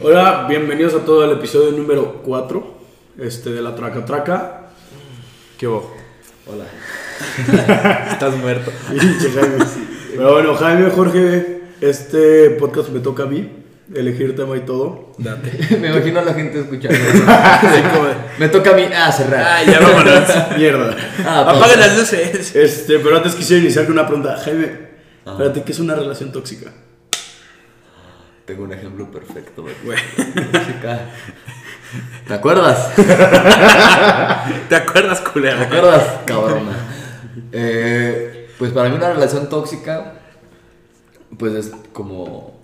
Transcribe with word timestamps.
Hola, 0.00 0.46
bienvenidos 0.48 0.94
a 0.94 1.04
todo 1.04 1.24
el 1.24 1.32
episodio 1.38 1.70
número 1.72 2.20
4 2.24 2.74
este, 3.18 3.50
de 3.50 3.62
la 3.62 3.74
Traca 3.74 4.04
Traca. 4.04 4.60
¿Qué 5.58 5.66
hubo? 5.68 5.94
Hola. 6.46 6.64
Estás 8.12 8.36
muerto. 8.36 8.70
Pinche 8.90 9.30
Jaime. 9.30 9.64
Pero 10.10 10.32
bueno, 10.32 10.54
Jaime, 10.56 10.90
Jorge, 10.90 11.60
este 11.80 12.50
podcast 12.50 12.88
me 12.90 13.00
toca 13.00 13.22
a 13.22 13.26
mí, 13.26 13.48
elegir 13.94 14.34
tema 14.36 14.56
y 14.56 14.60
todo. 14.60 15.12
Date. 15.18 15.76
Me 15.80 15.88
imagino 15.88 16.20
a 16.20 16.24
la 16.24 16.34
gente 16.34 16.60
escuchando. 16.60 16.98
Me 18.38 18.48
toca 18.48 18.70
a 18.72 18.74
mí. 18.74 18.84
Ah, 18.94 19.12
cerrar. 19.12 19.46
Ay, 19.46 19.66
ya 19.66 19.80
vámonos. 19.80 20.28
mierda. 20.58 20.96
Ah, 21.24 21.40
Apaga 21.42 21.76
las 21.76 21.96
luces. 21.96 22.54
Este, 22.54 22.98
pero 22.98 23.16
antes 23.16 23.34
quisiera 23.34 23.62
iniciar 23.62 23.84
con 23.84 23.92
una 23.94 24.06
pregunta. 24.06 24.36
Jaime, 24.44 24.92
Ah. 25.26 25.30
espérate, 25.32 25.62
¿qué 25.62 25.72
es 25.72 25.78
una 25.78 25.94
relación 25.94 26.30
tóxica? 26.32 26.70
Tengo 28.44 28.64
un 28.64 28.72
ejemplo 28.72 29.10
perfecto. 29.10 29.62
güey. 29.62 29.98
Música. 30.52 31.10
¿Te 32.26 32.34
acuerdas? 32.34 32.94
¿Te 34.68 34.76
acuerdas, 34.76 35.20
culero? 35.20 35.58
¿Te 35.58 35.64
acuerdas, 35.64 36.04
cabrona? 36.26 36.76
Eh, 37.52 38.48
pues 38.58 38.72
para 38.72 38.88
mí 38.88 38.96
una 38.96 39.12
relación 39.12 39.48
tóxica, 39.48 40.14
pues 41.38 41.54
es 41.54 41.72
como... 41.92 42.60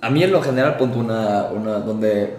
A 0.00 0.08
mí 0.08 0.22
en 0.22 0.32
lo 0.32 0.42
general 0.42 0.76
pongo 0.78 0.98
una, 1.00 1.44
una 1.44 1.80
donde, 1.80 2.36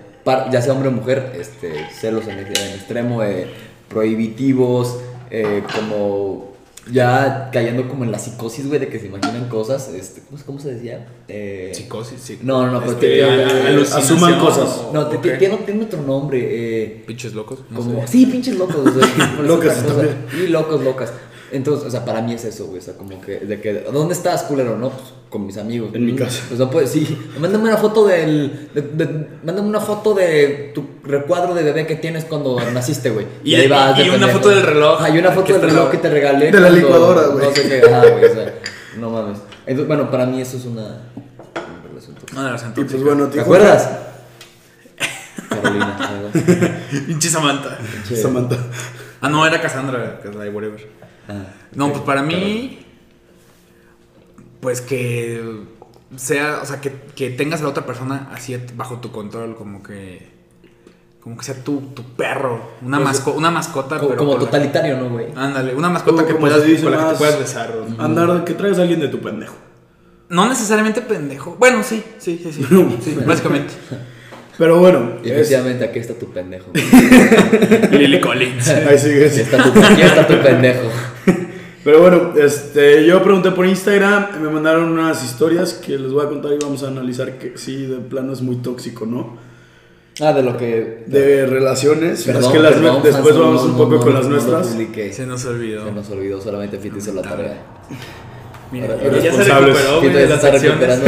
ya 0.52 0.62
sea 0.62 0.74
hombre 0.74 0.90
o 0.90 0.92
mujer, 0.92 1.34
este, 1.40 1.88
celos 1.92 2.28
en, 2.28 2.40
en 2.40 2.48
extremo, 2.50 3.22
eh, 3.22 3.48
prohibitivos, 3.88 4.98
eh, 5.30 5.64
como 5.76 6.52
ya 6.92 7.50
cayendo 7.52 7.88
como 7.88 8.04
en 8.04 8.12
la 8.12 8.18
psicosis, 8.18 8.68
güey, 8.68 8.80
de 8.80 8.88
que 8.88 9.00
se 9.00 9.08
imaginan 9.08 9.48
cosas, 9.50 9.90
este, 9.90 10.22
¿cómo, 10.22 10.42
cómo 10.44 10.60
se 10.60 10.74
decía? 10.74 11.08
Eh, 11.34 11.72
Psicosis, 11.74 12.20
sí. 12.22 12.40
No, 12.44 12.66
no, 12.66 12.74
no, 12.74 12.80
pero 12.82 12.92
Este, 12.92 13.08
te- 13.08 13.24
alucinación 13.24 14.18
asuman 14.18 14.40
cosas. 14.40 14.82
o- 14.90 14.92
no, 14.94 15.08
te- 15.08 15.16
ok. 15.18 15.22
te- 15.24 15.38
tiene, 15.38 15.58
tiene 15.58 15.84
otro 15.86 16.02
nombre, 16.02 16.40
eh, 16.42 17.04
Pinches 17.08 17.34
locos. 17.34 17.60
No 17.70 17.78
como, 17.80 18.02
sé. 18.02 18.08
sí, 18.08 18.26
pinches 18.26 18.56
locos. 18.58 18.76
Locas. 19.44 19.84
Y 20.38 20.48
locos, 20.48 20.84
locas. 20.84 21.14
Entonces, 21.54 21.86
o 21.88 21.92
sea, 21.92 22.06
para 22.06 22.22
mí 22.22 22.34
es 22.34 22.46
eso, 22.46 22.66
güey. 22.68 22.80
O 22.80 22.82
sea, 22.82 22.96
como 22.96 23.20
que, 23.22 23.40
de 23.40 23.60
que, 23.60 23.74
¿dónde 23.92 24.14
estás, 24.14 24.44
culero? 24.44 24.78
No, 24.78 24.90
pues 24.90 25.04
con 25.30 25.46
mis 25.46 25.58
amigos. 25.58 25.90
En 25.94 26.06
mi 26.06 26.16
casa. 26.16 26.42
Pues 26.48 26.60
no 26.60 26.70
puedes, 26.70 26.90
sí. 26.92 27.18
Mándame 27.40 27.66
una 27.66 27.78
foto 27.78 28.06
del. 28.08 28.70
de- 28.74 28.82
de- 28.82 29.28
mándame 29.44 29.68
una 29.70 29.80
foto 29.82 30.14
de 30.14 30.72
tu 30.74 30.84
recuadro 31.04 31.54
de 31.54 31.64
bebé 31.64 31.86
que 31.88 31.96
tienes 31.96 32.24
cuando 32.26 32.58
naciste, 32.74 33.10
güey. 33.10 33.26
Y- 33.44 33.56
y- 33.56 33.56
y 33.56 33.68
de 33.68 34.12
una 34.16 34.28
foto 34.30 34.50
del 34.50 34.64
reloj 34.64 34.98
Ah, 35.02 35.10
y 35.10 35.18
una 35.18 35.32
foto 35.32 35.54
del 35.54 35.62
reloj 35.62 35.90
que 35.92 35.98
te 35.98 36.10
regalé. 36.10 36.52
De 36.52 36.60
la 36.60 36.70
licuadora, 36.70 37.28
güey. 37.28 37.46
No 37.48 37.54
sé 37.56 37.68
qué, 37.68 37.82
ajá, 37.86 38.02
güey. 38.10 38.26
O 38.26 38.34
sea, 38.34 38.54
no 38.98 39.10
mames. 39.10 39.38
Entonces, 39.66 39.88
bueno, 39.88 40.10
para 40.12 40.26
mí 40.26 40.42
eso 40.42 40.58
es 40.58 40.66
una. 40.66 40.82
una 40.82 41.88
relación 41.88 42.16
tóxica. 42.16 42.34
No, 42.34 42.44
relación 42.48 42.72
Y 42.72 42.74
pues 42.76 42.88
tóxica. 42.92 43.04
bueno, 43.14 43.28
¿Te 43.30 43.42
acuerdas? 43.42 43.90
Carolina, 45.50 45.98
¿verdad? 46.34 46.80
Pinche 47.08 47.30
Samantha. 47.30 47.78
Che. 48.08 48.16
Samantha. 48.16 48.58
Ah, 49.22 49.30
no, 49.30 49.46
era 49.46 49.62
Cassandra, 49.62 50.20
que 50.22 50.30
es 50.30 50.36
la 50.36 50.44
de 50.46 50.50
Whatever. 50.50 50.90
Ah, 51.28 51.44
No, 51.76 51.86
ok, 51.88 51.92
pues 51.94 52.04
para 52.04 52.22
Carolina. 52.22 52.46
mí. 52.46 52.86
Pues 54.62 54.82
que 54.82 55.64
sea, 56.16 56.60
o 56.62 56.66
sea, 56.66 56.82
que, 56.82 56.92
que 57.16 57.30
tengas 57.32 57.62
a 57.62 57.64
la 57.64 57.70
otra 57.70 57.86
persona 57.86 58.30
así 58.34 58.56
bajo 58.76 59.00
tu 59.00 59.12
control, 59.12 59.56
como 59.56 59.82
que. 59.84 60.30
Como 61.22 61.38
que 61.38 61.44
sea 61.46 61.56
tu, 61.64 61.82
tu 61.94 62.02
perro. 62.04 62.60
Una, 62.82 62.98
Pues, 62.98 63.10
masco- 63.22 63.34
una 63.36 63.52
mascota, 63.52 63.98
Como, 63.98 64.10
pero. 64.10 64.20
como 64.20 64.38
totalitario, 64.38 64.98
¿no, 64.98 65.10
güey? 65.10 65.28
Ándale, 65.36 65.76
una 65.76 65.90
mascota 65.90 66.16
Como- 66.24 66.28
que 66.28 66.34
como 66.34 66.48
puedas, 66.48 66.62
con 66.82 66.92
la 66.92 66.98
que 67.06 67.12
te 67.12 67.18
puedas 67.18 67.40
besar. 67.40 67.72
o- 67.78 68.02
Andar, 68.02 68.44
que 68.44 68.54
traigas 68.56 68.80
a 68.80 68.82
alguien 68.82 69.00
de 69.02 69.08
tu 69.08 69.20
pendejo. 69.20 69.54
No 70.30 70.48
necesariamente 70.50 71.02
pendejo. 71.02 71.56
Bueno, 71.60 71.84
sí, 71.84 72.04
sí, 72.18 72.40
sí, 72.44 72.52
sí. 72.52 72.64
sí 73.04 73.18
básicamente. 73.26 73.74
Pero 74.58 74.80
bueno, 74.80 75.12
Y 75.24 75.28
es- 75.30 75.34
efectivamente, 75.34 75.86
aquí 75.86 76.00
está 76.00 76.14
tu 76.16 76.32
pendejo. 76.32 76.72
Lily 77.92 78.20
Collins. 78.20 78.68
ahí 78.70 78.98
sigue. 78.98 79.28
Aquí 79.28 79.40
está 79.42 79.64
tu, 79.64 79.80
aquí 79.84 80.02
está 80.02 80.28
tu 80.28 80.38
pendejo. 80.42 80.82
Pero 81.84 82.00
bueno, 82.02 82.34
este, 82.38 83.06
yo 83.06 83.24
pregunté 83.24 83.50
por 83.52 83.66
Instagram, 83.66 84.40
me 84.42 84.50
mandaron 84.50 84.92
unas 84.92 85.24
historias 85.24 85.74
que 85.74 85.98
les 85.98 86.12
voy 86.12 86.24
a 86.26 86.30
contar 86.30 86.52
y 86.54 86.58
vamos 86.62 86.84
a 86.84 86.88
analizar 86.90 87.40
que 87.40 87.58
sí, 87.58 87.86
de 87.88 87.98
plano 87.98 88.34
es 88.34 88.42
muy 88.42 88.58
tóxico, 88.58 89.06
¿no? 89.08 89.38
Ah, 90.22 90.34
de 90.34 90.44
lo 90.44 90.56
que. 90.56 91.04
De 91.08 91.46
relaciones, 91.48 92.24
Perdón, 92.24 92.44
es 92.44 92.48
que 92.50 92.60
las 92.60 92.74
perdón, 92.74 93.02
después 93.04 93.34
fans, 93.36 93.40
vamos 93.40 93.62
no, 93.62 93.66
un 93.66 93.72
no, 93.72 93.78
poco 93.78 93.92
no, 93.96 94.00
con 94.02 94.10
no, 94.14 94.20
las 94.20 94.28
no 94.28 94.32
nuestras. 94.36 95.16
Se 95.16 95.26
nos 95.26 95.46
olvidó. 95.46 95.86
Se 95.86 95.92
nos 95.92 96.10
olvidó, 96.12 96.40
solamente 96.42 96.78
Fit 96.80 96.96
hizo 96.98 97.14
la 97.14 97.22
tarea. 97.24 97.58
Mira, 98.72 98.88
Ahora, 98.94 99.18
ya 99.20 99.34
se 99.34 99.44
recuperó 99.44 100.02
Fit 100.02 100.12
güey, 100.12 100.14
de 100.14 100.28
las 100.28 100.44
está 100.44 100.52
recuperando 100.52 101.06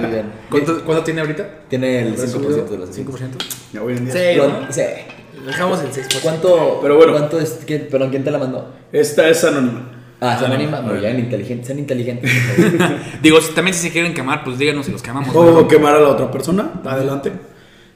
muy 0.00 0.10
bien. 0.10 0.26
¿Cuánto, 0.50 0.84
¿Cuánto 0.84 1.04
tiene 1.04 1.20
ahorita? 1.20 1.48
Tiene 1.68 2.00
el 2.08 2.14
5% 2.16 2.20
¿Resumido? 2.20 2.64
de 2.64 2.78
las 2.78 2.88
acciones. 2.88 3.14
¿5%? 3.20 3.28
Ya 3.72 3.82
hoy 3.82 3.96
en 3.96 4.04
día. 4.06 4.14
Sí, 4.14 4.38
¿Cuán- 4.38 4.52
¿no? 4.62 5.46
Dejamos 5.46 5.80
el 5.82 5.92
6%. 5.92 6.20
¿Cuánto, 6.22 6.78
Pero 6.82 6.96
bueno. 6.96 7.12
¿cuánto 7.12 7.38
es? 7.40 7.60
¿quién, 7.66 7.88
perdón, 7.90 8.10
¿quién 8.10 8.24
te 8.24 8.30
la 8.30 8.38
mandó? 8.38 8.72
Esta 8.92 9.28
es 9.28 9.44
anónima. 9.44 9.92
Ah, 10.20 10.38
se 10.38 10.46
Anónima. 10.46 10.78
anima. 10.78 10.92
Muy 10.92 11.00
bien, 11.00 11.18
inteligente. 11.18 11.66
Sean 11.66 11.78
inteligentes. 11.78 12.30
Digo, 13.22 13.40
si- 13.42 13.52
también 13.52 13.74
si 13.74 13.82
se 13.88 13.92
quieren 13.92 14.14
quemar, 14.14 14.42
pues 14.44 14.56
díganos 14.58 14.86
si 14.86 14.92
los 14.92 15.02
quemamos. 15.02 15.34
O 15.36 15.44
¿no? 15.44 15.68
quemar 15.68 15.94
a 15.96 16.00
la 16.00 16.08
otra 16.08 16.30
persona, 16.30 16.80
adelante. 16.84 17.32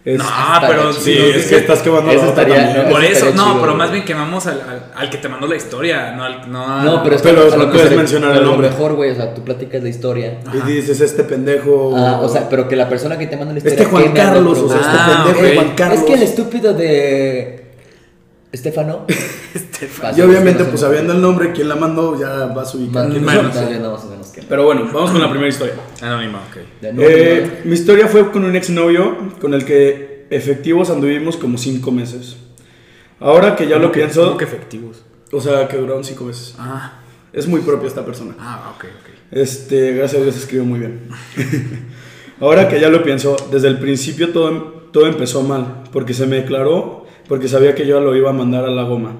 Es- 0.03 0.16
No, 0.19 0.25
pero 0.66 0.93
sí, 0.94 1.00
si 1.12 1.19
es 1.19 1.47
que 1.47 1.56
estás 1.59 1.81
quemando 1.81 2.06
la 2.06 2.15
Eso 2.15 2.31
otra 2.31 2.43
estaría- 2.44 2.65
también. 2.65 2.84
no, 2.87 2.91
Por 2.91 3.05
eso, 3.05 3.12
estaría 3.12 3.34
no, 3.37 3.43
chido, 3.44 3.55
pero 3.61 3.66
güey. 3.72 3.77
más 3.77 3.91
bien 3.93 4.05
quemamos 4.06 4.47
al, 4.47 4.61
al, 4.62 4.83
al 4.97 5.11
que 5.11 5.19
te 5.19 5.28
mandó 5.28 5.47
la 5.47 5.56
historia, 5.56 6.12
no 6.12 6.25
al. 6.25 6.50
No, 6.50 6.83
No, 6.84 7.03
pero 7.03 7.16
es 7.16 7.22
que 7.22 7.28
Pero 7.28 7.43
a 7.53 7.56
no 7.56 7.65
puedes 7.71 7.83
mejor- 7.84 7.97
mencionar 7.99 8.33
el 8.33 8.39
lo 8.43 8.47
nombre. 8.47 8.71
mejor, 8.71 8.94
güey, 8.94 9.10
o 9.10 9.15
sea, 9.15 9.34
tú 9.34 9.44
platicas 9.44 9.83
la 9.83 9.89
historia. 9.91 10.39
Y 10.55 10.71
dices, 10.71 11.03
este 11.03 11.22
pendejo. 11.25 11.94
Ah, 11.94 12.21
o 12.22 12.28
sea, 12.31 12.49
pero 12.49 12.66
que 12.66 12.77
la 12.77 12.89
persona 12.89 13.19
que 13.19 13.27
te 13.27 13.37
manda 13.37 13.53
la 13.53 13.59
historia. 13.59 13.78
este 13.78 13.91
Juan 13.91 14.12
Carlos, 14.12 14.59
o 14.59 14.69
sea, 14.69 14.77
este 14.81 14.91
Ah, 14.91 15.22
pendejo 15.27 15.44
de. 15.47 15.55
Juan 15.56 15.75
Carlos. 15.77 15.99
Es 15.99 16.05
que 16.06 16.15
el 16.15 16.22
estúpido 16.22 16.72
de. 16.72 17.59
Estefano. 18.53 19.06
Estefan. 19.55 20.16
Y 20.19 20.21
obviamente, 20.22 20.65
pues 20.65 20.81
sé. 20.81 20.87
sabiendo 20.87 21.12
el 21.12 21.21
nombre, 21.21 21.53
quién 21.53 21.69
la 21.69 21.77
mandó, 21.77 22.19
ya 22.19 22.47
vas 22.47 22.75
a 22.75 22.78
ubicar 22.78 23.09
Bueno, 23.09 23.53
son. 23.53 23.93
más 23.93 24.05
o 24.05 24.11
menos 24.11 24.28
que. 24.28 24.43
Pero 24.43 24.65
bueno, 24.65 24.88
vamos 24.93 25.11
con 25.12 25.21
la 25.21 25.28
primera 25.31 25.49
historia. 25.49 25.75
Anónima, 26.03 26.43
ok. 26.50 26.56
De 26.81 26.93
nuevo, 26.93 27.10
Eh, 27.12 27.62
mi 27.65 27.75
historia 27.75 28.09
fue 28.09 28.31
con 28.33 28.44
un 28.44 28.56
exnovio 28.56 29.16
con 29.41 29.55
el 29.55 29.65
que 29.65 30.27
efectivos 30.31 30.91
anduvimos 30.91 31.37
como 31.37 31.59
cinco 31.59 31.91
meses. 31.93 32.37
Ahora 33.21 33.55
que 33.56 33.69
ya 33.69 33.78
lo 33.78 33.93
pienso, 33.93 34.25
¿Cómo 34.25 34.37
que 34.39 34.44
efectivos? 34.44 35.03
o 35.33 35.41
sea, 35.41 35.69
que 35.69 35.77
duraron 35.77 36.05
cinco 36.05 36.25
meses. 36.25 36.55
Ah, 36.59 36.94
Es 37.33 37.47
muy 37.47 37.60
propia 37.60 37.87
esta 37.89 38.05
persona. 38.05 38.34
ah, 38.41 38.72
ok, 38.77 38.84
ok. 38.84 39.10
Este, 39.33 39.93
gracias 39.93 40.21
a 40.21 40.25
Dios 40.25 40.37
escribió 40.37 40.65
muy 40.65 40.81
bien. 40.81 41.09
Ahora 42.41 42.69
que 42.69 42.81
ya 42.81 42.89
lo 42.89 43.03
pienso, 43.03 43.37
desde 43.53 43.69
el 43.69 43.78
principio 43.78 44.31
todo, 44.31 44.50
todo 44.93 45.06
empezó 45.06 45.43
mal, 45.43 45.83
porque 45.93 46.15
se 46.15 46.27
me 46.27 46.37
declaró, 46.37 47.00
porque 47.30 47.48
sabía 47.48 47.74
que 47.74 47.86
yo 47.86 48.00
lo 48.00 48.14
iba 48.14 48.28
a 48.28 48.32
mandar 48.34 48.64
a 48.64 48.70
la 48.70 48.82
goma, 48.82 49.14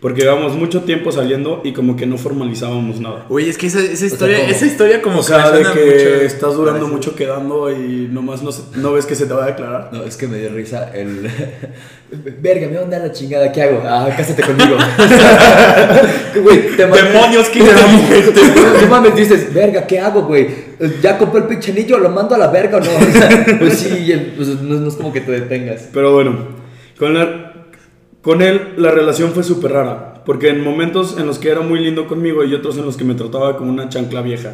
porque 0.00 0.22
llevamos 0.22 0.56
mucho 0.56 0.80
tiempo 0.82 1.12
saliendo 1.12 1.60
y 1.62 1.72
como 1.72 1.94
que 1.94 2.06
no 2.06 2.18
formalizábamos 2.18 2.98
nada. 2.98 3.24
Oye, 3.28 3.48
es 3.48 3.56
que 3.56 3.68
esa, 3.68 3.78
esa 3.78 4.04
historia, 4.04 4.38
¿cómo? 4.40 4.50
esa 4.50 4.66
historia 4.66 5.00
como 5.00 5.18
O 5.20 5.22
sea, 5.22 5.44
que 5.52 5.58
de 5.58 5.62
que 5.62 5.84
mucho. 5.86 6.14
estás 6.26 6.54
durando 6.56 6.80
Parece- 6.80 6.92
mucho 6.96 7.14
quedando 7.14 7.70
y 7.70 8.08
nomás 8.10 8.42
no, 8.42 8.50
se- 8.50 8.64
no 8.76 8.92
ves 8.92 9.06
que 9.06 9.14
se 9.14 9.26
te 9.26 9.32
va 9.34 9.44
a 9.44 9.46
declarar. 9.46 9.90
No, 9.92 10.02
es 10.02 10.16
que 10.16 10.26
me 10.26 10.38
dio 10.38 10.48
risa 10.50 10.90
el. 10.92 11.30
Verga, 12.42 12.66
me 12.66 12.74
va 12.74 12.80
a 12.80 12.84
andar 12.84 13.00
la 13.02 13.12
chingada, 13.12 13.52
¿qué 13.52 13.62
hago? 13.62 13.80
Ah, 13.86 14.08
cásate 14.16 14.42
conmigo. 14.42 14.76
Güey, 16.42 16.76
te 16.76 16.86
Demonios, 16.86 17.48
¿qué 17.50 17.60
te 17.60 17.70
era 17.70 17.86
mi 17.86 17.98
gente? 18.02 18.40
No 18.82 18.88
mames, 18.88 19.14
dices, 19.16 19.52
verga, 19.54 19.86
¿qué 19.86 20.00
hago, 20.00 20.22
güey? 20.22 20.48
¿Ya 21.02 21.16
compré 21.18 21.42
el 21.42 21.46
pinche 21.46 21.70
anillo? 21.72 21.98
¿Lo 21.98 22.08
mando 22.10 22.34
a 22.34 22.38
la 22.38 22.48
verga 22.48 22.78
o 22.78 22.80
no? 22.80 22.86
O 23.08 23.12
sea, 23.12 23.46
pues 23.58 23.78
sí, 23.78 24.10
el- 24.10 24.32
pues 24.36 24.48
no, 24.48 24.80
no 24.80 24.88
es 24.88 24.94
como 24.94 25.12
que 25.12 25.20
te 25.20 25.30
detengas. 25.32 25.88
Pero 25.92 26.12
bueno, 26.12 26.36
con, 26.98 27.14
la- 27.14 27.51
con 28.22 28.40
él 28.40 28.74
la 28.76 28.90
relación 28.92 29.32
fue 29.32 29.42
súper 29.42 29.72
rara, 29.72 30.22
porque 30.24 30.48
en 30.48 30.62
momentos 30.62 31.16
en 31.18 31.26
los 31.26 31.38
que 31.38 31.50
era 31.50 31.60
muy 31.60 31.80
lindo 31.80 32.06
conmigo 32.06 32.44
y 32.44 32.54
otros 32.54 32.78
en 32.78 32.84
los 32.84 32.96
que 32.96 33.04
me 33.04 33.14
trataba 33.14 33.56
como 33.56 33.70
una 33.70 33.88
chancla 33.88 34.22
vieja. 34.22 34.52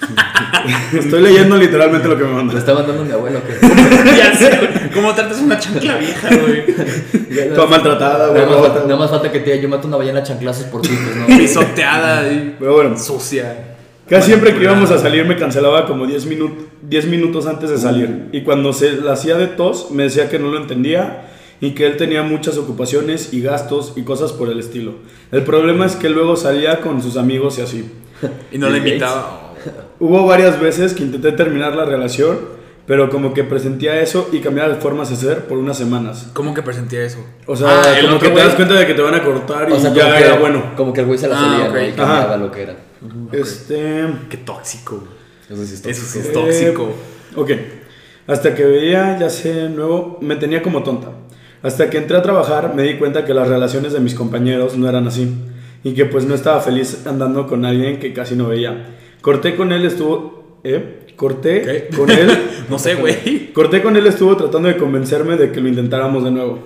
Estoy 0.92 1.22
leyendo 1.22 1.56
literalmente 1.56 2.06
lo 2.06 2.16
que 2.16 2.24
me 2.24 2.30
Me 2.30 2.36
mandó. 2.36 2.58
está 2.58 2.74
mandando 2.74 3.04
mi 3.04 3.12
abuelo, 3.12 3.40
que. 3.44 3.66
ya 4.16 4.34
sé. 4.34 4.50
¿Cómo 4.94 5.14
tratas 5.14 5.40
una 5.40 5.58
chancla 5.58 5.96
vieja, 5.96 6.28
güey? 6.28 7.48
Toda 7.54 7.66
maltratada, 7.66 8.28
güey. 8.28 8.40
Nada 8.42 8.50
más, 8.52 8.60
falta, 8.60 8.74
rota. 8.74 8.86
nada 8.86 9.00
más 9.00 9.10
falta 9.10 9.32
que 9.32 9.40
te 9.40 9.50
diga, 9.50 9.62
yo 9.62 9.68
mato 9.68 9.88
una 9.88 9.96
ballena 9.96 10.20
a 10.20 10.22
chanclazos 10.22 10.64
por 10.66 10.82
ti, 10.82 10.90
pues 10.90 11.16
no. 11.16 11.26
Pisoteada 11.38 12.30
y 12.30 12.56
Pero 12.58 12.74
bueno, 12.74 12.98
sucia. 12.98 13.76
casi 14.08 14.26
siempre 14.28 14.54
que 14.54 14.62
íbamos 14.62 14.90
a 14.90 14.98
salir 14.98 15.24
me 15.24 15.36
cancelaba 15.36 15.86
como 15.86 16.06
10 16.06 16.26
minutos 16.26 16.64
10 16.82 17.06
minutos 17.06 17.46
antes 17.46 17.70
de 17.70 17.78
salir. 17.78 18.28
Y 18.32 18.42
cuando 18.42 18.72
se 18.72 18.92
la 18.92 19.12
hacía 19.12 19.36
de 19.36 19.46
tos, 19.46 19.90
me 19.90 20.04
decía 20.04 20.28
que 20.28 20.38
no 20.38 20.48
lo 20.50 20.58
entendía 20.58 21.29
y 21.60 21.72
que 21.72 21.86
él 21.86 21.96
tenía 21.96 22.22
muchas 22.22 22.56
ocupaciones 22.56 23.32
y 23.32 23.42
gastos 23.42 23.92
y 23.96 24.02
cosas 24.02 24.32
por 24.32 24.48
el 24.48 24.58
estilo. 24.60 24.94
El 25.32 25.42
problema 25.44 25.86
es 25.86 25.96
que 25.96 26.08
luego 26.08 26.36
salía 26.36 26.80
con 26.80 27.02
sus 27.02 27.16
amigos 27.16 27.58
y 27.58 27.62
así. 27.62 27.90
Y 28.52 28.58
no 28.58 28.68
Bill 28.68 28.78
invitaba. 28.78 29.54
Hubo 29.98 30.26
varias 30.26 30.58
veces 30.60 30.94
que 30.94 31.02
intenté 31.02 31.32
terminar 31.32 31.74
la 31.76 31.84
relación, 31.84 32.38
pero 32.86 33.10
como 33.10 33.34
que 33.34 33.44
presentía 33.44 34.00
eso 34.00 34.28
y 34.32 34.40
cambiaba 34.40 34.70
de 34.70 34.76
formas 34.80 35.10
de 35.10 35.16
ser 35.16 35.46
por 35.46 35.58
unas 35.58 35.76
semanas. 35.78 36.30
¿Cómo 36.32 36.54
que 36.54 36.62
presentía 36.62 37.02
eso? 37.04 37.18
O 37.46 37.54
sea, 37.54 37.68
Ah, 37.82 37.94
como 38.02 38.18
que 38.18 38.30
te 38.30 38.38
das 38.40 38.54
cuenta 38.54 38.74
de 38.74 38.86
que 38.86 38.94
te 38.94 39.02
van 39.02 39.14
a 39.14 39.22
cortar 39.22 39.68
y 39.68 39.72
O 39.74 39.78
sea, 39.78 39.92
ya 39.92 40.16
que, 40.16 40.24
era 40.24 40.38
bueno. 40.38 40.72
Como 40.76 40.92
que 40.92 41.00
el 41.02 41.06
güey 41.06 41.18
se 41.18 41.28
la 41.28 41.38
Ah, 41.38 41.42
salía, 41.42 41.68
ok. 41.68 41.74
¿no? 41.74 41.80
Y 41.82 41.92
cambiaba 41.92 42.24
Ajá. 42.24 42.36
lo 42.38 42.50
que 42.50 42.62
era. 42.62 42.76
Este. 43.32 44.06
Qué 44.28 44.36
tóxico. 44.38 45.02
Eso 45.48 45.64
sí 45.64 45.74
es 45.74 45.86
Eso 45.86 46.06
sí 46.06 46.28
tóxico. 46.32 46.48
es 46.48 46.58
tóxico. 46.64 46.82
Eh, 46.84 47.36
ok. 47.36 47.50
Hasta 48.26 48.54
que 48.54 48.64
veía, 48.64 49.18
ya 49.18 49.28
sé, 49.30 49.68
nuevo, 49.68 50.18
me 50.20 50.36
tenía 50.36 50.62
como 50.62 50.82
tonta. 50.82 51.08
Hasta 51.62 51.90
que 51.90 51.98
entré 51.98 52.16
a 52.16 52.22
trabajar 52.22 52.74
me 52.74 52.82
di 52.84 52.94
cuenta 52.94 53.24
que 53.24 53.34
las 53.34 53.48
relaciones 53.48 53.92
de 53.92 54.00
mis 54.00 54.14
compañeros 54.14 54.76
no 54.76 54.88
eran 54.88 55.06
así. 55.06 55.28
Y 55.84 55.92
que 55.92 56.06
pues 56.06 56.24
no 56.24 56.34
estaba 56.34 56.60
feliz 56.60 57.06
andando 57.06 57.46
con 57.46 57.64
alguien 57.64 57.98
que 57.98 58.12
casi 58.12 58.34
no 58.34 58.48
veía. 58.48 58.96
Corté 59.20 59.56
con 59.56 59.72
él, 59.72 59.84
estuvo... 59.84 60.60
¿Eh? 60.64 61.06
Corté 61.16 61.88
¿Qué? 61.88 61.96
con 61.96 62.10
él. 62.10 62.30
No 62.70 62.78
sé, 62.78 62.94
güey. 62.94 63.52
Corté 63.52 63.82
con 63.82 63.96
él, 63.96 64.06
estuvo 64.06 64.36
tratando 64.36 64.68
de 64.68 64.76
convencerme 64.76 65.36
de 65.36 65.50
que 65.50 65.60
lo 65.60 65.68
intentáramos 65.68 66.22
de 66.22 66.30
nuevo. 66.30 66.60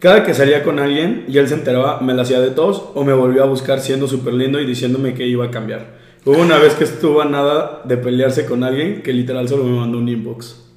Cada 0.00 0.24
que 0.24 0.34
salía 0.34 0.62
con 0.62 0.78
alguien 0.78 1.24
y 1.28 1.38
él 1.38 1.46
se 1.46 1.54
enteraba, 1.54 2.00
me 2.00 2.14
la 2.14 2.22
hacía 2.22 2.40
de 2.40 2.50
tos 2.50 2.82
o 2.94 3.04
me 3.04 3.12
volvió 3.12 3.44
a 3.44 3.46
buscar 3.46 3.80
siendo 3.80 4.08
súper 4.08 4.34
lindo 4.34 4.58
y 4.58 4.66
diciéndome 4.66 5.14
que 5.14 5.26
iba 5.26 5.44
a 5.44 5.50
cambiar. 5.50 5.98
Hubo 6.24 6.38
una 6.38 6.58
vez 6.58 6.74
que 6.74 6.84
estuvo 6.84 7.20
a 7.20 7.26
nada 7.26 7.82
de 7.84 7.96
pelearse 7.96 8.44
con 8.44 8.64
alguien 8.64 9.02
que 9.02 9.12
literal 9.12 9.48
solo 9.48 9.64
me 9.64 9.78
mandó 9.78 9.98
un 9.98 10.08
inbox. 10.08 10.69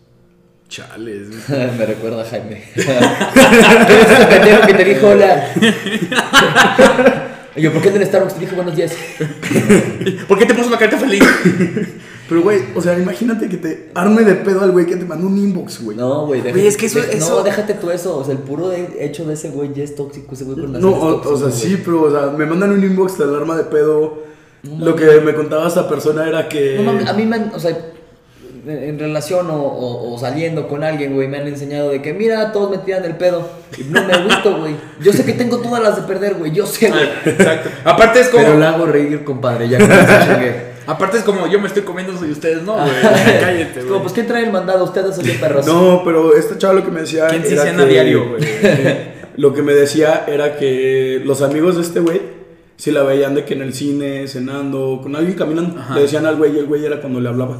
Chales, 0.73 1.27
güey. 1.47 1.67
Me 1.77 1.85
recuerda 1.85 2.23
a 2.23 2.25
Jaime. 2.25 2.63
Ese 2.75 4.25
pendejo 4.27 4.65
que 4.67 4.73
te 4.73 4.83
dijo 4.85 5.07
hola. 5.07 5.47
Y 7.55 7.61
yo, 7.61 7.71
¿por 7.71 7.81
qué 7.83 7.89
en 7.89 7.97
el 7.97 8.05
Starbucks 8.07 8.33
te 8.33 8.39
dijo 8.39 8.55
buenos 8.55 8.75
días? 8.75 8.91
¿Por 10.27 10.39
qué 10.39 10.47
te 10.47 10.55
puso 10.55 10.69
una 10.69 10.79
carta 10.79 10.97
feliz? 10.97 11.23
Pero, 12.27 12.41
güey, 12.41 12.59
o 12.73 12.81
sea, 12.81 12.97
imagínate 12.97 13.49
que 13.49 13.57
te 13.57 13.91
arme 13.93 14.23
de 14.23 14.33
pedo 14.33 14.61
al 14.61 14.71
güey 14.71 14.87
que 14.87 14.95
te 14.95 15.05
mandó 15.05 15.27
un 15.27 15.37
inbox, 15.37 15.83
güey. 15.83 15.95
No, 15.95 16.25
güey, 16.25 16.41
Güey, 16.41 16.65
es 16.65 16.75
que 16.77 16.87
eso- 16.87 17.01
deja- 17.01 17.11
eso- 17.11 17.37
No, 17.37 17.43
déjate 17.43 17.75
tú 17.75 17.91
eso. 17.91 18.17
O 18.17 18.23
sea, 18.23 18.33
el 18.33 18.39
puro 18.39 18.69
de- 18.69 18.97
hecho 19.05 19.25
de 19.25 19.35
ese 19.35 19.49
güey 19.51 19.71
ya 19.75 19.83
es 19.83 19.95
tóxico. 19.95 20.33
Ese 20.33 20.45
güey 20.45 20.57
con 20.59 20.73
las 20.73 20.81
No, 20.81 20.89
o, 20.91 21.15
tóxico, 21.17 21.35
o 21.35 21.37
sea, 21.37 21.47
güey. 21.49 21.59
sí, 21.59 21.81
pero, 21.85 22.01
o 22.01 22.09
sea, 22.11 22.31
me 22.35 22.47
mandan 22.47 22.71
un 22.71 22.83
inbox, 22.83 23.17
te 23.17 23.23
alarma 23.23 23.55
de 23.57 23.65
pedo. 23.65 24.23
No 24.63 24.85
Lo 24.85 24.95
que 24.95 25.21
me 25.21 25.35
contaba 25.35 25.67
esta 25.67 25.87
persona 25.87 26.27
era 26.27 26.49
que. 26.49 26.77
No 26.77 26.83
mames, 26.93 27.07
a 27.07 27.13
mí 27.13 27.25
me 27.25 27.35
han, 27.35 27.51
o 27.53 27.59
sea, 27.59 27.77
en 28.65 28.97
relación 28.99 29.49
o, 29.49 29.55
o- 29.61 30.13
o 30.13 30.17
saliendo 30.17 30.67
con 30.67 30.83
alguien, 30.83 31.13
güey, 31.13 31.27
me 31.27 31.37
han 31.37 31.47
enseñado 31.47 31.89
de 31.89 32.01
que, 32.01 32.13
mira, 32.13 32.51
todos 32.51 32.69
me 32.71 32.77
tiran 32.77 33.03
el 33.05 33.15
pedo. 33.17 33.47
Y 33.77 33.83
no 33.85 34.03
me 34.05 34.17
gusta, 34.23 34.49
güey. 34.51 34.75
Yo 35.01 35.11
sé 35.13 35.25
que 35.25 35.33
tengo 35.33 35.57
todas 35.59 35.81
las 35.83 35.95
de 35.95 36.03
perder, 36.03 36.35
güey. 36.35 36.51
Yo 36.51 36.65
sé, 36.65 36.89
güey. 36.89 37.03
Exacto. 37.25 37.69
Aparte 37.83 38.21
es 38.21 38.29
como. 38.29 38.43
Pero 38.43 38.57
la 38.59 38.69
hago 38.69 38.85
reír, 38.85 39.23
compadre. 39.23 39.67
Ya 39.69 39.77
chingué. 39.79 40.73
Aparte 40.85 41.17
es 41.17 41.23
como 41.23 41.47
yo 41.47 41.61
me 41.61 41.67
estoy 41.67 41.83
comiendo 41.83 42.13
y 42.25 42.31
ustedes 42.31 42.61
no, 42.63 42.73
güey. 42.73 42.91
Cállate, 43.41 43.61
Es 43.61 43.85
como, 43.85 43.87
güey. 43.89 44.01
pues, 44.01 44.13
¿quién 44.13 44.27
trae 44.27 44.43
el 44.45 44.51
mandado? 44.51 44.83
Ustedes 44.83 45.15
son 45.15 45.25
perros. 45.39 45.65
No, 45.65 46.01
pero 46.03 46.35
esta 46.35 46.57
chava 46.57 46.73
lo 46.73 46.83
que 46.85 46.91
me 46.91 47.01
decía. 47.01 47.27
¿Quién 47.27 47.43
era 47.45 47.63
cena 47.63 47.83
que- 47.85 47.89
diario, 47.91 48.29
güey? 48.31 48.43
Lo 49.37 49.53
que 49.53 49.61
me 49.61 49.73
decía 49.73 50.25
era 50.27 50.57
que 50.57 51.21
los 51.25 51.41
amigos 51.41 51.75
de 51.77 51.81
este 51.81 51.99
güey, 52.01 52.21
si 52.77 52.91
la 52.91 53.01
veían 53.03 53.33
de 53.33 53.45
que 53.45 53.53
en 53.55 53.61
el 53.61 53.73
cine, 53.73 54.27
cenando, 54.27 54.99
con 55.01 55.15
alguien 55.15 55.35
caminando, 55.37 55.79
Ajá. 55.79 55.95
le 55.95 56.01
decían 56.01 56.25
al 56.25 56.35
güey 56.35 56.53
y 56.55 56.59
el 56.59 56.65
güey 56.65 56.85
era 56.85 56.99
cuando 57.01 57.19
le 57.19 57.29
hablaba. 57.29 57.57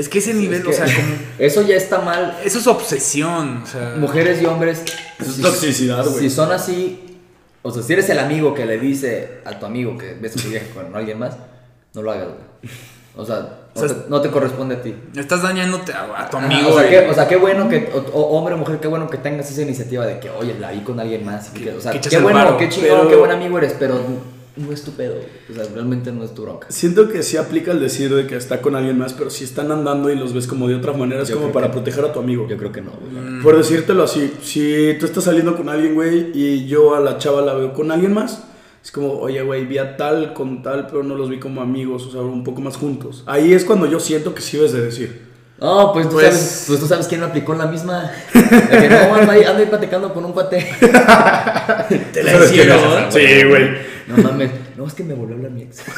Es 0.00 0.08
que 0.08 0.18
ese 0.18 0.34
nivel, 0.34 0.60
Es 0.60 0.64
que 0.64 0.70
o 0.70 0.72
sea, 0.72 0.84
como. 0.96 1.08
Eso 1.38 1.62
ya 1.62 1.76
está 1.76 2.00
mal. 2.00 2.38
Eso 2.44 2.58
es 2.58 2.66
obsesión, 2.66 3.62
o 3.62 3.66
sea. 3.66 3.94
Mujeres 3.98 4.40
y 4.42 4.46
hombres. 4.46 4.82
Eso 5.18 5.30
es 5.30 5.36
si- 5.36 5.42
toxicidad, 5.42 6.04
güey. 6.06 6.20
Si 6.20 6.30
son 6.30 6.50
así, 6.52 7.18
o 7.62 7.70
sea, 7.70 7.82
si 7.82 7.92
eres 7.92 8.08
el 8.10 8.18
amigo 8.18 8.54
que 8.54 8.66
le 8.66 8.78
dice 8.78 9.40
a 9.44 9.58
tu 9.58 9.66
amigo 9.66 9.96
que 9.98 10.14
ves 10.14 10.36
a 10.36 10.42
tu 10.42 10.48
vieja 10.48 10.66
con 10.74 10.94
alguien 10.96 11.18
más, 11.18 11.36
no 11.94 12.02
lo 12.02 12.10
hagas, 12.12 12.28
güey. 12.28 12.72
O 13.16 13.24
sea, 13.26 13.36
no, 13.74 13.82
O 13.82 13.86
sea, 13.86 13.88
te, 13.88 14.08
no 14.08 14.20
te 14.20 14.30
corresponde 14.30 14.76
a 14.76 14.82
ti. 14.82 14.94
Estás 15.16 15.42
dañándote 15.42 15.92
a, 15.92 16.04
a 16.24 16.30
tu 16.30 16.36
Ajá, 16.38 16.46
amigo, 16.46 16.70
o, 16.70 16.72
sea, 16.72 16.82
güey. 16.82 16.90
qué, 17.04 17.10
o 17.10 17.14
sea, 17.14 17.28
qué 17.28 17.36
bueno 17.36 17.68
que, 17.68 17.90
o, 17.92 17.98
o 17.98 18.38
hombre 18.38 18.54
o 18.54 18.58
mujer, 18.58 18.78
qué 18.80 18.88
bueno 18.88 19.10
que 19.10 19.18
tengas 19.18 19.50
esa 19.50 19.62
iniciativa 19.62 20.06
de 20.06 20.20
que, 20.20 20.30
oye, 20.30 20.56
la 20.58 20.70
vi 20.70 20.80
con 20.80 20.98
alguien 21.00 21.24
más. 21.24 21.50
y 21.54 21.60
que- 21.60 21.72
o 21.72 21.80
sea, 21.80 21.92
que 21.92 22.00
qué 22.00 22.18
bueno, 22.18 22.38
varo, 22.38 22.56
qué 22.56 22.68
chingón, 22.68 22.98
pero- 23.00 23.08
qué 23.08 23.16
buen 23.16 23.32
amigo 23.32 23.58
eres, 23.58 23.74
pero 23.78 24.00
no 24.56 24.72
es 24.72 24.82
tu 24.82 24.90
pedo. 24.92 25.14
O 25.50 25.54
sea, 25.54 25.64
realmente 25.72 26.12
no 26.12 26.24
es 26.24 26.34
tu 26.34 26.42
bronca. 26.42 26.66
Siento 26.70 27.08
que 27.08 27.22
sí 27.22 27.36
aplica 27.36 27.72
el 27.72 27.80
decir 27.80 28.14
de 28.14 28.26
que 28.26 28.36
está 28.36 28.60
con 28.60 28.74
alguien 28.76 28.98
más, 28.98 29.12
pero 29.12 29.30
si 29.30 29.44
están 29.44 29.70
andando 29.72 30.10
y 30.10 30.16
los 30.16 30.32
ves 30.32 30.46
como 30.46 30.68
de 30.68 30.74
otra 30.74 30.92
manera, 30.92 31.22
es 31.22 31.28
Yo 31.28 31.36
como 31.36 31.52
para 31.52 31.68
que- 31.68 31.74
proteger 31.74 32.04
a 32.04 32.12
tu 32.12 32.18
amigo. 32.20 32.46
Yo 32.48 32.56
creo 32.56 32.72
que 32.72 32.80
no, 32.82 32.90
güey. 32.92 33.24
Mm. 33.24 33.42
Por 33.42 33.56
decírtelo 33.56 34.02
así, 34.04 34.32
si 34.42 34.96
tú 34.98 35.06
estás 35.06 35.24
saliendo 35.24 35.56
con 35.56 35.68
alguien, 35.68 35.94
güey, 35.94 36.30
y 36.34 36.66
yo 36.66 36.94
a 36.94 37.00
la 37.00 37.18
chava 37.18 37.42
la 37.42 37.54
veo 37.54 37.72
con 37.72 37.90
alguien 37.90 38.12
más, 38.12 38.42
es 38.82 38.90
como, 38.92 39.12
oye, 39.20 39.42
güey, 39.42 39.66
vi 39.66 39.78
a 39.78 39.96
tal 39.96 40.32
con 40.32 40.62
tal, 40.62 40.86
pero 40.86 41.02
no 41.02 41.14
los 41.14 41.28
vi 41.30 41.38
como 41.38 41.60
amigos, 41.60 42.06
o 42.06 42.10
sea, 42.10 42.20
un 42.22 42.44
poco 42.44 42.60
más 42.60 42.76
juntos. 42.76 43.22
Ahí 43.26 43.52
es 43.52 43.64
cuando 43.64 43.86
yo 43.86 44.00
siento 44.00 44.34
que 44.34 44.40
sí 44.42 44.56
debes 44.56 44.72
de 44.72 44.80
decir. 44.82 45.30
No, 45.60 45.92
pues 45.92 46.08
tú, 46.08 46.14
Pues- 46.14 46.24
sabes, 46.34 46.64
pues 46.68 46.80
tú 46.80 46.86
sabes 46.86 47.06
quién 47.06 47.20
me 47.20 47.26
aplicó 47.26 47.52
la 47.54 47.66
misma. 47.66 48.10
De 48.32 48.40
que 48.78 48.88
no, 48.88 49.14
ando 49.14 49.30
ahí, 49.30 49.44
ando 49.44 49.58
ahí 49.62 49.66
platicando 49.66 50.14
con 50.14 50.24
un 50.24 50.32
cuate. 50.32 50.66
Te 52.12 52.22
la 52.22 52.32
¿Sabes 52.32 52.50
quién 52.50 52.68
hicieron. 52.68 53.12
Sí, 53.12 53.44
güey. 53.46 53.89
No 54.10 54.22
mames. 54.22 54.50
No, 54.76 54.86
es 54.86 54.94
que 54.94 55.04
me 55.04 55.14
volvió 55.14 55.34
a 55.34 55.38
hablar 55.38 55.52
mi 55.52 55.62
ex. 55.62 55.82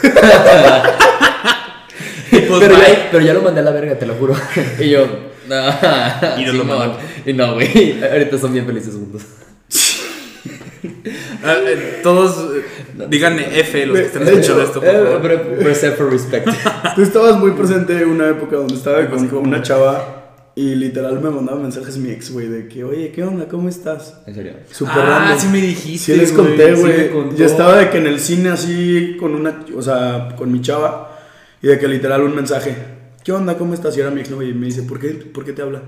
Pues, 2.31 2.61
pero, 2.61 2.75
ya, 2.79 3.09
pero 3.11 3.25
ya 3.25 3.35
lo 3.35 3.43
mandé 3.43 3.61
a 3.61 3.62
la 3.64 3.70
verga, 3.73 3.99
te 3.99 4.06
lo 4.06 4.14
juro. 4.14 4.35
Y 4.79 4.88
yo, 4.91 5.06
no. 5.49 5.56
Y 6.38 6.44
no 6.47 6.53
lo 6.55 6.64
mandó. 6.64 6.99
Y 7.26 7.32
no, 7.35 7.55
güey. 7.55 8.03
Ahorita 8.03 8.38
son 8.38 8.53
bien 8.55 8.67
felices 8.67 8.94
juntos. 8.94 9.23
Ah, 11.44 11.56
eh, 11.64 12.00
Todos 12.03 12.56
eh, 12.56 12.62
díganme 13.09 13.47
F 13.61 13.87
los 13.87 13.99
que 13.99 14.05
estén 14.06 14.25
De 14.25 14.31
escuchando 14.32 14.62
hecho, 14.62 14.69
esto, 14.69 14.81
por 14.81 14.88
Eh, 14.88 14.93
favor. 15.05 15.19
pero, 15.23 15.43
pero 15.58 15.75
sea 15.75 15.93
for 15.93 16.11
respect. 16.11 16.49
Tú 16.97 17.03
estabas 17.03 17.38
muy 17.38 17.53
presente 17.53 17.94
en 18.00 18.08
una 18.08 18.29
época 18.29 18.56
donde 18.56 18.75
estaba 18.75 19.06
con, 19.08 19.29
con 19.29 19.38
una 19.47 19.62
chava 19.62 20.22
y 20.55 20.75
literal 20.75 21.21
me 21.21 21.31
mandaba 21.31 21.59
mensajes 21.59 21.97
mi 21.97 22.11
ex, 22.11 22.31
güey, 22.31 22.47
de 22.49 22.69
que, 22.69 22.85
oye, 22.85 23.11
¿qué 23.13 23.23
onda? 23.23 23.49
¿Cómo 23.49 23.69
estás? 23.69 24.21
En 24.27 24.35
serio. 24.35 24.53
Súper 24.71 24.95
Ah, 24.99 25.19
random. 25.21 25.39
sí 25.39 25.47
me 25.49 25.61
dijiste, 25.63 26.13
Sí 26.13 26.19
les 26.21 26.35
güey, 26.37 26.47
conté, 26.49 26.77
sí 26.77 26.83
güey. 26.83 27.11
contó. 27.11 27.37
Yo 27.37 27.47
estaba 27.47 27.79
de 27.79 27.91
que 27.91 27.99
en 27.99 28.07
el 28.07 28.21
cine 28.21 28.51
así 28.51 29.17
con 29.19 29.35
una, 29.35 29.65
o 29.75 29.81
sea, 29.83 30.35
con 30.37 30.53
mi 30.53 30.61
chava 30.61 31.19
y 31.63 31.69
de 31.69 31.79
que 31.79 31.89
literal 31.89 32.23
un 32.23 32.35
mensaje. 32.35 32.75
¿Qué 33.25 33.33
onda? 33.33 33.57
¿Cómo 33.57 33.73
estás? 33.73 33.97
Y 33.97 34.01
era 34.01 34.11
mi 34.11 34.21
ex, 34.21 34.31
¿no? 34.31 34.43
Y 34.43 34.53
me 34.53 34.67
dice, 34.67 34.83
¿por 34.83 34.99
qué, 34.99 35.09
¿por 35.11 35.45
qué 35.45 35.53
te 35.53 35.63
habla? 35.63 35.83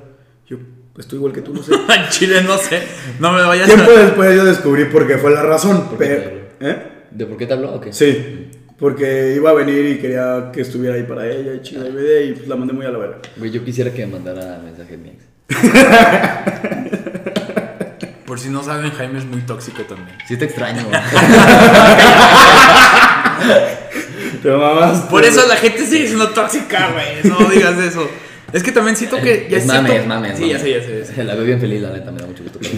Yo, 0.48 0.56
estoy 0.98 1.18
igual 1.18 1.32
que 1.32 1.42
tú, 1.42 1.52
no 1.52 1.62
sé. 1.62 1.72
En 1.88 2.08
Chile 2.10 2.42
no 2.42 2.56
sé. 2.56 2.80
No 3.20 3.32
me 3.32 3.42
vayas 3.42 3.66
Tiempo 3.66 3.90
a. 3.90 4.00
después 4.00 4.36
yo 4.36 4.44
descubrí 4.44 4.84
por 4.86 5.06
qué 5.06 5.18
fue 5.18 5.30
la 5.32 5.42
razón. 5.42 5.88
¿Por 5.88 5.98
qué 5.98 6.04
Pero, 6.06 6.22
te 6.58 6.70
¿eh? 6.70 6.82
¿De 7.10 7.26
por 7.26 7.36
qué 7.36 7.46
te 7.46 7.52
habló? 7.54 7.74
Ok. 7.74 7.88
Sí, 7.90 8.48
porque 8.84 9.32
iba 9.34 9.48
a 9.48 9.54
venir 9.54 9.86
y 9.86 9.98
quería 9.98 10.50
que 10.52 10.60
estuviera 10.60 10.94
ahí 10.96 11.04
para 11.04 11.26
ella 11.26 11.54
y 11.54 11.62
chingada 11.62 11.88
y 11.88 11.92
media, 11.92 12.20
y 12.20 12.32
pues 12.34 12.46
la 12.46 12.54
mandé 12.54 12.74
muy 12.74 12.84
a 12.84 12.90
la 12.90 12.98
verga. 12.98 13.16
Güey, 13.38 13.50
yo 13.50 13.64
quisiera 13.64 13.90
que 13.90 14.04
me 14.04 14.12
mandara 14.12 14.60
mensaje 14.62 14.98
mi 14.98 15.08
ex. 15.08 15.24
Por 18.26 18.38
si 18.38 18.50
no 18.50 18.62
saben, 18.62 18.90
Jaime 18.90 19.20
es 19.20 19.24
muy 19.24 19.40
tóxico 19.40 19.84
también. 19.84 20.18
Sí 20.28 20.36
te 20.36 20.44
extraño. 20.44 20.84
güey. 20.84 21.00
Te 24.42 24.50
mamás. 24.50 25.00
Por 25.04 25.24
eso 25.24 25.46
la 25.48 25.56
gente 25.56 25.86
sigue 25.86 26.06
siendo 26.08 26.28
tóxica, 26.28 26.90
güey. 26.92 27.22
No 27.24 27.38
digas 27.48 27.78
eso. 27.78 28.06
Es 28.52 28.62
que 28.62 28.70
también 28.70 28.96
siento 28.96 29.16
que 29.16 29.46
ya 29.48 29.56
es 29.56 29.62
es 29.62 29.66
mame, 29.66 29.88
cierto- 29.88 30.02
es 30.02 30.06
mame. 30.08 30.28
es 30.32 30.36
Sí, 30.38 30.48
ya 30.50 30.58
mame. 30.58 30.68
sé, 30.68 30.74
ya 30.78 30.82
sé. 30.82 30.98
ya 30.98 31.06
sé. 31.06 31.24
La 31.28 31.34
veo 31.36 31.44
bien 31.44 31.58
feliz, 31.58 31.80
la 31.80 31.88
neta, 31.90 32.12
me 32.12 32.18
da 32.20 32.26
mucho 32.26 32.42
gusto 32.42 32.58
que 32.58 32.68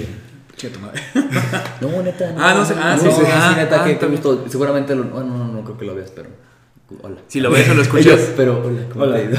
tu 0.57 0.81
madre. 0.81 1.01
No, 1.81 2.03
neta. 2.03 2.35
Ah, 2.39 2.55
no 2.55 2.65
sé. 2.65 2.75
Ah, 2.79 2.97
sí, 2.99 3.05
no, 3.07 3.13
sí. 3.13 3.21
sí, 3.21 3.27
Ah, 3.33 3.55
neta, 3.57 3.83
ah, 3.83 3.99
que, 3.99 4.07
gusto. 4.07 4.45
Seguramente 4.49 4.95
lo. 4.95 5.05
Bueno, 5.05 5.37
no, 5.37 5.49
no 5.53 5.65
creo 5.65 5.77
que 5.79 5.85
lo 5.85 5.95
veas, 5.95 6.11
pero. 6.15 6.29
Hola. 7.03 7.17
Si 7.27 7.41
lo 7.41 7.51
ves 7.51 7.69
o 7.69 7.75
lo 7.75 7.83
Yo, 7.83 7.83
escuchas. 7.99 8.33
pero, 8.37 8.63
hola, 8.65 8.83
¿cómo 8.93 9.05
Hola. 9.05 9.17
te 9.17 9.23
ha 9.23 9.31
ido? 9.31 9.39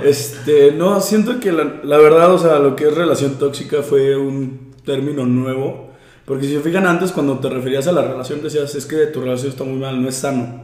Este, 0.04 0.72
no, 0.72 1.00
siento 1.00 1.40
que 1.40 1.52
la, 1.52 1.80
la 1.82 1.98
verdad, 1.98 2.32
o 2.32 2.38
sea, 2.38 2.58
lo 2.60 2.76
que 2.76 2.86
es 2.88 2.94
relación 2.94 3.34
tóxica 3.38 3.82
fue 3.82 4.16
un 4.16 4.72
término 4.84 5.24
nuevo. 5.26 5.90
Porque 6.24 6.46
si 6.46 6.54
se 6.54 6.60
fijan 6.60 6.86
antes, 6.86 7.12
cuando 7.12 7.38
te 7.38 7.48
referías 7.48 7.86
a 7.86 7.92
la 7.92 8.02
relación, 8.02 8.42
decías, 8.42 8.74
es 8.74 8.84
que 8.86 9.06
tu 9.06 9.20
relación 9.20 9.50
está 9.50 9.62
muy 9.64 9.78
mal, 9.78 10.00
no 10.02 10.08
es 10.08 10.16
sano. 10.16 10.60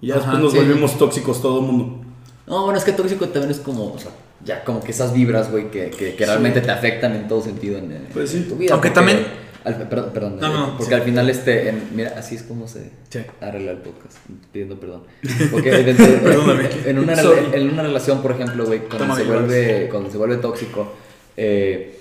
Y 0.00 0.08
ya 0.08 0.14
Ajá, 0.16 0.22
después 0.32 0.42
nos 0.42 0.52
sí. 0.52 0.58
volvimos 0.58 0.98
tóxicos 0.98 1.40
todo 1.42 1.60
el 1.60 1.66
mundo. 1.66 2.04
No, 2.46 2.64
bueno, 2.64 2.78
es 2.78 2.84
que 2.84 2.92
tóxico 2.92 3.26
también 3.28 3.50
es 3.50 3.58
como. 3.60 3.92
O 3.92 3.98
sea, 3.98 4.10
ya 4.48 4.64
como 4.64 4.80
que 4.82 4.90
esas 4.90 5.12
vibras, 5.12 5.50
güey, 5.50 5.70
que, 5.70 5.90
que, 5.90 6.14
que 6.16 6.26
realmente 6.26 6.60
te 6.60 6.70
afectan 6.72 7.14
en 7.14 7.28
todo 7.28 7.40
sentido 7.42 7.78
en, 7.78 7.92
en 7.92 8.06
Pues 8.12 8.30
sí. 8.30 8.46
tu 8.48 8.56
vida. 8.56 8.72
Aunque 8.72 8.88
porque 8.88 8.94
también- 8.94 9.26
al- 9.64 9.88
perdón, 9.88 10.10
perdón. 10.14 10.38
No, 10.40 10.48
no, 10.52 10.76
porque 10.78 10.94
sí. 10.94 10.94
al 10.94 11.02
final, 11.02 11.28
este. 11.28 11.68
en- 11.68 11.88
mira, 11.94 12.14
así 12.16 12.34
es 12.36 12.42
como 12.42 12.66
se 12.66 12.90
Sí. 13.10 13.20
arregla 13.40 13.72
el 13.72 13.78
podcast. 13.78 14.16
Pidiendo 14.52 14.80
perdón. 14.80 15.02
Porque 15.50 15.70
dentro- 15.70 16.06
Perdóname. 16.22 16.68
en, 16.86 16.98
una, 16.98 17.14
en 17.52 17.70
una 17.70 17.82
relación, 17.82 18.22
por 18.22 18.32
ejemplo, 18.32 18.64
güey, 18.66 18.80
cuando, 18.80 19.14
se 19.14 19.24
vuelve, 19.24 19.88
cuando 19.90 20.10
se 20.10 20.16
vuelve 20.16 20.36
tóxico, 20.38 20.92
eh, 21.36 21.94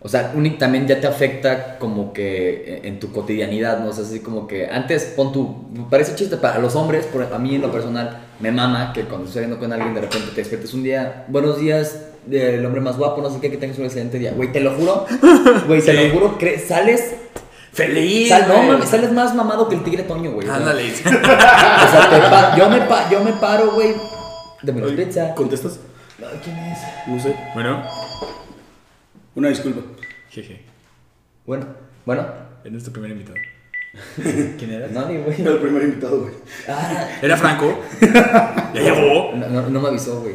o 0.00 0.08
sea, 0.08 0.32
uni- 0.36 0.58
también 0.58 0.86
ya 0.86 1.00
te 1.00 1.06
afecta 1.06 1.78
como 1.78 2.12
que 2.12 2.76
en, 2.78 2.84
en 2.94 3.00
tu 3.00 3.10
cotidianidad, 3.10 3.80
¿no? 3.80 3.88
O 3.88 3.92
sea, 3.92 4.04
así 4.04 4.20
como 4.20 4.46
que 4.46 4.66
antes, 4.68 5.04
pon 5.16 5.32
tu, 5.32 5.66
me 5.72 5.84
parece 5.90 6.14
chiste 6.14 6.36
para 6.36 6.58
los 6.58 6.76
hombres, 6.76 7.06
por, 7.06 7.22
a 7.22 7.38
mí 7.38 7.54
en 7.54 7.62
lo 7.62 7.72
personal, 7.72 8.23
me 8.40 8.50
mama 8.52 8.92
que 8.92 9.02
cuando 9.04 9.26
estoy 9.26 9.42
saliendo 9.42 9.58
con 9.58 9.72
alguien 9.72 9.94
de 9.94 10.00
repente 10.02 10.28
te 10.30 10.36
despiertes 10.40 10.74
un 10.74 10.82
día, 10.82 11.24
buenos 11.28 11.58
días, 11.60 12.06
el 12.30 12.64
hombre 12.64 12.80
más 12.80 12.96
guapo, 12.96 13.20
no 13.22 13.30
sé 13.30 13.40
qué, 13.40 13.50
que 13.50 13.56
tengas 13.56 13.78
un 13.78 13.84
excelente 13.84 14.18
día. 14.18 14.32
Güey, 14.32 14.52
te 14.52 14.60
lo 14.60 14.72
juro, 14.74 15.06
güey, 15.66 15.82
te 15.82 15.92
lo 15.92 16.12
juro, 16.14 16.38
sales, 16.66 17.14
Feliz. 17.72 18.28
sal- 18.28 18.46
no 18.48 18.62
mames, 18.62 18.88
sales 18.88 19.12
más 19.12 19.34
mamado 19.34 19.68
que 19.68 19.74
el 19.76 19.82
tigre 19.84 20.02
Toño, 20.04 20.32
güey. 20.32 20.48
Ándale. 20.48 20.90
o 20.92 20.96
sea, 20.96 22.08
te 22.10 22.18
pa- 22.20 22.56
yo, 22.56 22.68
me 22.70 22.80
pa- 22.82 23.10
yo 23.10 23.22
me 23.24 23.32
paro, 23.32 23.72
güey, 23.72 23.94
deme 24.62 24.80
la 24.80 24.86
Oye, 24.86 25.04
pizza. 25.04 25.34
¿Contestas? 25.34 25.78
No, 26.18 26.26
¿Quién 26.42 26.56
es? 26.56 26.78
No 27.06 27.20
sé. 27.20 27.36
bueno. 27.54 27.82
Una 29.34 29.48
disculpa. 29.48 29.80
Jeje. 30.30 30.62
Bueno, 31.44 31.66
bueno. 32.06 32.24
Es 32.64 32.70
nuestro 32.70 32.92
primer 32.92 33.10
invitado. 33.10 33.36
¿Quién 34.58 34.72
era? 34.72 34.88
Nadie, 34.88 35.20
güey. 35.20 35.40
El 35.40 35.58
primer 35.58 35.82
invitado, 35.84 36.22
güey. 36.22 36.32
Ah, 36.68 37.08
¿Era 37.22 37.36
Franco? 37.36 37.78
¿Ya 38.00 38.80
llegó? 38.80 39.32
no, 39.36 39.48
no, 39.48 39.68
no 39.70 39.80
me 39.80 39.88
avisó, 39.88 40.20
güey. 40.20 40.34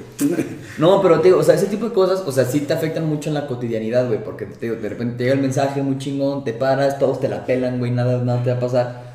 No, 0.78 1.01
pero 1.01 1.20
te 1.20 1.28
digo, 1.28 1.39
o 1.39 1.44
sea, 1.44 1.56
ese 1.56 1.66
tipo 1.68 1.86
de 1.88 1.94
cosas, 1.94 2.24
o 2.25 2.32
sea, 2.32 2.46
sí 2.46 2.62
te 2.62 2.74
afectan 2.74 3.06
mucho 3.06 3.30
en 3.30 3.34
la 3.36 3.48
cotidianidad, 3.48 4.08
güey, 4.08 4.24
porque 4.24 4.46
te 4.46 4.68
digo, 4.68 4.82
de 4.82 4.88
repente 4.89 5.16
te 5.18 5.24
llega 5.24 5.36
el 5.36 5.42
mensaje 5.42 5.82
muy 5.82 5.98
chingón, 5.98 6.44
te 6.46 6.54
paras, 6.54 7.00
todos 7.00 7.20
te 7.20 7.28
la 7.28 7.46
pelan, 7.46 7.80
güey, 7.80 7.92
nada, 7.92 8.24
nada 8.24 8.42
te 8.44 8.51
va 8.51 8.58
a 8.58 8.60
pasar. 8.62 9.10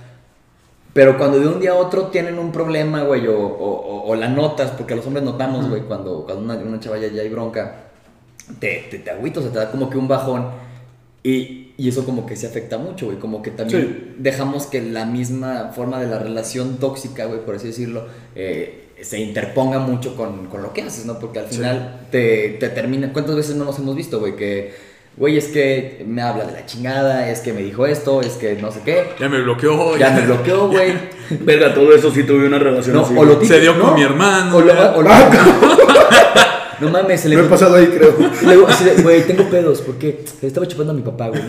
Pero 0.93 1.17
cuando 1.19 1.41
de 1.41 1.49
un 1.49 1.59
día 1.61 1.73
a 1.73 1.75
otro 1.77 2.09
tienen 2.09 2.39
un 2.39 2.53
problema, 2.53 3.03
güey, 3.03 3.27
o, 3.27 3.37
o- 3.39 3.47
o- 3.81 4.11
o 4.11 4.15
la 4.15 4.29
notas, 4.29 4.71
porque 4.73 4.95
los 4.95 5.07
hombres 5.07 5.25
notamos, 5.25 5.69
güey, 5.71 5.83
cuando, 5.83 6.25
cuando 6.25 6.45
una, 6.45 6.55
una 6.57 6.79
chava 6.81 6.99
ya, 6.99 7.09
ya 7.09 7.23
hay 7.23 7.29
bronca, 7.31 7.77
te, 8.61 8.87
te, 8.91 8.99
te 8.99 9.11
agüitas, 9.11 9.39
o 9.39 9.43
sea, 9.45 9.53
te 9.53 9.59
da 9.59 9.71
como 9.71 9.89
que 9.89 9.97
un 9.99 10.07
bajón. 10.07 10.64
Y, 11.27 11.73
y 11.79 11.89
eso 11.89 12.05
como 12.05 12.27
que 12.27 12.37
se 12.37 12.47
afecta 12.47 12.77
mucho, 12.77 13.07
güey, 13.07 13.19
como 13.19 13.41
que 13.43 13.51
también 13.51 13.81
Sí. 13.83 14.15
dejamos 14.19 14.67
que 14.67 14.83
la 14.83 15.07
misma 15.07 15.73
forma 15.75 15.99
de 15.99 16.07
la 16.07 16.19
relación 16.19 16.77
tóxica, 16.77 17.25
güey, 17.25 17.41
por 17.47 17.55
así 17.55 17.69
decirlo, 17.69 18.05
eh, 18.37 18.89
se 19.01 19.19
interponga 19.21 19.79
mucho 19.79 20.17
con, 20.17 20.47
con 20.49 20.61
lo 20.63 20.73
que 20.75 20.83
haces, 20.83 21.07
¿no? 21.07 21.19
Porque 21.19 21.39
al 21.39 21.47
final 21.47 22.07
te, 22.11 22.51
te 22.61 22.69
termina... 22.69 23.11
¿Cuántas 23.13 23.37
veces 23.37 23.57
no 23.57 23.65
nos 23.65 23.79
hemos 23.79 23.97
visto, 23.97 24.21
güey? 24.21 24.37
Que, 24.37 24.75
güey, 25.17 25.37
es 25.39 25.47
que 25.47 26.05
me 26.07 26.21
habla 26.23 26.45
de 26.45 26.53
la 26.53 26.67
chingada, 26.67 27.29
es 27.31 27.41
que 27.41 27.53
me 27.55 27.63
dijo 27.63 27.87
esto, 27.87 28.21
es 28.21 28.33
que 28.35 28.55
no 28.57 28.71
sé 28.71 28.81
qué. 28.85 29.05
Ya 29.19 29.29
me 29.31 29.41
bloqueó. 29.41 29.97
Ya 29.97 30.11
me 30.11 30.21
bloqueó, 30.27 30.69
güey. 30.71 30.93
Verga, 31.41 31.73
todo 31.73 31.93
eso 31.95 32.11
sí 32.13 32.25
tuve 32.25 32.47
una 32.47 32.59
relación 32.59 32.97
No, 32.97 33.03
así. 33.03 33.15
o 33.17 33.25
lo 33.25 33.37
güey. 33.37 33.49
Se 33.49 33.61
dio 33.61 33.75
no, 33.75 33.85
con 33.87 33.95
mi 33.95 34.03
hermano. 34.03 34.57
O 34.57 34.61
lo, 34.61 34.73
o 34.97 35.03
lo- 35.03 35.11
no 36.81 36.91
mames, 36.91 37.21
se 37.21 37.29
le 37.29 37.37
Me 37.37 37.43
he 37.43 37.45
pasado 37.47 37.77
ahí, 37.77 37.87
creo. 37.87 38.15
luego, 38.43 38.67
así 38.69 38.85
de, 38.85 39.03
güey, 39.03 39.27
tengo 39.27 39.45
pedos, 39.51 39.81
porque 39.83 40.25
le 40.43 40.49
estaba 40.49 40.67
chupando 40.67 40.93
a 40.93 40.97
mi 40.97 41.03
papá, 41.03 41.29
güey. 41.29 41.43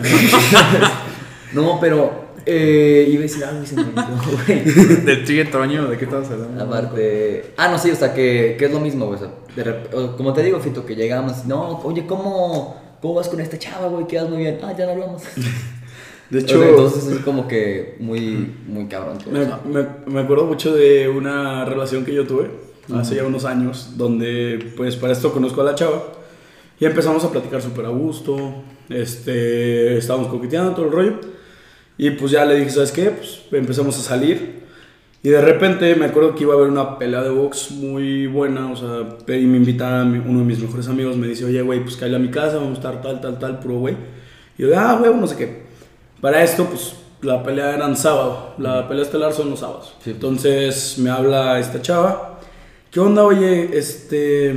No, 1.52 1.78
pero 1.80 2.26
eh, 2.44 3.06
iba 3.08 3.20
a 3.20 3.22
decir 3.22 3.44
algo 3.44 3.62
y 3.62 3.66
se 3.66 3.76
me 3.76 3.82
olvidó, 3.82 4.06
güey. 4.46 4.60
Del 5.04 5.24
¿de 5.26 5.96
qué 5.98 6.04
estabas 6.04 6.30
hablando? 6.30 6.64
Aparte. 6.64 7.52
Ah, 7.56 7.68
no, 7.68 7.78
sí, 7.78 7.90
o 7.90 7.96
sea, 7.96 8.12
que, 8.14 8.56
que 8.58 8.66
es 8.66 8.72
lo 8.72 8.80
mismo, 8.80 9.06
güey. 9.06 9.16
o 9.16 9.18
sea, 9.20 9.30
de 9.54 9.64
rep- 9.64 9.94
o 9.94 10.16
como 10.16 10.32
te 10.32 10.42
digo, 10.42 10.60
Fito, 10.60 10.84
que 10.84 10.94
llegamos, 10.96 11.44
no, 11.46 11.78
oye, 11.84 12.06
¿cómo, 12.06 12.80
¿cómo 13.00 13.14
vas 13.14 13.28
con 13.28 13.40
esta 13.40 13.58
chava, 13.58 13.88
güey? 13.88 14.06
Quedas 14.06 14.28
muy 14.28 14.38
bien. 14.38 14.58
Ah, 14.62 14.74
ya 14.76 14.86
no 14.86 14.92
hablamos. 14.92 15.22
De 16.30 16.40
hecho, 16.40 16.62
entonces 16.64 17.06
es 17.06 17.18
como 17.20 17.46
que 17.46 17.94
muy, 18.00 18.52
muy 18.66 18.86
cabrón. 18.88 19.18
todo 19.18 19.30
me, 19.32 19.42
eso. 19.44 19.60
me- 19.64 20.12
me 20.12 20.20
acuerdo 20.20 20.44
mucho 20.46 20.74
de 20.74 21.08
una 21.08 21.64
relación 21.64 22.04
que 22.04 22.12
yo 22.12 22.26
tuve 22.26 22.50
hace 22.94 23.16
ya 23.16 23.24
unos 23.24 23.44
años, 23.44 23.92
donde 23.96 24.72
pues 24.76 24.96
para 24.96 25.12
esto 25.12 25.32
conozco 25.32 25.60
a 25.60 25.64
la 25.64 25.74
chava 25.74 26.02
y 26.78 26.84
empezamos 26.84 27.24
a 27.24 27.30
platicar 27.30 27.60
súper 27.62 27.86
a 27.86 27.88
gusto, 27.90 28.36
este, 28.88 29.96
estábamos 29.96 30.28
coqueteando 30.28 30.72
todo 30.72 30.86
el 30.86 30.92
rollo 30.92 31.14
y 31.98 32.10
pues 32.10 32.30
ya 32.32 32.44
le 32.44 32.56
dije, 32.56 32.70
¿sabes 32.70 32.92
qué? 32.92 33.10
Pues 33.10 33.40
empezamos 33.52 33.98
a 33.98 34.02
salir 34.02 34.56
y 35.22 35.28
de 35.30 35.40
repente 35.40 35.94
me 35.96 36.04
acuerdo 36.04 36.34
que 36.34 36.44
iba 36.44 36.54
a 36.54 36.56
haber 36.56 36.68
una 36.70 36.98
pelea 36.98 37.22
de 37.22 37.30
box 37.30 37.70
muy 37.72 38.26
buena, 38.26 38.70
o 38.70 38.76
sea, 38.76 39.08
y 39.36 39.44
me 39.46 39.56
invita 39.56 40.02
a 40.02 40.04
mi- 40.04 40.18
uno 40.18 40.40
de 40.40 40.44
mis 40.44 40.60
mejores 40.60 40.86
amigos, 40.88 41.16
me 41.16 41.26
dice, 41.26 41.44
oye, 41.44 41.62
güey, 41.62 41.82
pues 41.82 41.96
cállate 41.96 42.16
a 42.16 42.18
mi 42.20 42.28
casa, 42.30 42.56
vamos 42.56 42.72
a 42.72 42.74
estar 42.74 43.02
tal, 43.02 43.20
tal, 43.20 43.38
tal, 43.38 43.58
puro 43.58 43.78
güey. 43.80 43.96
Y 44.56 44.62
yo, 44.62 44.78
ah, 44.78 44.96
güey, 45.00 45.12
no 45.14 45.26
sé 45.26 45.36
qué. 45.36 45.62
Para 46.20 46.44
esto, 46.44 46.66
pues 46.66 46.94
la 47.22 47.42
pelea 47.42 47.74
era 47.74 47.86
en 47.88 47.96
sábado, 47.96 48.54
la 48.58 48.86
pelea 48.86 49.02
estelar 49.04 49.32
son 49.32 49.50
los 49.50 49.58
sábados. 49.60 49.94
Sí. 50.04 50.10
Entonces 50.10 50.96
me 50.98 51.10
habla 51.10 51.58
esta 51.58 51.82
chava, 51.82 52.35
¿qué 52.96 53.00
onda, 53.00 53.24
oye? 53.24 53.76
Este, 53.76 54.54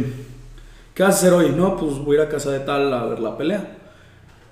¿qué 0.94 1.04
vas 1.04 1.16
a 1.16 1.18
hacer 1.18 1.34
hoy? 1.34 1.50
No, 1.50 1.76
pues 1.76 1.98
voy 1.98 2.16
a 2.16 2.22
ir 2.22 2.26
a 2.26 2.30
casa 2.30 2.52
de 2.52 2.60
tal 2.60 2.94
a 2.94 3.04
ver 3.04 3.20
la 3.20 3.38
pelea. 3.38 3.76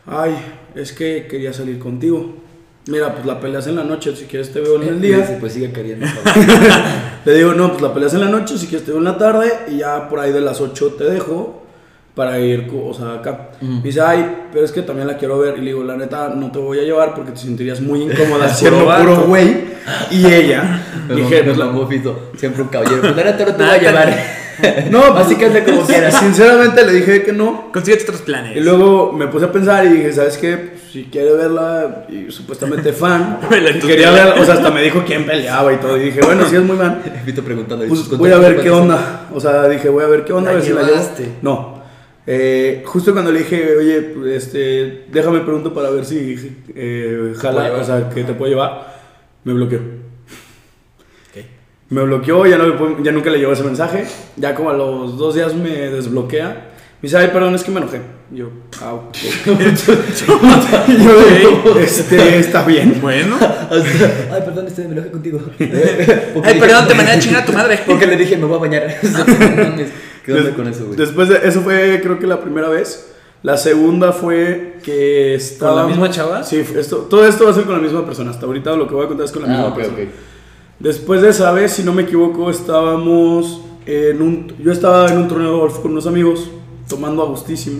Ay, 0.06 0.36
es 0.76 0.92
que 0.92 1.26
quería 1.26 1.54
salir 1.54 1.80
contigo. 1.80 2.36
Mira, 2.88 3.14
pues 3.14 3.26
la 3.26 3.40
pelea 3.40 3.60
es 3.60 3.68
en 3.68 3.78
la 3.78 3.86
noche, 3.86 4.14
si 4.14 4.26
quieres 4.26 4.52
te 4.52 4.60
veo 4.60 4.76
en 4.82 4.90
el 4.90 5.00
día. 5.00 5.26
Sí, 5.26 5.36
pues 5.40 5.54
sigue 5.54 5.72
queriendo. 5.72 6.06
Le 7.26 7.34
digo, 7.34 7.54
no, 7.54 7.70
pues 7.70 7.82
la 7.82 7.94
pelea 7.94 8.10
es 8.10 8.14
en 8.14 8.20
la 8.20 8.30
noche, 8.30 8.58
si 8.58 8.68
quieres 8.68 8.86
te 8.86 8.92
veo 8.92 9.00
en 9.00 9.06
la 9.06 9.18
tarde 9.18 9.54
y 9.70 9.78
ya 9.78 10.10
por 10.10 10.20
ahí 10.20 10.34
de 10.34 10.42
las 10.42 10.60
8 10.60 10.96
te 10.98 11.06
dejo 11.06 11.64
para 12.18 12.40
ir, 12.40 12.68
o 12.74 12.94
sea, 12.96 13.14
acá. 13.14 13.50
Me 13.62 13.80
dice, 13.84 14.02
ay, 14.02 14.48
pero 14.52 14.66
es 14.66 14.72
que 14.72 14.82
también 14.82 15.08
la 15.08 15.18
quiero 15.18 15.38
ver. 15.38 15.54
Y 15.58 15.62
le 15.62 15.68
digo, 15.68 15.84
la 15.84 15.96
neta, 15.96 16.30
no 16.36 16.52
te 16.52 16.58
voy 16.58 16.80
a 16.80 16.82
llevar 16.82 17.14
porque 17.14 17.32
te 17.32 17.38
sentirías 17.38 17.80
muy 17.80 18.02
incómoda 18.02 18.50
siendo 18.54 18.86
puro 18.86 19.26
güey. 19.28 19.56
Y 20.10 20.26
ella, 20.26 20.82
Me 21.08 21.16
dije, 21.22 21.44
pues 21.44 21.56
la- 21.58 21.66
mamó 21.68 21.88
Fito, 21.88 22.32
siempre 22.36 22.64
un 22.64 22.70
caballero. 22.70 23.02
Pues 23.02 23.16
la 23.16 23.24
neta 23.24 23.46
no 23.46 23.56
te 23.56 23.64
voy 23.64 23.72
a 23.74 23.78
llevar. 23.78 24.18
no, 24.90 25.04
Así 25.16 25.36
que 25.36 25.46
hazle 25.46 25.64
como 25.64 25.82
quieras. 25.84 26.16
Sinceramente 26.20 26.84
le 26.84 26.94
dije 26.94 27.22
que 27.22 27.32
no. 27.32 27.70
Consíguete 27.72 28.06
otros 28.06 28.22
planes. 28.24 28.58
Y 28.58 28.62
luego 28.62 29.12
me 29.14 29.28
puse 29.28 29.46
a 29.46 29.52
pensar 29.52 29.86
y 29.86 29.90
dije, 29.90 30.12
¿sabes 30.12 30.40
qué? 30.40 30.58
Pues, 30.58 30.82
si 30.92 31.04
quiere 31.04 31.34
verla, 31.34 32.06
y 32.10 32.32
supuestamente 32.32 32.92
fan, 32.94 33.38
quería 33.86 34.10
ver, 34.10 34.40
o 34.40 34.44
sea, 34.46 34.56
hasta 34.56 34.72
me 34.72 34.82
dijo 34.82 35.04
quién 35.06 35.28
peleaba 35.28 35.72
y 35.72 35.78
todo. 35.78 35.96
Y 35.98 36.06
dije, 36.06 36.22
bueno, 36.22 36.44
si 36.50 36.56
es 36.56 36.64
muy 36.64 36.76
fan, 36.78 37.00
Fito 37.24 37.44
preguntando. 37.44 37.86
Pues 37.88 38.10
¿tus 38.10 38.18
voy 38.18 38.32
a 38.32 38.38
ver 38.40 38.60
qué 38.62 38.72
onda. 38.72 39.28
O 39.32 39.40
sea, 39.40 39.68
dije, 39.68 39.90
voy 39.90 40.04
a 40.04 40.08
ver 40.08 40.26
qué 40.26 40.34
onda, 40.34 40.50
a 40.50 40.54
ver 40.56 40.64
si 40.64 40.70
la 40.74 40.82
llevo. 40.82 40.94
llevaste. 40.94 41.30
No. 41.44 41.77
Eh, 42.30 42.84
justo 42.86 43.14
cuando 43.14 43.32
le 43.32 43.40
dije, 43.40 43.78
oye, 43.78 44.36
este, 44.36 45.06
déjame 45.10 45.40
pregunto 45.40 45.74
para 45.74 45.90
ver 45.90 46.04
si 46.04 46.58
eh, 46.76 47.34
jala, 47.38 47.72
o 47.72 47.84
sea, 47.86 48.10
que 48.10 48.26
te 48.26 48.34
puedo 48.34 48.52
llevar, 48.52 48.96
me 49.46 49.54
bloqueó. 49.54 49.80
Me 51.90 52.04
bloqueó, 52.04 52.46
ya, 52.46 52.58
no 52.58 53.02
ya 53.02 53.14
nunca 53.14 53.30
le 53.30 53.38
llegó 53.38 53.54
ese 53.54 53.64
mensaje. 53.64 54.04
Ya 54.36 54.54
como 54.54 54.72
a 54.72 54.74
los 54.74 55.18
dos 55.18 55.36
días 55.36 55.56
me 55.56 55.70
desbloquea. 55.70 56.50
Me 57.02 57.08
dice, 57.08 57.18
ay, 57.18 57.30
perdón, 57.32 57.56
es 57.56 57.64
que 57.64 57.72
me 57.72 57.80
enojé. 57.80 58.02
Y 58.30 58.38
yo, 58.38 58.50
ah, 58.82 59.00
yo, 61.64 61.80
este, 61.80 62.40
está 62.40 62.66
bien. 62.66 63.00
Bueno. 63.00 63.38
Ay, 63.40 64.42
perdón, 64.44 64.68
este, 64.68 64.86
me 64.86 64.94
enojé 64.94 65.12
contigo. 65.12 65.40
Ay, 66.44 66.60
perdón, 66.60 66.88
te 66.90 66.94
mandé 66.94 67.12
a 67.14 67.20
chingar 67.20 67.44
a 67.44 67.46
tu 67.46 67.54
madre. 67.54 67.80
Porque 67.86 68.06
le 68.06 68.18
dije, 68.18 68.36
me 68.36 68.46
voy 68.46 68.58
a 68.58 68.60
bañar. 68.60 68.96
¿Qué 70.28 70.34
onda 70.34 70.56
con 70.56 70.68
eso, 70.68 70.86
güey? 70.86 70.96
Después 70.98 71.28
de 71.30 71.40
eso 71.44 71.62
fue 71.62 72.00
creo 72.04 72.20
que 72.20 72.28
la 72.28 72.40
primera 72.40 72.70
vez. 72.70 73.14
La 73.44 73.56
segunda 73.56 74.12
fue 74.14 74.78
que 74.84 75.36
estaba 75.36 75.84
la 75.84 75.88
misma 75.88 76.10
chava? 76.10 76.44
Sí, 76.44 76.58
esto, 76.76 76.98
todo 77.10 77.26
esto 77.26 77.46
va 77.46 77.52
a 77.52 77.54
ser 77.54 77.66
con 77.66 77.76
la 77.76 77.82
misma 77.82 78.06
persona. 78.06 78.32
Hasta 78.32 78.46
ahorita 78.46 78.76
lo 78.76 78.88
que 78.88 78.94
voy 78.96 79.06
a 79.06 79.08
contar 79.08 79.26
es 79.26 79.32
con 79.32 79.44
la 79.44 79.48
Ah, 79.48 79.52
misma 79.52 79.68
ok, 79.70 79.76
persona. 79.76 79.98
ok. 80.04 80.10
Después 80.80 81.22
de 81.22 81.30
esa 81.30 81.52
vez, 81.54 81.72
si 81.74 81.84
no 81.84 81.94
me 81.94 82.04
equivoco, 82.04 82.50
estábamos 82.50 83.62
en 83.86 84.22
un 84.22 84.54
yo 84.60 84.72
estaba 84.72 85.08
en 85.12 85.18
un 85.20 85.28
torneo 85.28 85.52
de 85.54 85.58
golf 85.60 85.80
con 85.80 85.92
unos 85.92 86.06
amigos 86.08 86.50
tomando 86.90 87.22
a 87.24 87.26
gustísimo. 87.28 87.80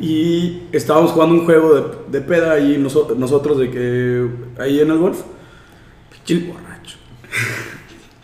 Y 0.00 0.62
estábamos 0.72 1.10
jugando 1.10 1.34
un 1.34 1.44
juego 1.44 1.74
de, 1.74 1.82
de 2.18 2.20
peda 2.24 2.52
ahí 2.52 2.78
noso- 2.78 3.14
nosotros 3.16 3.58
de 3.58 3.70
que 3.70 4.28
ahí 4.58 4.80
en 4.80 4.90
el 4.92 4.98
golf. 4.98 5.18
Y- 6.26 6.34
Borracho. 6.44 6.96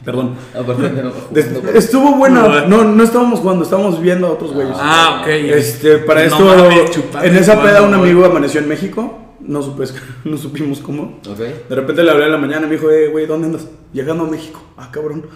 Perdón. 0.04 0.34
Aparte, 0.54 0.90
no, 1.02 1.10
por- 1.12 1.76
estuvo 1.76 2.16
buena. 2.16 2.66
No, 2.66 2.84
no 2.84 3.02
estábamos 3.02 3.40
jugando, 3.40 3.64
estábamos 3.64 4.00
viendo 4.00 4.26
a 4.26 4.30
otros 4.32 4.52
güeyes. 4.52 4.76
Ah, 4.78 5.20
ok. 5.22 5.28
Este, 5.28 5.98
para 5.98 6.20
No 6.26 6.26
esto, 6.26 6.44
mames, 6.44 6.90
en 7.22 7.36
esa 7.36 7.62
peda 7.62 7.82
un 7.82 7.94
amigo 7.94 8.24
amaneció 8.24 8.60
en 8.60 8.68
México. 8.68 9.20
No, 9.40 9.62
supe, 9.62 9.84
no 10.24 10.36
supimos 10.36 10.78
cómo. 10.80 11.20
Ok. 11.28 11.38
De 11.68 11.74
repente 11.74 12.02
le 12.02 12.10
hablé 12.10 12.26
en 12.26 12.32
la 12.32 12.38
mañana 12.38 12.66
y 12.66 12.70
me 12.70 12.76
dijo, 12.76 12.90
eh, 12.90 13.08
güey, 13.08 13.26
¿dónde 13.26 13.46
andas? 13.46 13.66
Llegando 13.92 14.24
a 14.24 14.28
México. 14.30 14.62
Ah, 14.76 14.88
cabrón. 14.90 15.26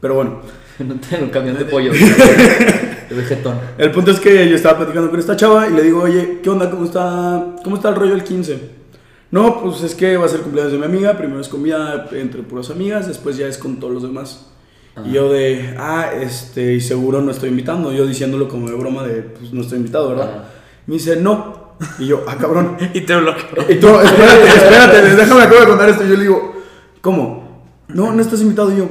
Pero 0.00 0.14
bueno, 0.14 0.40
No 0.78 0.94
tengo 0.96 1.24
un 1.24 1.30
camión 1.30 1.56
de 1.56 1.64
pollo. 1.64 1.92
De 3.08 3.14
vegetón. 3.14 3.58
el 3.76 3.90
punto 3.90 4.10
es 4.12 4.18
que 4.18 4.48
yo 4.48 4.56
estaba 4.56 4.78
platicando 4.78 5.10
con 5.10 5.20
esta 5.20 5.36
chava 5.36 5.68
y 5.68 5.72
le 5.74 5.82
digo, 5.82 6.02
oye, 6.02 6.40
¿qué 6.42 6.48
onda? 6.48 6.70
¿Cómo 6.70 6.84
está, 6.86 7.44
cómo 7.62 7.76
está 7.76 7.90
el 7.90 7.96
rollo 7.96 8.14
el 8.14 8.24
15? 8.24 8.83
No, 9.34 9.60
pues 9.60 9.82
es 9.82 9.96
que 9.96 10.16
va 10.16 10.26
a 10.26 10.28
ser 10.28 10.42
cumpleaños 10.42 10.70
de 10.70 10.78
mi 10.78 10.84
amiga. 10.84 11.18
Primero 11.18 11.40
es 11.40 11.48
comida 11.48 12.06
entre 12.12 12.44
puras 12.44 12.70
amigas, 12.70 13.08
después 13.08 13.36
ya 13.36 13.48
es 13.48 13.58
con 13.58 13.80
todos 13.80 13.92
los 13.92 14.04
demás. 14.04 14.46
Y 15.04 15.10
yo 15.10 15.28
de, 15.28 15.74
ah, 15.76 16.12
este, 16.14 16.74
y 16.74 16.80
seguro 16.80 17.20
no 17.20 17.32
estoy 17.32 17.48
invitando. 17.48 17.92
Yo 17.92 18.06
diciéndolo 18.06 18.48
como 18.48 18.70
de 18.70 18.76
broma 18.76 19.02
de, 19.02 19.22
pues 19.22 19.52
no 19.52 19.62
estoy 19.62 19.78
invitado, 19.78 20.10
¿verdad? 20.10 20.30
Ajá. 20.30 20.44
Me 20.86 20.94
dice, 20.94 21.16
no. 21.16 21.74
Y 21.98 22.06
yo, 22.06 22.22
ah, 22.28 22.36
cabrón. 22.38 22.76
Y 22.94 23.00
te 23.00 23.16
bloqueó. 23.16 23.64
Y 23.68 23.80
tú, 23.80 23.88
espérate, 23.98 24.46
espérate, 24.56 25.16
déjame 25.16 25.42
acabo 25.42 25.60
de 25.62 25.66
contar 25.66 25.88
esto. 25.88 26.04
Y 26.04 26.10
yo 26.10 26.14
le 26.14 26.22
digo, 26.22 26.54
¿cómo? 27.00 27.64
No, 27.88 28.12
no 28.12 28.22
estás 28.22 28.40
invitado. 28.40 28.72
Y 28.72 28.76
yo, 28.76 28.88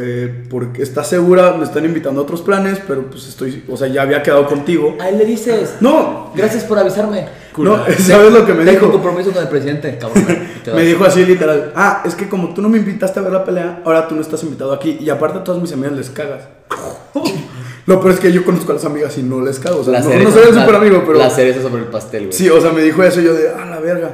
eh, 0.00 0.44
porque 0.50 0.82
estás 0.82 1.08
segura, 1.08 1.52
me 1.58 1.64
están 1.64 1.84
invitando 1.84 2.20
a 2.20 2.24
otros 2.24 2.42
planes, 2.42 2.80
pero 2.86 3.02
pues 3.10 3.26
estoy, 3.28 3.64
o 3.68 3.76
sea, 3.76 3.88
ya 3.88 4.02
había 4.02 4.22
quedado 4.22 4.46
contigo. 4.46 4.96
A 5.00 5.08
él 5.08 5.18
le 5.18 5.24
dices. 5.24 5.76
No, 5.80 6.32
Gracias 6.34 6.64
por 6.64 6.78
avisarme. 6.78 7.26
no, 7.56 7.76
¿sabes 7.98 8.32
lo 8.32 8.44
que 8.44 8.52
me 8.54 8.64
Tengo 8.64 8.80
dijo? 8.80 8.92
compromiso 8.92 9.32
con 9.32 9.42
el 9.42 9.48
presidente, 9.48 9.98
cabrón. 9.98 10.24
Me 10.74 10.82
dijo 10.82 11.04
así 11.04 11.24
literal, 11.24 11.72
ah, 11.76 12.02
es 12.04 12.14
que 12.16 12.28
como 12.28 12.52
tú 12.52 12.60
no 12.60 12.68
me 12.68 12.78
invitaste 12.78 13.20
a 13.20 13.22
ver 13.22 13.32
la 13.32 13.44
pelea, 13.44 13.82
ahora 13.84 14.08
tú 14.08 14.16
no 14.16 14.20
estás 14.20 14.42
invitado 14.42 14.72
aquí. 14.72 14.98
Y 15.00 15.08
aparte 15.10 15.38
a 15.38 15.44
todas 15.44 15.62
mis 15.62 15.72
amigas 15.72 15.92
les 15.92 16.10
cagas. 16.10 16.42
Lo 17.86 18.00
peor 18.00 18.14
es 18.14 18.18
que 18.20 18.32
yo 18.32 18.44
conozco 18.44 18.72
a 18.72 18.74
las 18.74 18.84
amigas 18.84 19.16
y 19.16 19.22
no 19.22 19.40
les 19.40 19.60
cago. 19.60 19.80
O 19.80 19.84
sea, 19.84 19.92
La 19.92 20.00
no, 20.00 20.10
cereza- 20.10 20.24
no 20.28 20.34
soy 20.34 20.48
el 20.48 20.54
super 20.60 20.74
amigo, 20.74 21.02
pero... 21.06 21.18
La 21.18 21.30
cereza 21.30 21.62
sobre 21.62 21.82
el 21.82 21.88
pastel, 21.88 22.22
güey. 22.26 22.32
Sí, 22.32 22.48
o 22.50 22.60
sea, 22.60 22.72
me 22.72 22.82
dijo 22.82 23.00
eso 23.04 23.20
y 23.20 23.24
yo 23.24 23.32
de, 23.34 23.48
ah, 23.50 23.64
la 23.64 23.78
verga. 23.78 24.10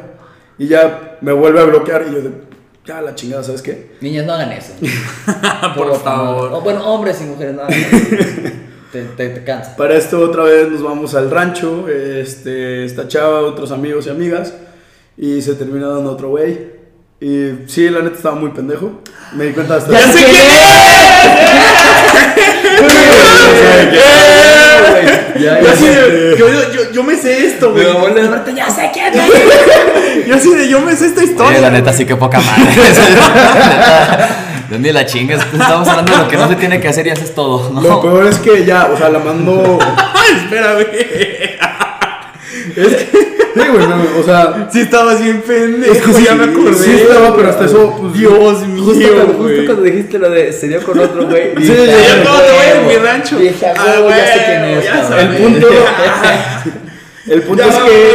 Y 0.59 0.67
ya 0.69 1.17
me 1.23 1.33
vuelve 1.33 1.59
a 1.61 1.65
bloquear 1.65 2.05
y 2.11 2.15
yo 2.15 2.21
de, 2.21 2.31
ya 2.85 3.01
la 3.01 3.15
chingada, 3.15 3.43
¿sabes 3.45 3.62
qué? 3.62 3.93
Niñas, 4.01 4.27
no 4.27 4.33
hagan 4.33 4.53
eso. 4.53 4.73
Por 5.77 6.01
favor. 6.03 6.53
O, 6.53 6.61
bueno, 6.61 6.85
hombres 6.85 7.21
y 7.21 7.25
mujeres, 7.25 7.55
no 7.55 7.62
hagan 7.62 7.73
eso. 7.81 7.97
te, 8.93 9.03
te, 9.03 9.29
te 9.29 9.45
cansa. 9.45 9.77
Para 9.77 9.97
esto 9.97 10.21
otra 10.21 10.43
vez 10.45 10.69
nos 10.69 10.83
vamos 10.83 11.15
al 11.15 11.31
rancho, 11.31 11.89
este, 11.89 12.85
esta 12.85 13.07
chava, 13.07 13.41
otros 13.41 13.71
amigos 13.71 14.07
y 14.07 14.11
amigas, 14.11 14.55
y 15.17 15.41
se 15.43 15.55
termina 15.55 15.89
dando 15.89 16.11
otro 16.11 16.31
güey. 16.31 16.83
Y 17.21 17.69
sí, 17.69 17.89
la 17.89 18.01
neta 18.01 18.17
estaba 18.17 18.35
muy 18.35 18.51
pendejo. 18.51 19.01
Me 19.35 19.45
di 19.45 19.53
cuenta 19.53 19.77
hasta. 19.77 19.93
¡Ya 19.93 20.01
sé 20.12 20.19
quién 20.25 20.35
es! 23.95 24.42
Ya, 25.41 25.61
Yo 25.61 25.67
ya 25.67 25.73
así 25.73 25.85
sé. 25.85 26.11
de, 26.11 26.37
yo, 26.39 26.47
yo, 26.93 27.03
me 27.05 27.17
sé 27.17 27.47
esto, 27.47 27.73
güey. 27.73 27.85
Da- 27.85 28.45
ya 28.55 28.71
sé 28.71 28.91
quién 28.93 29.12
es. 29.15 30.27
Yo 30.27 30.37
así 30.37 30.55
de, 30.55 30.69
yo 30.69 30.81
me 30.81 30.95
sé 30.95 31.07
esta 31.07 31.25
historia. 31.25 31.53
Oye, 31.53 31.61
la 31.61 31.71
neta, 31.71 31.93
sí 31.93 32.05
que 32.05 32.15
poca 32.17 32.39
madre. 32.39 32.65
Ni 34.79 34.93
la 34.93 35.05
chingas. 35.07 35.45
Estamos 35.53 35.89
hablando 35.89 36.12
de 36.12 36.19
lo 36.19 36.29
que 36.29 36.37
no 36.37 36.49
se 36.49 36.57
tiene 36.57 36.81
que 36.81 36.89
hacer 36.89 37.07
y 37.07 37.11
haces 37.11 37.35
todo. 37.35 37.71
¿no? 37.71 37.81
Lo 37.81 38.01
peor 38.01 38.27
es 38.27 38.39
que 38.39 38.65
ya, 38.65 38.89
o 38.93 38.97
sea, 38.97 39.09
la 39.09 39.19
mando. 39.19 39.79
Ay, 42.76 42.83
espérame. 42.85 43.33
Sí, 43.52 43.61
güey, 43.71 43.87
no, 43.87 43.97
o 44.19 44.23
sea. 44.23 44.69
Sí 44.73 44.81
estabas 44.81 45.21
bien 45.23 45.43
pendejo, 45.43 45.93
Es 45.93 46.00
que 46.00 46.12
sí, 46.14 46.25
ya 46.25 46.35
me 46.35 46.45
acordé. 46.45 46.73
sí 46.73 46.91
estaba, 46.93 47.37
pero 47.37 47.50
hasta 47.50 47.67
eso, 47.67 47.99
pues, 48.00 48.14
Dios 48.14 48.33
Justo, 48.33 48.95
mío, 48.95 49.09
cuando, 49.14 49.35
güey. 49.35 49.57
justo 49.57 49.67
cuando 49.67 49.83
dijiste 49.83 50.19
lo 50.19 50.31
de 50.31 50.52
se 50.55 50.69
dio 50.69 50.83
con 50.83 50.99
otro 50.99 51.26
güey. 51.26 51.52
Sí, 51.59 51.62
dije, 51.64 51.87
ya, 51.87 51.93
"Ah, 51.93 52.00
ya, 52.09 52.17
no, 52.25 52.41
te 52.41 52.50
voy 52.52 52.64
en 52.73 52.87
huevo". 52.87 52.88
mi 52.88 52.97
rancho. 53.07 53.37
Dije, 53.38 53.67
"A 53.67 53.75
Ah, 53.76 53.85
huevo, 53.99 54.09
ya 54.09 54.26
sé 54.26 54.43
quién 54.47 54.64
es. 54.64 54.85
ya 54.87 54.91
cabrón". 54.93 55.09
sabes. 55.11 55.25
El 55.26 55.37
punto. 55.43 55.67
El 57.26 57.43
punto 57.43 57.62
Ya 57.62 57.69
es 57.69 57.76
que. 57.76 58.14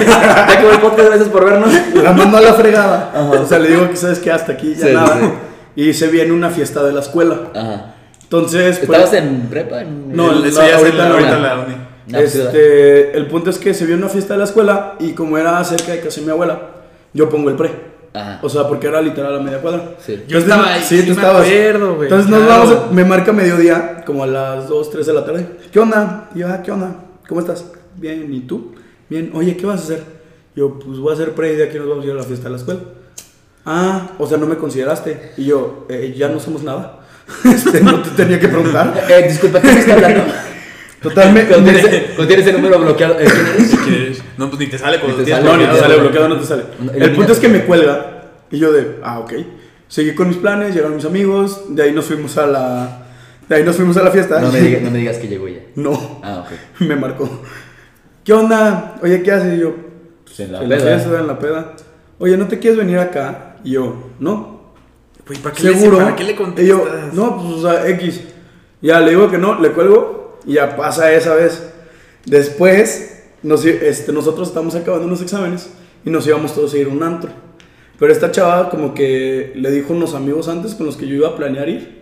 ya 0.06 0.44
acabó. 0.44 0.70
El 0.72 0.78
podcast, 0.78 1.08
gracias 1.08 1.28
por 1.28 1.44
vernos. 1.44 1.70
La 2.02 2.12
mando 2.12 2.38
a 2.38 2.40
la 2.40 2.54
fregada. 2.54 3.12
Ajá. 3.14 3.30
O 3.42 3.46
sea, 3.46 3.58
le 3.58 3.68
digo 3.68 3.88
que 3.90 3.96
sabes 3.96 4.18
que 4.18 4.30
hasta 4.32 4.52
aquí 4.52 4.74
ya 4.74 4.86
Sí, 4.86 4.92
nada. 4.94 5.18
sí. 5.20 5.30
Y 5.76 5.92
se 5.94 6.08
viene 6.08 6.32
una 6.32 6.48
fiesta 6.50 6.82
de 6.82 6.92
la 6.92 7.00
escuela. 7.00 7.36
Ajá. 7.54 7.94
Entonces, 8.22 8.78
pues, 8.78 8.98
¿Estabas 8.98 9.12
en 9.14 9.40
prepa? 9.50 9.82
En... 9.82 10.16
No, 10.16 10.32
eso 10.44 10.60
la- 10.62 10.68
ya 10.68 10.74
es 10.74 10.78
ahorita 10.78 10.96
en 10.96 10.98
la- 10.98 11.08
no. 11.08 11.14
ahorita 11.14 11.36
en 11.36 11.42
la 11.42 11.54
uni. 11.58 11.74
No, 12.10 12.18
pues, 12.18 12.34
este, 12.34 13.16
el 13.16 13.26
punto 13.26 13.50
es 13.50 13.58
que 13.58 13.72
se 13.74 13.86
vio 13.86 13.96
una 13.96 14.08
fiesta 14.08 14.34
de 14.34 14.38
la 14.38 14.44
escuela 14.44 14.94
y 15.00 15.12
como 15.12 15.38
era 15.38 15.62
cerca 15.64 15.92
de 15.92 16.00
casa 16.00 16.20
de 16.20 16.26
mi 16.26 16.32
abuela, 16.32 16.60
yo 17.12 17.28
pongo 17.28 17.50
el 17.50 17.56
pre. 17.56 17.70
Ajá. 18.12 18.40
O 18.42 18.48
sea, 18.48 18.66
porque 18.66 18.88
era 18.88 19.00
literal 19.00 19.36
a 19.36 19.40
media 19.40 19.60
cuadra. 19.60 19.94
Sí. 20.04 20.14
Yo 20.26 20.38
Entonces, 20.38 20.42
estaba 20.50 20.74
ahí, 20.74 20.82
Sí, 20.82 20.96
sí 20.96 21.02
tú 21.02 21.10
me 21.10 21.14
estabas. 21.22 21.46
acuerdo, 21.46 21.94
güey, 21.94 22.08
Entonces 22.08 22.28
nos 22.30 22.46
vamos, 22.46 22.72
a- 22.72 22.92
me 22.92 23.04
marca 23.04 23.32
mediodía, 23.32 24.02
como 24.04 24.24
a 24.24 24.26
las 24.26 24.68
2, 24.68 24.90
3 24.90 25.06
de 25.06 25.12
la 25.12 25.24
tarde. 25.24 25.46
¿Qué 25.72 25.78
onda? 25.78 26.28
Y 26.34 26.40
yo, 26.40 26.48
ah, 26.48 26.60
¿qué 26.64 26.72
onda? 26.72 26.96
¿Cómo 27.28 27.40
estás? 27.40 27.64
Bien, 27.96 28.32
¿y 28.34 28.40
tú? 28.40 28.74
Bien, 29.08 29.30
oye, 29.34 29.56
¿qué 29.56 29.64
vas 29.66 29.80
a 29.80 29.84
hacer? 29.84 30.02
Yo, 30.56 30.78
pues 30.80 30.98
voy 30.98 31.10
a 31.12 31.14
hacer 31.14 31.32
pre 31.34 31.52
y 31.52 31.56
de 31.56 31.64
aquí 31.64 31.78
nos 31.78 31.88
vamos 31.88 32.04
a 32.04 32.08
ir 32.08 32.12
a 32.12 32.16
la 32.16 32.22
fiesta 32.24 32.44
de 32.44 32.50
la 32.50 32.56
escuela. 32.56 32.80
Ah, 33.64 34.10
o 34.18 34.26
sea, 34.26 34.38
no 34.38 34.46
me 34.46 34.56
consideraste. 34.56 35.32
Y 35.36 35.44
yo, 35.44 35.86
"Eh, 35.88 36.12
ya 36.16 36.28
no 36.28 36.40
somos 36.40 36.62
nada. 36.64 36.96
Este, 37.44 37.80
no 37.80 38.02
te 38.02 38.10
tenía 38.10 38.40
que 38.40 38.48
preguntar. 38.48 38.92
Eh, 39.08 39.28
disculpa, 39.28 39.60
¿qué 39.60 39.68
me 39.72 39.78
está 39.80 39.92
hablando? 39.94 40.19
Totalmente. 41.02 41.52
Cuando 41.54 41.70
tienes, 41.72 42.02
cuando 42.14 42.26
tienes 42.26 42.46
el 42.46 42.54
número 42.56 42.78
bloqueado. 42.78 43.18
eh, 43.20 43.24
¿quién 43.26 43.46
eres? 43.46 43.76
¿Quién 43.84 43.94
eres? 43.94 44.22
No, 44.36 44.48
pues 44.50 44.60
ni 44.60 44.66
te 44.66 44.78
sale 44.78 44.98
cuando 45.00 45.18
Ni 45.18 45.24
te 45.24 45.30
tienes 45.30 45.44
No, 45.44 45.52
ni 45.56 45.58
te 45.58 45.64
bloqueado. 45.70 45.88
sale 45.88 46.00
bloqueado, 46.00 46.28
no 46.28 46.38
te 46.38 46.46
sale. 46.46 46.62
El 46.94 47.12
punto 47.12 47.32
es 47.32 47.38
que 47.38 47.48
me 47.48 47.64
cuelga 47.64 48.22
y 48.50 48.58
yo 48.58 48.72
de, 48.72 48.96
ah, 49.02 49.18
ok. 49.20 49.32
Seguí 49.88 50.14
con 50.14 50.28
mis 50.28 50.36
planes, 50.36 50.74
llegaron 50.74 50.96
mis 50.96 51.04
amigos, 51.04 51.62
de 51.74 51.82
ahí 51.82 51.92
nos 51.92 52.04
fuimos 52.04 52.36
a 52.38 52.46
la, 52.46 53.02
de 53.48 53.56
ahí 53.56 53.64
nos 53.64 53.76
fuimos 53.76 53.96
a 53.96 54.02
la 54.04 54.10
fiesta. 54.10 54.40
No 54.40 54.52
me, 54.52 54.60
digas, 54.60 54.82
no 54.82 54.90
me 54.90 54.98
digas 55.00 55.16
que 55.18 55.28
llegó 55.28 55.48
ella. 55.48 55.62
No, 55.74 56.20
Ah, 56.22 56.44
ok. 56.46 56.80
me 56.86 56.96
marcó. 56.96 57.28
¿Qué 58.24 58.32
onda? 58.32 58.96
Oye, 59.02 59.22
¿qué 59.22 59.32
haces? 59.32 59.56
Y 59.56 59.60
yo, 59.62 59.74
Pues 60.24 60.38
en 60.40 60.52
la 60.52 60.62
en 60.62 60.68
la 60.68 60.76
peda. 60.76 60.98
fiesta, 60.98 61.18
en 61.20 61.26
la 61.26 61.38
peda. 61.38 61.72
Oye, 62.18 62.36
¿no 62.36 62.46
te 62.46 62.58
quieres 62.58 62.78
venir 62.78 62.98
acá? 62.98 63.56
Y 63.64 63.72
yo, 63.72 64.10
no. 64.20 64.60
Güey, 65.26 65.38
¿para 65.40 65.54
qué, 65.54 65.62
¿Seguro? 65.62 65.98
le, 65.98 66.04
¿para 66.04 66.16
qué 66.16 66.24
le 66.24 66.32
Y 66.32 66.34
contestas? 66.34 66.66
yo, 66.66 66.86
no, 67.14 67.36
pues, 67.38 67.54
o 67.54 67.62
sea, 67.62 67.88
X. 67.88 68.20
Ya 68.82 69.00
le 69.00 69.10
digo 69.10 69.30
que 69.30 69.38
no, 69.38 69.58
le 69.60 69.70
cuelgo 69.72 70.18
y 70.18 70.19
ya 70.46 70.76
pasa 70.76 71.12
esa 71.12 71.34
vez. 71.34 71.62
Después, 72.26 73.24
nos, 73.42 73.64
este, 73.64 74.12
nosotros 74.12 74.48
estamos 74.48 74.74
acabando 74.74 75.06
unos 75.06 75.22
exámenes 75.22 75.70
y 76.04 76.10
nos 76.10 76.26
íbamos 76.26 76.54
todos 76.54 76.74
a 76.74 76.78
ir 76.78 76.86
a 76.86 76.90
un 76.90 77.02
antro. 77.02 77.30
Pero 77.98 78.12
esta 78.12 78.30
chava 78.30 78.70
como 78.70 78.94
que 78.94 79.52
le 79.54 79.70
dijo 79.70 79.92
a 79.92 79.96
unos 79.96 80.14
amigos 80.14 80.48
antes 80.48 80.74
con 80.74 80.86
los 80.86 80.96
que 80.96 81.06
yo 81.06 81.16
iba 81.16 81.28
a 81.28 81.36
planear 81.36 81.68
ir. 81.68 82.00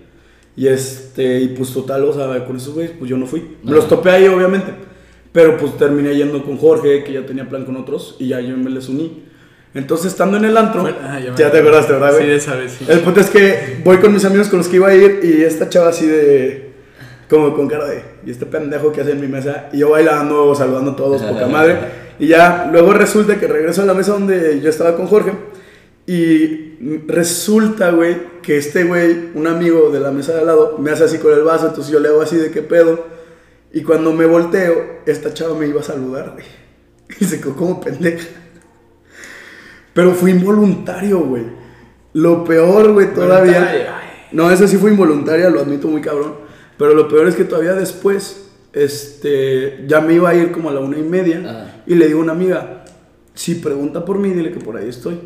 Y 0.56 0.66
este, 0.66 1.40
y 1.40 1.48
pues 1.48 1.72
total, 1.72 2.04
o 2.04 2.12
sea, 2.12 2.44
con 2.44 2.56
esos 2.56 2.74
güeyes, 2.74 2.92
pues 2.98 3.08
yo 3.08 3.16
no 3.16 3.26
fui. 3.26 3.56
Me 3.62 3.72
los 3.72 3.88
topé 3.88 4.10
ahí, 4.10 4.26
obviamente. 4.26 4.72
Pero 5.32 5.56
pues 5.56 5.76
terminé 5.76 6.16
yendo 6.16 6.44
con 6.44 6.56
Jorge, 6.56 7.04
que 7.04 7.12
ya 7.12 7.24
tenía 7.26 7.48
plan 7.48 7.64
con 7.64 7.76
otros, 7.76 8.16
y 8.18 8.28
ya 8.28 8.40
yo 8.40 8.56
me 8.56 8.70
les 8.70 8.88
uní. 8.88 9.24
Entonces, 9.74 10.06
estando 10.12 10.36
en 10.36 10.46
el 10.46 10.56
antro, 10.56 10.84
ah, 10.86 11.20
ya, 11.20 11.34
te 11.34 11.58
acordaste, 11.58 11.92
¿verdad, 11.92 12.12
güey? 12.12 12.24
Sí, 12.24 12.30
esa 12.30 12.56
vez, 12.56 12.72
sí. 12.78 12.86
El 12.88 13.00
punto 13.00 13.20
es 13.20 13.30
que 13.30 13.80
voy 13.84 13.98
con 13.98 14.12
mis 14.12 14.24
amigos 14.24 14.48
con 14.48 14.58
los 14.58 14.66
que 14.66 14.76
iba 14.76 14.88
a 14.88 14.94
ir 14.94 15.20
y 15.22 15.42
esta 15.42 15.68
chava 15.68 15.90
así 15.90 16.06
de. 16.06 16.72
Como 17.28 17.54
con 17.54 17.68
cara 17.68 17.86
de. 17.86 18.02
Y 18.28 18.30
este 18.30 18.44
pendejo 18.44 18.92
que 18.92 19.00
hace 19.00 19.12
en 19.12 19.22
mi 19.22 19.26
mesa. 19.26 19.70
Y 19.72 19.78
yo 19.78 19.88
bailando, 19.88 20.54
saludando 20.54 20.90
a 20.90 20.96
todos, 20.96 21.22
poca 21.22 21.46
madre. 21.50 21.78
Y 22.18 22.26
ya, 22.26 22.68
luego 22.70 22.92
resulta 22.92 23.40
que 23.40 23.46
regreso 23.46 23.80
a 23.80 23.86
la 23.86 23.94
mesa 23.94 24.12
donde 24.12 24.60
yo 24.60 24.68
estaba 24.68 24.94
con 24.96 25.06
Jorge. 25.06 25.32
Y 26.06 26.76
resulta, 27.06 27.90
güey, 27.90 28.18
que 28.42 28.58
este 28.58 28.84
güey, 28.84 29.30
un 29.34 29.46
amigo 29.46 29.88
de 29.88 30.00
la 30.00 30.10
mesa 30.10 30.34
de 30.34 30.40
al 30.40 30.46
lado, 30.46 30.76
me 30.78 30.90
hace 30.90 31.04
así 31.04 31.16
con 31.16 31.32
el 31.32 31.42
vaso. 31.42 31.68
Entonces 31.68 31.90
yo 31.90 32.00
le 32.00 32.08
hago 32.08 32.20
así 32.20 32.36
de 32.36 32.50
qué 32.50 32.60
pedo. 32.60 33.06
Y 33.72 33.80
cuando 33.80 34.12
me 34.12 34.26
volteo, 34.26 35.00
esta 35.06 35.32
chava 35.32 35.54
me 35.54 35.66
iba 35.66 35.80
a 35.80 35.84
saludar, 35.84 36.32
güey. 36.34 36.44
Y 37.20 37.24
se 37.24 37.40
quedó 37.40 37.56
como 37.56 37.80
pendeja. 37.80 38.28
Pero 39.94 40.12
fue 40.12 40.32
involuntario, 40.32 41.20
güey. 41.20 41.44
Lo 42.12 42.44
peor, 42.44 42.92
güey, 42.92 43.14
todavía. 43.14 44.02
No, 44.32 44.50
eso 44.50 44.68
sí 44.68 44.76
fue 44.76 44.90
involuntaria, 44.90 45.48
lo 45.48 45.60
admito 45.60 45.88
muy 45.88 46.02
cabrón. 46.02 46.47
Pero 46.78 46.94
lo 46.94 47.08
peor 47.08 47.26
es 47.28 47.34
que 47.34 47.44
todavía 47.44 47.74
después, 47.74 48.46
este, 48.72 49.84
ya 49.86 50.00
me 50.00 50.14
iba 50.14 50.30
a 50.30 50.34
ir 50.34 50.52
como 50.52 50.70
a 50.70 50.72
la 50.72 50.80
una 50.80 50.96
y 50.96 51.02
media. 51.02 51.40
Ajá. 51.44 51.82
Y 51.86 51.94
le 51.96 52.06
digo 52.06 52.20
a 52.20 52.22
una 52.22 52.32
amiga, 52.32 52.84
si 53.34 53.56
pregunta 53.56 54.04
por 54.04 54.18
mí, 54.18 54.30
dile 54.30 54.52
que 54.52 54.60
por 54.60 54.76
ahí 54.76 54.88
estoy. 54.88 55.18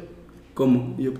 ¿Cómo? 0.55 0.95
Y 0.99 1.05
yo, 1.05 1.13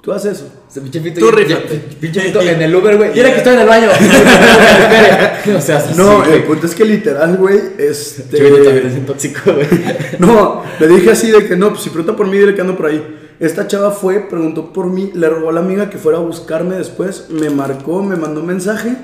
tú 0.00 0.12
haces 0.12 0.38
eso. 0.38 0.52
Ese 0.68 0.80
pinche 0.80 1.00
Fito, 1.00 1.20
Tú 1.20 1.30
rífate. 1.30 1.80
Pinche 2.00 2.20
Fito 2.20 2.40
en 2.40 2.62
el 2.62 2.74
Uber, 2.74 2.96
güey. 2.96 3.12
Mira 3.14 3.30
que 3.30 3.38
estoy 3.38 3.54
en 3.54 3.60
el 3.60 3.68
baño. 3.68 3.88
o 5.56 5.60
sea, 5.60 5.76
así, 5.78 5.94
No, 5.96 6.18
güey. 6.18 6.32
el 6.32 6.42
punto 6.44 6.66
es 6.66 6.74
que 6.74 6.84
literal, 6.84 7.36
güey, 7.36 7.60
este. 7.78 8.36
Fito 8.36 8.62
también 8.62 8.86
es 8.86 8.94
un 8.94 9.06
tóxico, 9.06 9.52
güey. 9.52 9.66
No, 10.18 10.62
le 10.80 10.88
dije 10.88 11.10
así 11.10 11.30
de 11.30 11.46
que 11.46 11.56
no, 11.56 11.70
pues 11.70 11.82
si 11.82 11.90
pregunta 11.90 12.16
por 12.16 12.26
mí, 12.26 12.38
dile 12.38 12.54
que 12.54 12.60
ando 12.60 12.76
por 12.76 12.86
ahí. 12.86 13.18
Esta 13.38 13.66
chava 13.66 13.90
fue, 13.90 14.20
preguntó 14.20 14.72
por 14.72 14.86
mí, 14.86 15.10
le 15.14 15.28
robó 15.28 15.50
a 15.50 15.52
la 15.52 15.60
amiga 15.60 15.90
que 15.90 15.98
fuera 15.98 16.18
a 16.18 16.22
buscarme 16.22 16.76
después, 16.76 17.26
me 17.28 17.50
marcó, 17.50 18.02
me 18.02 18.16
mandó 18.16 18.40
un 18.40 18.46
mensaje 18.46 18.96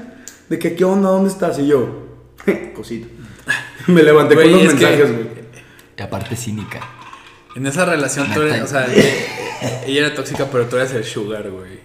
de 0.52 0.58
que 0.58 0.74
qué 0.76 0.84
onda, 0.84 1.08
dónde 1.08 1.30
estás, 1.30 1.58
y 1.58 1.66
yo, 1.66 2.08
cosita. 2.76 3.06
Me 3.86 4.02
levanté 4.02 4.34
con 4.34 4.50
los 4.52 4.62
es 4.62 4.68
que- 4.74 4.74
mensajes, 4.74 5.12
güey. 5.12 5.26
Y 5.98 6.02
aparte 6.02 6.36
cínica. 6.36 6.80
En 7.56 7.66
esa 7.66 7.84
relación 7.86 8.30
tú 8.34 8.42
eres, 8.42 8.60
o 8.62 8.66
sea, 8.66 8.86
ella, 8.92 9.82
ella 9.86 10.06
era 10.06 10.14
tóxica, 10.14 10.46
pero 10.52 10.66
tú 10.66 10.76
eres 10.76 10.92
el 10.92 11.04
sugar, 11.04 11.50
güey. 11.50 11.80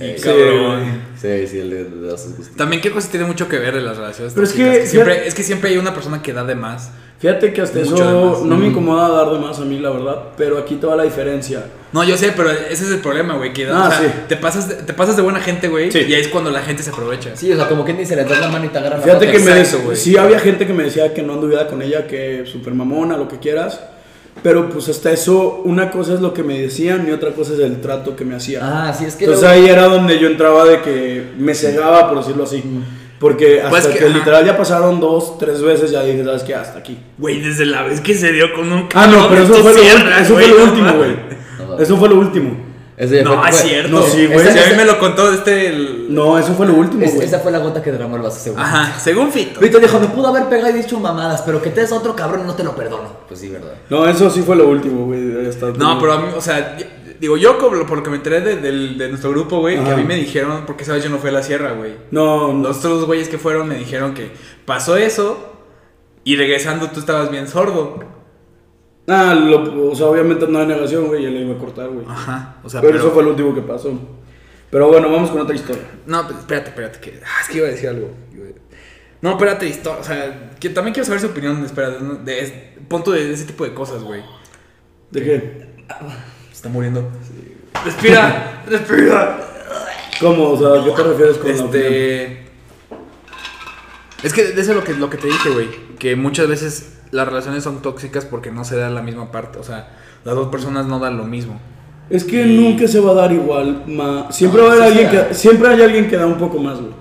Eh, 0.00 0.14
sí, 0.16 0.24
cabrón. 0.24 1.02
Sí, 1.20 1.46
sí, 1.48 1.58
el 1.58 1.70
de, 1.70 1.84
de. 1.84 2.16
También 2.56 2.80
qué 2.80 2.90
cosa 2.90 3.10
tiene 3.10 3.26
mucho 3.26 3.46
que 3.48 3.58
ver 3.58 3.74
en 3.76 3.84
las 3.84 3.96
relaciones 3.96 4.32
Pero 4.32 4.44
es 4.46 4.52
tóxicas, 4.52 4.78
que- 4.78 4.86
siempre, 4.86 5.26
es 5.28 5.34
que 5.34 5.42
siempre 5.42 5.70
hay 5.70 5.76
una 5.76 5.92
persona 5.92 6.22
que 6.22 6.32
da 6.32 6.44
de 6.44 6.54
más. 6.54 6.92
Fíjate 7.18 7.52
que 7.52 7.60
hasta 7.62 7.80
Mucho 7.80 7.94
eso 7.96 8.42
no 8.44 8.56
me 8.56 8.68
incomoda 8.68 9.08
dar 9.08 9.32
de 9.32 9.40
más 9.40 9.58
a 9.58 9.64
mí, 9.64 9.80
la 9.80 9.90
verdad, 9.90 10.22
pero 10.36 10.56
aquí 10.56 10.76
te 10.76 10.86
va 10.86 10.94
la 10.94 11.02
diferencia. 11.02 11.64
No, 11.92 12.04
yo 12.04 12.16
sé, 12.16 12.32
pero 12.36 12.48
ese 12.50 12.84
es 12.84 12.90
el 12.92 13.00
problema, 13.00 13.34
güey, 13.36 13.52
que 13.52 13.66
Ah, 13.68 13.86
o 13.88 13.90
sea, 13.90 13.98
sí. 13.98 14.06
te 14.28 14.36
pasas 14.36 14.68
de, 14.68 14.74
te 14.76 14.92
pasas 14.92 15.16
de 15.16 15.22
buena 15.22 15.40
gente, 15.40 15.66
güey, 15.66 15.90
Sí. 15.90 15.98
y 16.08 16.14
ahí 16.14 16.20
es 16.20 16.28
cuando 16.28 16.50
la 16.52 16.60
gente 16.62 16.82
se 16.84 16.90
aprovecha. 16.90 17.30
Sí, 17.34 17.50
o 17.52 17.56
sea, 17.56 17.68
como 17.68 17.84
quien 17.84 17.96
dice, 17.98 18.14
le 18.14 18.22
das 18.24 18.40
la 18.40 18.48
mano 18.48 18.66
y 18.66 18.68
te 18.68 18.78
agarran 18.78 19.00
la 19.00 19.04
Fíjate 19.04 19.26
pata. 19.26 19.36
que 19.38 19.44
me 19.44 19.58
Exacto, 19.58 19.84
güey. 19.86 19.96
sí 19.96 20.16
había 20.16 20.38
gente 20.38 20.64
que 20.64 20.72
me 20.72 20.84
decía 20.84 21.12
que 21.12 21.22
no 21.22 21.32
anduviera 21.34 21.66
con 21.66 21.82
ella, 21.82 22.06
que 22.06 22.44
super 22.46 22.72
mamona, 22.74 23.16
lo 23.16 23.26
que 23.26 23.38
quieras. 23.38 23.80
Pero 24.40 24.68
pues 24.70 24.88
hasta 24.88 25.10
eso, 25.10 25.62
una 25.64 25.90
cosa 25.90 26.14
es 26.14 26.20
lo 26.20 26.32
que 26.32 26.44
me 26.44 26.60
decían 26.60 27.04
y 27.08 27.10
otra 27.10 27.32
cosa 27.32 27.54
es 27.54 27.58
el 27.58 27.80
trato 27.80 28.14
que 28.14 28.24
me 28.24 28.36
hacía. 28.36 28.60
Ah, 28.62 28.94
sí, 28.96 29.04
es 29.04 29.16
que. 29.16 29.24
Entonces 29.24 29.48
luego- 29.50 29.64
ahí 29.64 29.68
era 29.68 29.88
donde 29.88 30.20
yo 30.20 30.28
entraba 30.28 30.64
de 30.64 30.80
que 30.82 31.24
me 31.36 31.52
cegaba, 31.56 32.08
por 32.08 32.18
decirlo 32.18 32.44
así. 32.44 32.62
Porque 33.18 33.58
hasta 33.58 33.70
Pues 33.70 33.86
que- 33.88 33.98
que, 33.98 34.08
literal 34.10 34.44
ya 34.46 34.56
pasaron 34.56 35.00
dos, 35.00 35.38
tres 35.38 35.60
veces, 35.62 35.90
ya 35.90 36.02
dije, 36.04 36.24
¿sabes 36.24 36.42
qué? 36.44 36.54
Hasta 36.54 36.78
aquí. 36.78 36.98
Güey, 37.18 37.40
desde 37.40 37.66
la 37.66 37.82
vez 37.82 38.00
que 38.00 38.14
se 38.14 38.32
dio 38.32 38.52
con 38.54 38.70
un 38.72 38.88
Ah, 38.94 39.06
no, 39.08 39.28
pero 39.28 39.42
eso 39.42 39.54
fue, 39.54 39.72
lo, 39.74 39.78
cierra, 39.80 40.18
ulti- 40.18 40.22
eso 40.22 40.34
güey, 40.34 40.46
fue 40.48 40.54
lo 40.58 40.64
no 40.66 40.70
último, 40.72 40.92
güey. 40.94 41.10
No, 41.58 41.78
Eso 41.80 41.96
fue 41.96 42.08
lo 42.08 42.14
último. 42.16 42.68
Ese 42.96 43.22
No, 43.22 43.38
fue- 43.40 43.50
es 43.50 43.56
cierto. 43.56 43.90
No, 43.90 44.02
sí, 44.02 44.26
güey. 44.26 44.48
Si 44.50 44.58
a 44.58 44.66
mí 44.70 44.74
me 44.76 44.84
lo 44.84 44.98
contó 44.98 45.32
este 45.32 45.68
el... 45.68 46.06
No, 46.12 46.36
eso 46.36 46.52
fue 46.54 46.66
lo 46.66 46.74
último, 46.74 47.04
es- 47.04 47.14
esa 47.14 47.38
fue 47.38 47.52
la 47.52 47.58
gota 47.58 47.80
que 47.80 47.92
derramó 47.92 48.16
el 48.16 48.22
vaso, 48.22 48.40
seguro. 48.40 48.60
Ajá, 48.62 48.98
según 48.98 49.30
Fito. 49.30 49.60
Vito 49.60 49.78
dijo, 49.78 50.00
me 50.00 50.08
pudo 50.08 50.28
haber 50.28 50.44
pegado 50.48 50.70
y 50.70 50.80
dicho 50.82 50.98
mamadas, 50.98 51.42
pero 51.42 51.62
que 51.62 51.70
te 51.70 51.82
des 51.82 51.92
a 51.92 51.94
otro 51.96 52.16
cabrón 52.16 52.44
no 52.46 52.54
te 52.54 52.64
lo 52.64 52.74
perdono. 52.74 53.08
Pues 53.28 53.38
sí, 53.38 53.50
verdad. 53.50 53.74
No, 53.88 54.04
eso 54.08 54.28
sí 54.30 54.42
fue 54.42 54.56
lo 54.56 54.66
último, 54.68 55.06
güey. 55.06 55.20
No, 55.76 55.98
pero 56.00 56.12
a 56.12 56.18
mí, 56.20 56.26
o 56.36 56.40
sea, 56.40 56.76
yo- 56.76 56.86
digo, 57.20 57.36
yo 57.36 57.58
por 57.58 57.76
lo 57.76 58.02
que 58.02 58.10
me 58.10 58.16
enteré 58.16 58.40
de, 58.40 58.56
de 58.56 59.08
nuestro 59.08 59.30
grupo, 59.30 59.60
güey, 59.60 59.82
que 59.82 59.90
a 59.90 59.96
mí 59.96 60.04
me 60.04 60.16
dijeron, 60.16 60.64
porque 60.66 60.84
sabes, 60.84 61.02
yo 61.04 61.10
no 61.10 61.18
fui 61.18 61.30
a 61.30 61.32
la 61.32 61.42
sierra, 61.42 61.72
güey. 61.72 61.94
No, 62.10 62.52
no. 62.52 62.68
Los 62.68 62.78
otros 62.78 63.04
güeyes 63.06 63.28
que 63.28 63.38
fueron 63.38 63.68
me 63.68 63.76
dijeron 63.76 64.14
que 64.14 64.30
pasó 64.64 64.96
eso 64.96 65.52
y 66.24 66.36
regresando 66.36 66.90
tú 66.90 67.00
estabas 67.00 67.30
bien 67.30 67.48
sordo. 67.48 68.04
Ah, 69.06 69.34
lo- 69.34 69.90
o 69.90 69.94
sea, 69.94 70.06
obviamente 70.06 70.46
no 70.46 70.58
hay 70.58 70.66
negación, 70.66 71.06
güey, 71.06 71.24
y 71.24 71.30
le 71.30 71.40
iba 71.40 71.54
a 71.54 71.58
cortar, 71.58 71.88
güey. 71.88 72.04
Ajá, 72.06 72.56
o 72.62 72.68
sea, 72.68 72.80
pero, 72.80 72.92
pero... 72.92 73.04
eso 73.04 73.14
fue 73.14 73.22
lo 73.22 73.30
último 73.30 73.54
que 73.54 73.62
pasó. 73.62 73.98
Pero 74.70 74.88
bueno, 74.88 75.10
vamos 75.10 75.30
con 75.30 75.40
otra 75.40 75.54
historia. 75.54 75.84
No, 76.04 76.26
pues, 76.26 76.40
espérate, 76.40 76.68
espérate, 76.68 77.00
que... 77.00 77.20
Ah, 77.24 77.40
es 77.40 77.48
que 77.48 77.56
iba 77.58 77.66
a 77.66 77.70
decir 77.70 77.88
algo. 77.88 78.10
No, 79.22 79.30
espérate, 79.30 79.66
historia, 79.66 80.00
o 80.00 80.04
sea, 80.04 80.50
que 80.60 80.68
también 80.68 80.92
quiero 80.92 81.06
saber 81.06 81.20
su 81.20 81.28
opinión, 81.28 81.64
espera, 81.64 81.90
de, 81.90 82.32
de, 82.32 82.74
punto 82.86 83.10
de 83.12 83.32
ese 83.32 83.46
tipo 83.46 83.64
de 83.64 83.72
cosas, 83.72 84.02
güey. 84.02 84.22
¿De 85.10 85.24
qué? 85.24 85.68
Está 86.58 86.68
muriendo. 86.68 87.08
Respira, 87.84 88.62
respira. 88.68 89.38
¿Cómo? 90.20 90.50
O 90.50 90.58
sea, 90.58 90.80
¿a 90.82 90.84
qué 90.84 90.90
te 90.90 91.02
refieres 91.04 91.36
con? 91.38 91.50
Este. 91.50 92.46
Es 94.22 94.32
que 94.32 94.42
eso 94.42 94.58
es 94.60 94.68
lo 94.68 94.82
que, 94.82 94.94
lo 94.94 95.08
que 95.10 95.16
te 95.16 95.28
dije, 95.28 95.50
güey. 95.50 95.68
Que 95.98 96.16
muchas 96.16 96.48
veces 96.48 96.98
las 97.12 97.26
relaciones 97.28 97.62
son 97.62 97.80
tóxicas 97.82 98.24
porque 98.24 98.50
no 98.50 98.64
se 98.64 98.76
da 98.76 98.90
la 98.90 99.02
misma 99.02 99.30
parte. 99.30 99.58
O 99.58 99.62
sea, 99.62 99.96
las 100.24 100.34
dos 100.34 100.48
personas 100.48 100.86
no 100.86 100.98
dan 100.98 101.16
lo 101.16 101.24
mismo. 101.24 101.60
Es 102.10 102.24
que 102.24 102.44
nunca 102.44 102.88
se 102.88 102.98
va 103.00 103.12
a 103.12 103.14
dar 103.14 103.32
igual. 103.32 103.84
ma- 103.86 104.32
Siempre 104.32 104.62
va 104.62 104.70
a 104.70 104.72
haber 104.72 104.84
sí 104.84 104.88
alguien 104.92 105.10
sea. 105.10 105.28
que 105.28 105.34
siempre 105.34 105.68
hay 105.68 105.82
alguien 105.82 106.08
que 106.08 106.16
da 106.16 106.26
un 106.26 106.38
poco 106.38 106.58
más, 106.58 106.78
güey. 106.80 106.92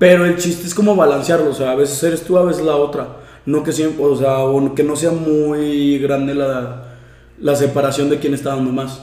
Pero 0.00 0.24
el 0.24 0.36
chiste 0.36 0.66
es 0.66 0.74
como 0.74 0.96
balancearlo, 0.96 1.50
o 1.50 1.54
sea, 1.54 1.70
a 1.72 1.74
veces 1.76 2.02
eres 2.02 2.22
tú, 2.24 2.36
a 2.38 2.42
veces 2.44 2.64
la 2.64 2.74
otra. 2.76 3.18
No 3.46 3.62
que 3.62 3.72
siempre, 3.72 4.04
o 4.04 4.16
sea, 4.16 4.38
o 4.38 4.74
que 4.74 4.82
no 4.82 4.96
sea 4.96 5.10
muy 5.12 5.98
grande 6.00 6.34
la, 6.34 6.87
la 7.40 7.54
separación 7.56 8.10
de 8.10 8.18
quién 8.18 8.34
está 8.34 8.50
dando 8.50 8.72
más. 8.72 9.02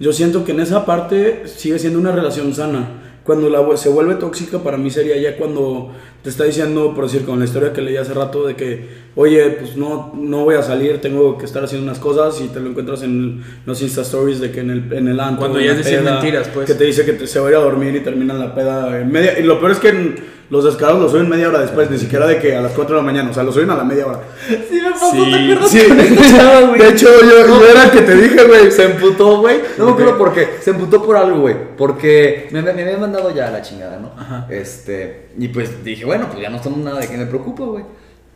Yo 0.00 0.12
siento 0.12 0.44
que 0.44 0.52
en 0.52 0.60
esa 0.60 0.84
parte 0.86 1.42
sigue 1.46 1.78
siendo 1.78 1.98
una 1.98 2.12
relación 2.12 2.54
sana. 2.54 3.02
Cuando 3.24 3.50
la, 3.50 3.76
se 3.76 3.90
vuelve 3.90 4.14
tóxica 4.14 4.60
para 4.60 4.78
mí 4.78 4.90
sería 4.90 5.16
ya 5.18 5.36
cuando 5.36 5.90
te 6.22 6.30
está 6.30 6.44
diciendo, 6.44 6.94
por 6.94 7.04
decir, 7.04 7.26
con 7.26 7.38
la 7.38 7.44
historia 7.44 7.74
que 7.74 7.82
leí 7.82 7.96
hace 7.98 8.14
rato, 8.14 8.46
de 8.46 8.54
que, 8.56 8.88
oye, 9.16 9.50
pues 9.50 9.76
no, 9.76 10.12
no 10.16 10.44
voy 10.44 10.54
a 10.54 10.62
salir, 10.62 10.98
tengo 11.02 11.36
que 11.36 11.44
estar 11.44 11.62
haciendo 11.62 11.84
unas 11.84 11.98
cosas 11.98 12.40
y 12.40 12.48
te 12.48 12.58
lo 12.58 12.70
encuentras 12.70 13.02
en 13.02 13.42
los 13.66 13.82
Insta 13.82 14.00
Stories 14.00 14.40
de 14.40 14.50
que 14.50 14.60
en 14.60 14.70
el, 14.70 14.92
en 14.94 15.08
el 15.08 15.20
antro, 15.20 15.40
Cuando 15.40 15.60
ya 15.60 15.74
peda, 15.78 16.12
mentiras, 16.12 16.48
pues. 16.54 16.66
Que 16.66 16.74
te 16.74 16.84
dice 16.84 17.04
que 17.04 17.12
te- 17.12 17.26
se 17.26 17.38
va 17.38 17.48
a 17.48 17.50
ir 17.50 17.56
a 17.56 17.60
dormir 17.60 17.94
y 17.96 18.00
termina 18.00 18.32
la 18.32 18.54
peda 18.54 18.98
en 18.98 19.12
media. 19.12 19.38
Y 19.38 19.42
lo 19.42 19.58
peor 19.58 19.72
es 19.72 19.78
que 19.78 19.88
en- 19.90 20.37
los 20.50 20.64
descarados 20.64 21.02
los 21.02 21.10
suben 21.12 21.28
media 21.28 21.48
hora 21.48 21.60
después, 21.60 21.90
ni 21.90 21.98
siquiera 21.98 22.26
de 22.26 22.38
que 22.38 22.56
a 22.56 22.62
las 22.62 22.72
4 22.72 22.96
de 22.96 23.02
la 23.02 23.06
mañana, 23.06 23.30
o 23.30 23.34
sea, 23.34 23.42
los 23.42 23.54
suben 23.54 23.68
a 23.70 23.76
la 23.76 23.84
media 23.84 24.06
hora. 24.06 24.20
Sí, 24.48 24.80
me 24.82 24.90
pasó, 24.92 25.10
Sí, 25.12 25.30
¿te 25.30 25.36
acuerdas? 25.44 25.70
Sí, 25.70 25.80
con 25.88 26.00
esta 26.00 26.36
chava, 26.36 26.60
güey? 26.68 26.80
de 26.80 26.88
hecho, 26.88 27.06
yo, 27.22 27.46
yo 27.46 27.66
era 27.68 27.84
el 27.84 27.90
que 27.90 28.00
te 28.00 28.14
dije, 28.14 28.44
güey. 28.44 28.70
Se 28.70 28.84
emputó, 28.84 29.40
güey. 29.40 29.60
No 29.76 29.86
me 29.86 29.90
acuerdo 29.92 30.16
por 30.16 30.32
qué. 30.32 30.48
Se 30.60 30.70
emputó 30.70 31.04
por 31.04 31.16
algo, 31.16 31.40
güey. 31.40 31.54
Porque 31.76 32.48
me, 32.50 32.62
me, 32.62 32.72
me 32.72 32.82
había 32.82 32.96
mandado 32.98 33.34
ya 33.34 33.48
a 33.48 33.50
la 33.50 33.60
chingada, 33.62 33.98
¿no? 33.98 34.12
Ajá. 34.18 34.46
Este. 34.48 35.28
Y 35.38 35.48
pues 35.48 35.84
dije, 35.84 36.04
bueno, 36.06 36.28
pues 36.30 36.40
ya 36.40 36.48
no 36.48 36.62
somos 36.62 36.78
nada 36.78 37.00
de 37.00 37.08
que 37.08 37.16
me 37.18 37.26
preocupa, 37.26 37.64
güey. 37.64 37.84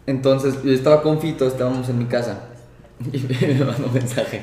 Entonces 0.06 0.54
yo 0.62 0.72
estaba 0.72 1.00
con 1.02 1.20
Fito, 1.20 1.46
estábamos 1.46 1.88
en 1.88 1.98
mi 1.98 2.04
casa. 2.06 2.48
Y 3.12 3.18
me 3.46 3.64
mandó 3.64 3.86
un 3.86 3.94
mensaje. 3.94 4.40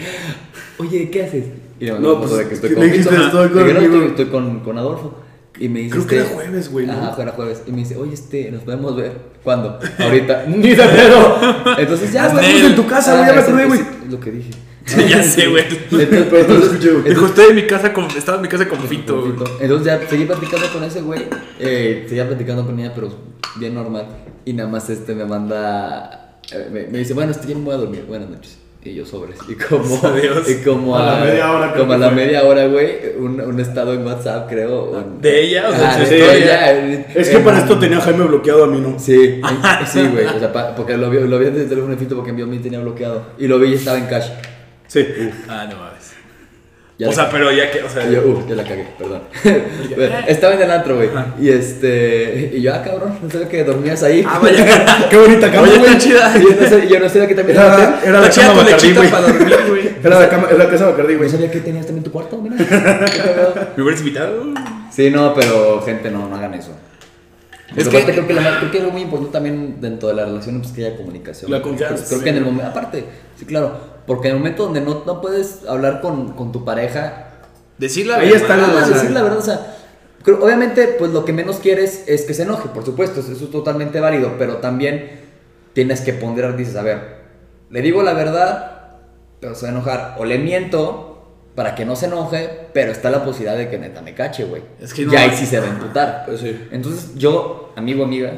Oye, 0.79 1.10
¿qué 1.12 1.23
haces? 1.23 1.45
Y 1.79 1.86
le 1.86 1.93
mandó 1.93 2.08
No, 2.10 2.15
una 2.15 2.27
foto 2.27 2.36
pues, 2.36 2.43
de 2.43 2.47
que 2.49 2.55
estoy 2.55 2.73
con 2.73 2.84
Fito. 2.84 3.10
estoy 3.25 3.49
conmigo. 3.49 3.79
estoy, 3.79 4.05
estoy 4.08 4.25
con, 4.25 4.60
con 4.62 4.77
Adolfo. 4.77 5.15
Y 5.60 5.67
me 5.69 5.80
dice. 5.80 5.91
Creo 5.91 6.08
que 6.08 6.17
este- 6.19 6.28
era 6.34 6.36
jueves, 6.41 6.72
güey, 6.72 6.86
¿no? 6.88 6.93
Ajá, 6.93 7.22
era 7.22 7.32
jueves. 7.34 7.63
Y 7.67 7.72
me 7.72 7.78
dice, 7.80 7.95
oye, 7.98 8.13
este, 8.13 8.50
nos 8.52 8.63
podemos 8.63 8.95
ver. 8.95 9.12
¿Cuándo? 9.43 9.78
Ahorita. 10.00 10.45
Ni 10.48 10.69
de 10.69 10.76
pedo. 10.84 11.39
Entonces 11.78 12.12
ya, 12.13 12.30
güey. 12.30 12.45
Estamos 12.45 12.69
en 12.72 12.76
tu 12.76 12.88
casa, 12.88 13.15
güey, 13.15 13.28
ya 13.28 13.34
me 13.34 13.39
acordé, 13.41 13.65
güey. 13.65 13.80
es 13.82 14.12
lo 14.12 14.19
que 14.19 14.32
dije. 14.32 14.52
ya 15.10 15.22
sé, 15.22 15.48
güey. 15.48 15.65
Entonces, 15.69 16.08
Pero 16.10 16.48
no 16.48 16.54
lo 16.56 16.65
escuché, 16.65 16.91
güey. 16.91 17.04
Dijo, 17.10 17.26
estoy 17.28 17.45
en 17.50 17.56
mi 17.56 17.67
casa 17.67 17.93
con. 17.93 18.06
Estaba 18.06 18.38
en 18.38 18.41
mi 18.43 18.48
casa 18.48 18.67
con 18.67 18.80
Fito, 18.80 19.19
güey. 19.22 19.34
Entonces 19.60 19.86
ya 19.86 20.00
seguí 20.10 20.26
platicando 20.26 20.67
con 20.74 20.84
ese 20.84 21.02
güey. 21.02 21.24
Eh, 21.60 22.06
seguía 22.08 22.26
platicando 22.26 22.65
con 22.65 22.80
ella, 22.80 22.93
pero 22.95 23.10
bien 23.60 23.74
normal. 23.76 24.08
Y 24.45 24.54
nada 24.54 24.69
más 24.69 24.89
este 24.89 25.13
me 25.13 25.26
manda. 25.26 26.39
eh, 26.52 26.69
me, 26.72 26.88
me 26.88 26.98
dice, 27.00 27.13
bueno, 27.13 27.32
este 27.32 27.48
ya 27.50 27.56
me 27.56 27.65
voy 27.65 27.74
a 27.76 27.78
dormir. 27.78 28.06
Buenas 28.08 28.30
noches. 28.30 28.58
Y 28.81 28.93
yo 28.95 29.05
sobres. 29.05 29.37
Y 29.49 29.55
como, 29.55 29.99
Adiós. 30.07 30.49
y 30.49 30.63
como 30.63 30.97
A 30.97 31.05
la 31.05 31.25
media 31.25 31.51
hora, 31.51 31.73
Como 31.73 31.91
a 31.93 31.97
la 31.97 32.09
media 32.11 32.45
hora, 32.45 32.65
güey. 32.67 33.13
Un, 33.17 33.41
un 33.41 33.59
estado 33.59 33.93
en 33.93 34.05
WhatsApp, 34.05 34.47
creo. 34.49 34.91
un- 34.91 35.21
¿De 35.21 35.41
ella 35.43 35.67
o 35.67 35.71
de 35.73 35.77
Ah, 35.85 35.97
de 35.97 36.37
ella, 36.37 36.73
eh, 36.73 37.05
Es 37.13 37.29
que 37.29 37.37
eh, 37.37 37.41
para 37.41 37.59
esto 37.59 37.77
tenía 37.77 37.97
a 37.97 38.01
Jaime 38.01 38.23
bloqueado 38.25 38.63
a 38.63 38.67
mí, 38.67 38.79
¿no? 38.79 38.97
Sí, 38.97 39.41
sí, 39.85 40.07
güey. 40.13 40.25
O 40.27 40.39
sea, 40.39 40.53
pa- 40.53 40.73
porque 40.75 40.95
lo 40.95 41.09
vi, 41.09 41.19
lo 41.19 41.37
vi 41.37 41.45
desde 41.45 41.63
el 41.63 41.69
teléfono 41.69 41.93
de 41.93 41.99
Fito 41.99 42.15
porque 42.15 42.29
envió 42.31 42.47
mi 42.47 42.59
tenía 42.59 42.79
bloqueado. 42.79 43.23
Y 43.37 43.47
lo 43.47 43.59
vi 43.59 43.71
y 43.71 43.73
estaba 43.73 43.97
en 43.97 44.05
cash. 44.05 44.29
Sí. 44.87 45.05
Ah, 45.49 45.67
no 45.69 45.77
mames. 45.77 45.98
Ya 46.99 47.07
o 47.07 47.09
la- 47.12 47.15
sea, 47.15 47.29
pero 47.31 47.49
ya 47.51 47.71
que. 47.71 47.81
O 47.81 47.89
sea, 47.89 48.07
yo, 48.09 48.21
uh, 48.27 48.45
ya 48.47 48.55
la 48.55 48.63
cagué, 48.65 48.85
perdón. 48.97 49.21
Bueno, 49.95 50.15
Estaba 50.27 50.53
en 50.55 50.62
el 50.62 50.69
antro, 50.69 50.97
güey. 50.97 51.09
Y 51.39 51.49
este. 51.49 52.51
Y 52.53 52.62
yo, 52.62 52.73
ah, 52.75 52.83
cabrón, 52.83 53.17
no 53.23 53.29
sabía 53.29 53.47
que 53.47 53.63
dormías 53.63 54.03
ahí. 54.03 54.21
Ah, 54.27 54.38
vaya. 54.39 55.07
Qué 55.09 55.17
bonita 55.17 55.49
cama, 55.51 55.67
güey. 55.79 55.97
chida. 55.97 56.33
Y 56.38 56.41
yo 56.43 56.49
no, 56.62 56.67
sé, 56.67 56.88
yo 56.89 56.99
no 56.99 57.07
sabía 57.09 57.27
que 57.27 57.35
también 57.35 57.57
Era, 57.57 58.01
era 58.03 58.19
la 58.19 58.27
Está 58.27 58.29
chida 58.29 58.47
cama 58.49 58.63
güey. 58.63 59.09
para 59.09 59.21
dormir, 59.27 59.57
güey. 59.69 59.89
Era 60.03 60.19
la, 60.19 60.29
cama, 60.29 60.47
era 60.49 60.57
la 60.63 60.69
casa 60.69 60.85
Bacardí, 60.88 61.13
No 61.13 61.17
güey. 61.19 61.29
sabía 61.29 61.49
que 61.51 61.59
tenías 61.62 61.85
también 61.85 62.03
tu 62.03 62.12
cuarto, 62.12 62.38
mira. 62.38 62.55
Qué 62.57 62.65
cagado. 62.65 63.53
¿Me 63.77 63.83
hubieras 63.83 63.99
invitado? 64.01 64.43
Sí, 64.91 65.09
no, 65.09 65.33
pero 65.33 65.81
gente, 65.85 66.09
no, 66.12 66.27
no 66.29 66.35
hagan 66.35 66.53
eso. 66.53 66.71
Es 67.75 67.85
Es 67.85 67.89
que- 67.89 68.03
creo 68.03 68.27
que, 68.27 68.33
más- 68.33 68.57
creo 68.59 68.71
que 68.71 68.79
algo 68.79 68.91
muy 68.91 69.01
importante 69.03 69.31
también 69.33 69.75
dentro 69.79 70.09
de 70.09 70.15
la 70.15 70.25
relación 70.25 70.59
pues, 70.62 70.73
que 70.73 70.85
haya 70.85 70.95
comunicación. 70.97 71.51
La 71.51 71.62
confianza, 71.62 71.95
Pues, 71.95 72.07
creo 72.07 72.19
sí. 72.19 72.23
que 72.23 72.29
en 72.31 72.38
el 72.38 72.43
momento, 72.45 72.67
aparte, 72.67 73.05
sí, 73.38 73.45
claro, 73.45 73.77
porque 74.10 74.28
en 74.30 74.34
el 74.34 74.39
momento 74.39 74.63
donde 74.63 74.82
no, 74.82 75.04
no 75.06 75.22
puedes 75.22 75.65
hablar 75.67 76.02
con, 76.02 76.34
con 76.34 76.52
tu 76.52 76.65
pareja, 76.65 77.28
Decir 77.78 78.08
la 78.08 78.15
Ahí 78.17 78.32
está 78.32 78.58
la- 78.58 78.84
sea- 78.84 78.88
decir 78.95 79.12
la 79.12 79.22
verdad, 79.22 79.38
o 79.38 79.41
sea, 79.43 79.78
creo- 80.24 80.43
obviamente, 80.43 80.88
pues 80.98 81.12
lo 81.12 81.24
que 81.26 81.32
menos 81.32 81.58
quieres 81.58 82.04
es 82.08 82.24
que 82.24 82.34
se 82.34 82.41
enoje, 82.43 82.69
por 82.69 82.84
supuesto, 82.84 83.19
eso 83.19 83.32
es 83.32 83.52
totalmente 83.52 84.00
válido, 84.00 84.34
pero 84.39 84.58
también 84.58 85.12
tienes 85.74 86.02
que 86.02 86.13
ponderar, 86.13 86.58
dices, 86.58 86.76
a 86.76 86.82
ver, 86.82 87.19
le 87.69 87.82
digo 87.84 88.02
la 88.02 88.13
verdad, 88.13 88.98
pero 89.39 89.54
se 89.54 89.62
va 89.67 89.69
a 89.69 89.72
enojar, 89.76 90.15
o 90.17 90.26
le 90.26 90.39
miento 90.39 91.06
para 91.56 91.76
que 91.76 91.86
no 91.86 91.95
se 91.95 92.08
enoje, 92.08 92.67
pero 92.74 92.91
está 92.91 93.10
la 93.12 93.24
posibilidad 93.24 93.56
de 93.58 93.69
que 93.69 93.78
neta 93.78 94.02
me 94.02 94.15
cache, 94.15 94.43
güey. 94.45 94.63
Es 94.82 94.91
que 94.93 95.06
no- 95.06 95.13
Y 95.13 95.15
ahí 95.17 95.32
sí 95.38 95.45
se 95.45 95.60
va 95.60 95.67
a 95.67 95.69
emputar. 95.69 96.24
Pues 96.26 96.39
sí. 96.41 96.67
Entonces, 96.72 97.15
yo, 97.15 97.72
amigo, 97.78 98.04
amiga, 98.04 98.32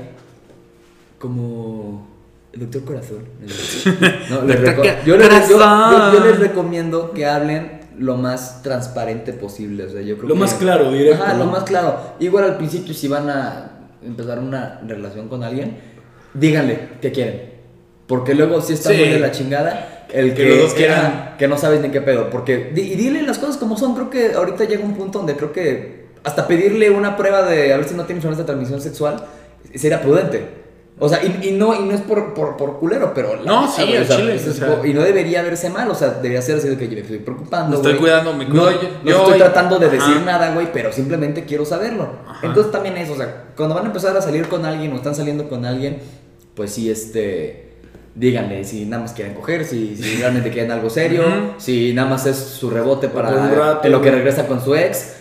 como 1.20 2.08
doctor 2.54 2.84
Corazón, 2.84 3.20
no, 4.30 4.42
les 4.44 4.58
Doctor 4.62 4.76
reco- 4.76 4.84
Ca- 4.84 5.04
yo, 5.06 5.18
les, 5.18 5.28
yo- 5.50 5.58
Corazón. 5.58 6.14
yo- 6.14 6.20
yo 6.20 6.26
les 6.26 6.40
recomiendo 6.40 7.12
que 7.12 7.26
hablen 7.26 7.80
lo 7.98 8.18
más 8.18 8.62
transparente 8.64 9.34
posible. 9.34 9.86
O 9.86 9.90
sea, 9.90 10.02
yo 10.02 10.18
creo 10.18 10.30
Lo 10.30 10.34
que- 10.36 10.40
más 10.42 10.54
claro, 10.56 10.92
directo, 10.92 11.24
Ajá, 11.24 11.34
lo 11.36 11.46
más 11.46 11.64
claro. 11.64 11.98
Igual 12.20 12.44
al 12.46 12.58
principio, 12.58 12.94
si 12.94 13.08
van 13.08 13.30
a 13.30 13.72
empezar 14.04 14.40
una 14.40 14.82
relación 14.88 15.28
con 15.30 15.44
alguien, 15.44 15.78
díganle 16.34 16.90
que 17.02 17.12
quieren. 17.12 17.52
Porque 18.08 18.34
luego 18.34 18.62
sí 18.62 18.74
está 18.74 18.90
Sí. 18.90 18.98
muy 18.98 19.10
de 19.10 19.20
la 19.20 19.32
chingada 19.32 20.06
el 20.12 20.30
que, 20.34 20.44
Que 20.44 20.50
los 20.50 20.58
dos 20.64 20.74
quieran. 20.74 21.36
que 21.38 21.48
no 21.48 21.58
sabes 21.58 21.80
ni 21.82 21.90
qué 21.90 22.02
pedo. 22.02 22.30
Porque, 22.30 22.72
y 22.76 22.96
dile 22.96 23.22
las 23.22 23.38
cosas 23.38 23.58
como 23.58 23.78
son. 23.78 23.94
Creo 23.94 24.10
que 24.10 24.34
ahorita 24.34 24.66
llega 24.66 24.84
un 24.84 24.96
punto 24.96 25.20
donde 25.20 25.36
creo 25.36 25.54
que 25.54 26.08
hasta 26.24 26.48
pedirle 26.48 26.90
una 26.90 27.16
prueba 27.16 27.44
de 27.44 27.72
a 27.74 27.78
ver 27.78 27.88
si 27.88 27.96
no 27.96 28.04
tiene 28.04 28.18
enfermedades 28.18 28.40
de 28.40 28.44
transmisión 28.52 28.82
sexual 28.82 29.24
sería 29.76 30.02
prudente. 30.02 30.60
O 31.04 31.10
sea, 31.10 31.20
y, 31.24 31.48
y 31.48 31.52
no, 31.54 31.74
y 31.74 31.84
no 31.84 31.96
es 31.96 32.02
por, 32.02 32.36
por, 32.36 32.58
por 32.58 32.78
culero, 32.78 33.12
pero... 33.16 33.36
la 33.36 33.42
No, 33.42 33.68
sí, 33.68 33.82
sea, 34.06 34.18
chile, 34.18 34.36
es- 34.36 34.48
o 34.48 34.54
sea. 34.54 34.82
y 34.86 34.94
no 34.94 35.02
debería 35.02 35.42
verse 35.42 35.68
mal, 35.72 35.90
o 35.90 35.96
sea, 35.96 36.10
debería 36.10 36.44
ser 36.44 36.58
así 36.58 36.70
de 36.70 36.78
que 36.78 36.88
yo 36.88 36.94
me 36.94 37.00
estoy 37.02 37.18
preocupando. 37.18 37.76
Estoy 37.78 37.94
güey. 37.94 38.02
cuidando, 38.02 38.34
me 38.34 38.46
No, 38.46 38.52
cuido. 38.66 38.82
no 39.04 39.10
Yo- 39.10 39.24
estoy 39.24 39.40
tratando 39.40 39.80
de 39.80 39.90
decir 39.90 40.22
nada, 40.24 40.54
güey, 40.54 40.72
pero 40.72 40.94
simplemente 40.94 41.44
quiero 41.46 41.66
saberlo. 41.66 42.08
Ajá. 42.28 42.46
Entonces 42.46 42.72
también 42.72 42.98
eso, 42.98 43.14
o 43.14 43.18
sea, 43.18 43.46
cuando 43.58 43.74
van 43.74 43.86
a 43.86 43.88
empezar 43.88 44.16
a 44.16 44.22
salir 44.22 44.48
con 44.48 44.64
alguien 44.64 44.94
o 44.94 44.98
están 44.98 45.16
saliendo 45.16 45.50
con 45.50 45.66
alguien, 45.66 45.98
pues 46.54 46.72
sí, 46.72 46.92
este, 46.92 47.72
díganle 48.14 48.64
si 48.64 48.86
nada 48.86 49.02
más 49.02 49.14
quieren 49.14 49.34
coger, 49.34 49.66
si, 49.66 49.96
si 49.96 50.18
realmente 50.18 50.52
quieren 50.52 50.70
algo 50.72 50.90
serio, 50.92 51.24
si 51.58 51.94
nada 51.94 52.10
más 52.10 52.26
es 52.28 52.36
su 52.38 52.70
rebote 52.70 53.08
para 53.08 53.30
un 53.30 53.52
rato, 53.56 53.88
en 53.88 53.92
lo 53.92 54.02
que 54.02 54.12
regresa 54.12 54.46
con 54.46 54.62
su 54.64 54.76
ex, 54.76 55.16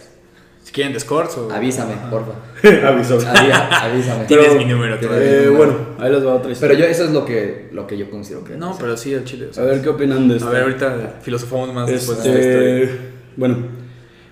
Si 0.62 0.72
quieren 0.72 0.92
Discord 0.92 1.28
o. 1.38 1.52
avísame, 1.52 1.94
porfa. 2.10 2.32
Avísame. 2.88 4.24
Tienes 4.26 4.46
Pero, 4.48 4.54
mi 4.56 4.64
número, 4.66 4.98
Tienes 4.98 5.18
todavía. 5.18 5.30
mi 5.30 5.36
Eh, 5.44 5.46
número. 5.46 5.56
bueno, 5.56 5.74
ahí 5.98 6.12
les 6.12 6.22
va 6.26 6.30
otra 6.34 6.42
Pero 6.42 6.52
historia. 6.52 6.78
yo 6.78 6.84
eso 6.84 7.04
es 7.04 7.10
lo 7.10 7.24
que, 7.24 7.68
lo 7.72 7.86
que 7.86 7.96
yo 7.98 8.10
considero 8.10 8.44
que 8.44 8.56
No, 8.56 8.76
pero 8.78 8.96
sí, 8.96 9.14
al 9.14 9.24
chile. 9.24 9.46
o 9.50 9.52
sea. 9.52 9.62
A 9.62 9.66
ver 9.66 9.80
qué 9.82 9.88
opinan 9.88 10.28
de 10.28 10.36
esto. 10.36 10.48
A 10.48 10.52
ver, 10.52 10.62
ahorita 10.62 11.14
filosofamos 11.22 11.72
más 11.74 11.88
después 11.88 12.22
de 12.22 12.30
esta 12.30 12.40
Este, 12.40 12.82
historia. 12.84 13.00
bueno, 13.36 13.56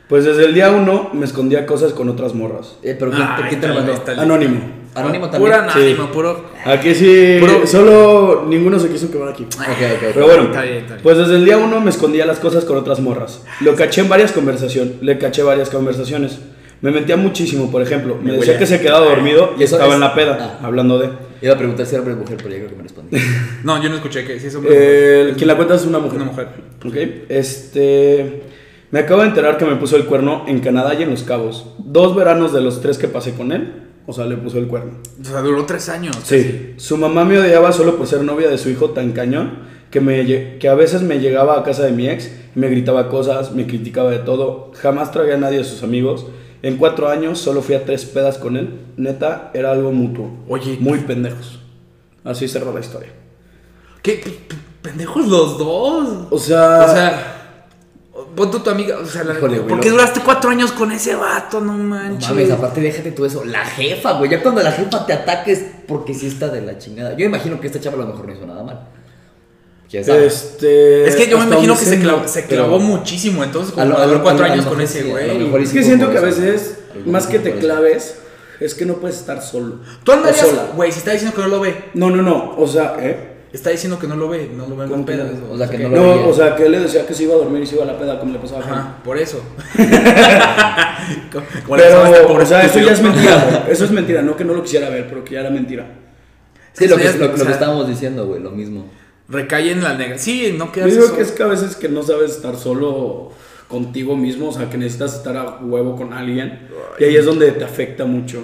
pues 0.09 0.25
desde 0.25 0.45
el 0.45 0.55
día 0.55 0.71
uno 0.71 1.11
me 1.13 1.25
escondía 1.25 1.67
cosas 1.67 1.93
con 1.93 2.09
otras 2.09 2.35
morras. 2.35 2.77
Eh, 2.83 2.95
pero 2.99 3.11
¿quién, 3.11 3.23
Ah, 3.23 3.37
te- 3.51 3.57
quién 3.59 3.75
mandó? 3.75 3.93
el- 4.07 4.19
Anónimo. 4.21 4.61
Anónimo 4.95 5.29
también. 5.31 5.53
Puro 5.53 5.63
anónimo, 5.71 6.07
puro. 6.13 6.45
Aquí 6.65 6.95
sí, 6.95 7.39
Bro. 7.41 7.67
solo 7.67 8.45
ninguno 8.49 8.79
se 8.79 8.89
quiso 8.89 9.11
quemar 9.11 9.29
aquí. 9.29 9.45
Ok, 9.45 9.59
ok, 9.61 9.67
ok. 9.69 10.11
Pero 10.15 10.27
bueno, 10.27 10.43
Está 10.45 10.63
bien, 10.63 10.77
está 10.79 10.95
bien. 10.95 11.03
pues 11.03 11.19
desde 11.19 11.37
el 11.37 11.45
día 11.45 11.57
uno 11.59 11.81
me 11.81 11.91
escondía 11.91 12.27
las 12.27 12.39
cosas 12.39 12.65
con 12.65 12.77
otras 12.77 13.01
morras. 13.01 13.45
Lo 13.61 13.75
caché 13.77 14.01
en 14.01 14.09
varias 14.09 14.33
conversaciones, 14.33 14.95
le 15.03 15.19
caché 15.19 15.43
varias 15.43 15.71
conversaciones. 15.71 16.39
Me 16.81 16.91
mentía 16.93 17.17
muchísimo, 17.17 17.71
por 17.73 17.83
ejemplo. 17.83 18.17
Me, 18.17 18.31
Me 18.31 18.33
decía 18.39 18.53
huele. 18.53 18.59
que 18.61 18.67
se 18.67 18.81
quedaba 18.81 19.05
dormido 19.07 19.55
y 19.59 19.65
estaba 19.65 19.89
es- 19.89 19.95
en 19.95 20.01
la 20.01 20.15
peda, 20.15 20.59
Ah. 20.63 20.67
hablando 20.67 20.99
de. 20.99 21.11
Iba 21.43 21.55
a 21.55 21.59
preguntar 21.59 21.87
si 21.87 21.95
era 21.95 22.01
hombre 22.03 22.15
o 22.15 22.19
mujer, 22.19 22.37
pero 22.37 22.51
ya 22.51 22.57
creo 22.57 22.71
que 22.71 22.77
me 22.77 22.83
respondí. 22.85 23.17
No, 23.65 23.83
yo 23.83 23.89
no 23.89 23.97
escuché 23.97 24.25
que 24.25 24.39
sí 24.39 24.47
es 24.47 24.55
un. 24.55 24.65
Eh, 24.69 25.35
quien 25.37 25.49
la 25.49 25.57
cuenta 25.57 25.75
es 25.75 25.85
una 25.85 25.99
mujer. 25.99 26.17
Una 26.23 26.31
mujer. 26.31 26.49
Ok, 26.85 26.95
este. 27.29 28.43
Me 28.91 29.01
acabo 29.01 29.21
de 29.23 29.29
enterar 29.29 29.59
que 29.59 29.65
me 29.65 29.77
puso 29.77 29.97
el 29.97 30.05
cuerno 30.07 30.45
en 30.47 30.61
Canadá 30.61 30.95
y 30.95 31.03
en 31.03 31.11
Los 31.11 31.23
Cabos. 31.23 31.67
Dos 31.79 32.17
veranos 32.17 32.53
de 32.55 32.61
los 32.63 32.81
tres 32.81 32.97
que 32.97 33.07
pasé 33.09 33.33
con 33.35 33.53
él, 33.53 33.88
o 34.09 34.13
sea, 34.15 34.25
le 34.25 34.39
puso 34.39 34.57
el 34.57 34.67
cuerno. 34.69 34.93
O 35.21 35.23
sea, 35.25 35.43
duró 35.43 35.67
tres 35.67 35.91
años. 35.91 36.17
Sí, 36.25 36.73
su 36.79 36.97
mamá 36.97 37.27
me 37.27 37.39
odiaba 37.39 37.73
solo 37.73 37.99
por 37.99 38.07
ser 38.07 38.23
novia 38.23 38.49
de 38.49 38.57
su 38.57 38.71
hijo 38.71 38.89
tan 38.91 39.13
cañón 39.13 39.59
que, 39.91 40.01
me, 40.01 40.25
que 40.59 40.69
a 40.69 40.75
veces 40.75 41.03
me 41.03 41.21
llegaba 41.21 41.59
a 41.59 41.63
casa 41.63 41.85
de 41.85 41.93
mi 41.93 42.09
ex 42.09 42.33
y 42.57 42.59
me 42.59 42.71
gritaba 42.71 43.11
cosas, 43.11 43.53
me 43.53 43.67
criticaba 43.67 44.11
de 44.11 44.21
todo. 44.21 44.73
Jamás 44.81 45.13
traía 45.13 45.35
a 45.35 45.37
nadie 45.37 45.59
de 45.59 45.65
sus 45.65 45.83
amigos. 45.83 46.25
En 46.63 46.79
cuatro 46.79 47.11
años 47.11 47.39
solo 47.39 47.61
fui 47.61 47.75
a 47.75 47.85
tres 47.85 48.07
pedas 48.07 48.39
con 48.39 48.57
él. 48.57 48.81
Neta, 48.97 49.51
era 49.53 49.73
algo 49.73 49.93
mutuo. 49.93 50.31
Oye. 50.49 50.79
Muy 50.81 51.01
pendejos. 51.01 51.61
Así 52.25 52.49
cerró 52.49 52.73
la 52.73 52.81
historia. 52.81 53.11
¿Qué? 54.01 54.23
Pendejos 54.81 55.29
los 55.29 55.59
dos. 55.59 56.29
O 56.31 56.39
sea, 56.39 56.83
O 56.83 56.95
sea. 56.95 57.38
Pon 58.37 58.51
tu 58.51 58.71
amiga, 58.71 58.99
o 58.99 59.07
sea, 59.07 59.25
la- 59.25 59.35
Híjole, 59.35 59.59
güey, 59.59 59.69
¿por 59.69 59.81
qué 59.81 59.91
duraste 59.91 60.21
cuatro 60.25 60.51
años 60.51 60.73
con 60.73 60.93
ese 60.93 61.15
vato? 61.15 61.61
No 61.61 61.73
No 61.77 61.85
manches. 61.85 62.29
mames, 62.31 62.51
aparte 62.51 62.81
déjate 62.81 63.13
tú 63.13 63.25
eso. 63.25 63.45
La 63.45 63.65
jefa, 63.65 64.13
güey. 64.19 64.31
Ya 64.31 64.43
cuando 64.43 64.63
la 64.63 64.73
jefa 64.73 65.07
te 65.07 65.13
ataques 65.13 65.65
porque 65.87 66.15
sí 66.15 66.27
está 66.27 66.49
de 66.49 66.61
la 66.63 66.79
chingada. 66.79 67.17
Yo 67.17 67.25
imagino 67.27 67.61
que 67.61 67.67
esta 67.67 67.81
chava 67.81 67.97
a 67.97 68.01
lo 68.01 68.07
mejor 68.09 68.27
no 68.27 68.33
hizo 68.35 68.47
nada 68.47 68.63
mal. 68.63 68.89
¿Quién 69.91 70.05
sabe? 70.05 70.27
Este, 70.27 71.09
es 71.09 71.17
que 71.17 71.29
yo 71.29 71.39
me 71.39 71.47
imagino 71.47 71.79
que 71.79 71.85
se, 71.87 71.99
clavó, 71.99 72.21
no. 72.23 72.29
se 72.29 72.43
pero- 72.43 72.65
clavó 72.65 72.79
muchísimo, 72.79 73.43
entonces 73.43 73.73
A 73.73 73.83
como 73.85 73.97
a 73.99 74.07
lo- 74.07 74.23
cuatro 74.23 74.45
a 74.45 74.49
lo 74.49 74.53
años 74.55 74.67
con 74.67 74.81
ese 74.81 75.03
güey. 75.05 75.63
Es 75.65 75.71
que 75.73 75.83
siento 75.83 76.11
que 76.11 76.19
a 76.19 76.23
veces, 76.23 76.79
más 77.07 77.27
que 77.27 77.39
te 77.39 77.55
claves, 77.55 78.17
es 78.61 78.75
que 78.75 78.85
no 78.85 78.95
puedes 78.95 79.17
estar 79.19 79.41
solo. 79.43 79.77
Tú 80.05 80.13
andarías, 80.13 80.47
güey, 80.77 80.93
si 80.93 80.99
está 80.99 81.13
diciendo 81.13 81.35
que 81.35 81.43
no 81.43 81.49
lo 81.49 81.61
ve, 81.61 81.85
No, 81.95 82.11
no, 82.11 82.23
no. 82.23 82.55
O 82.59 82.67
sea, 82.67 82.97
¿eh? 83.01 83.38
Está 83.53 83.71
diciendo 83.71 83.99
que 83.99 84.07
no 84.07 84.17
lo 84.17 84.29
ve, 84.29 84.51
no 84.55 84.67
lo 84.67 84.77
ve 84.77 84.85
en 84.85 84.91
¿Cómo 84.91 85.07
las 85.07 85.07
que 85.07 85.17
pedas. 85.17 85.39
no? 85.39 85.53
O 85.53 85.57
sea, 85.59 85.69
que 85.69 85.79
no 85.79 85.89
No, 85.89 85.97
lo 85.97 86.15
veía. 86.17 86.27
o 86.27 86.35
sea, 86.35 86.57
que 86.57 86.67
él 86.67 86.73
le 86.73 86.81
decía 86.81 87.07
que 87.07 87.15
se 87.15 87.23
iba 87.25 87.35
a 87.35 87.39
dormir 87.39 87.63
y 87.63 87.67
se 87.67 87.75
iba 87.77 87.85
a 87.85 87.87
la 87.87 87.99
peda, 87.99 88.19
como 88.19 88.33
le 88.33 88.39
pasaba 88.39 88.61
a 88.61 88.63
Juan. 88.65 88.79
Ajá, 88.79 89.03
por 89.03 89.19
eso. 89.19 89.43
Como 91.33 91.77
Pero, 91.77 92.03
a 92.05 92.11
este 92.11 92.33
o 92.33 92.47
sea, 92.47 92.63
eso 92.63 92.79
ya 92.81 92.93
es 92.93 93.01
mentira. 93.01 93.67
Eso 93.71 93.85
es 93.87 93.91
mentira. 93.91 94.21
No 94.21 94.37
que 94.37 94.45
no 94.45 94.53
lo 94.53 94.63
quisiera 94.63 94.91
ver, 94.91 95.09
pero 95.09 95.25
que 95.25 95.35
ya 95.35 95.41
era 95.41 95.51
mentira. 95.51 95.87
Sí, 96.75 96.87
lo 96.87 96.97
que 96.97 97.13
lo, 97.15 97.35
que 97.35 97.43
estábamos 97.51 97.89
diciendo, 97.89 98.27
güey, 98.27 98.43
lo 98.43 98.51
mismo. 98.51 98.87
Recae 99.29 99.73
en 99.73 99.83
la 99.83 99.95
negra. 99.95 100.19
Sí, 100.19 100.55
no 100.57 100.67
Yo 100.67 100.73
quedas 100.73 100.93
digo 100.93 101.17
que 101.17 101.23
es 101.23 101.33
que 101.33 101.43
a 101.43 101.47
veces 101.47 101.77
que 101.77 101.89
no 101.89 102.03
sabes 102.03 102.33
estar 102.33 102.57
solo 102.57 103.33
contigo 103.69 104.17
mismo, 104.17 104.49
o 104.49 104.53
sea, 104.53 104.69
que 104.69 104.77
necesitas 104.77 105.15
estar 105.15 105.37
a 105.37 105.59
huevo 105.63 105.97
con 105.97 106.13
alguien. 106.13 106.69
Y 106.99 107.05
ahí 107.05 107.17
es 107.17 107.25
donde 107.25 107.53
te 107.53 107.65
afecta 107.65 108.05
mucho. 108.05 108.43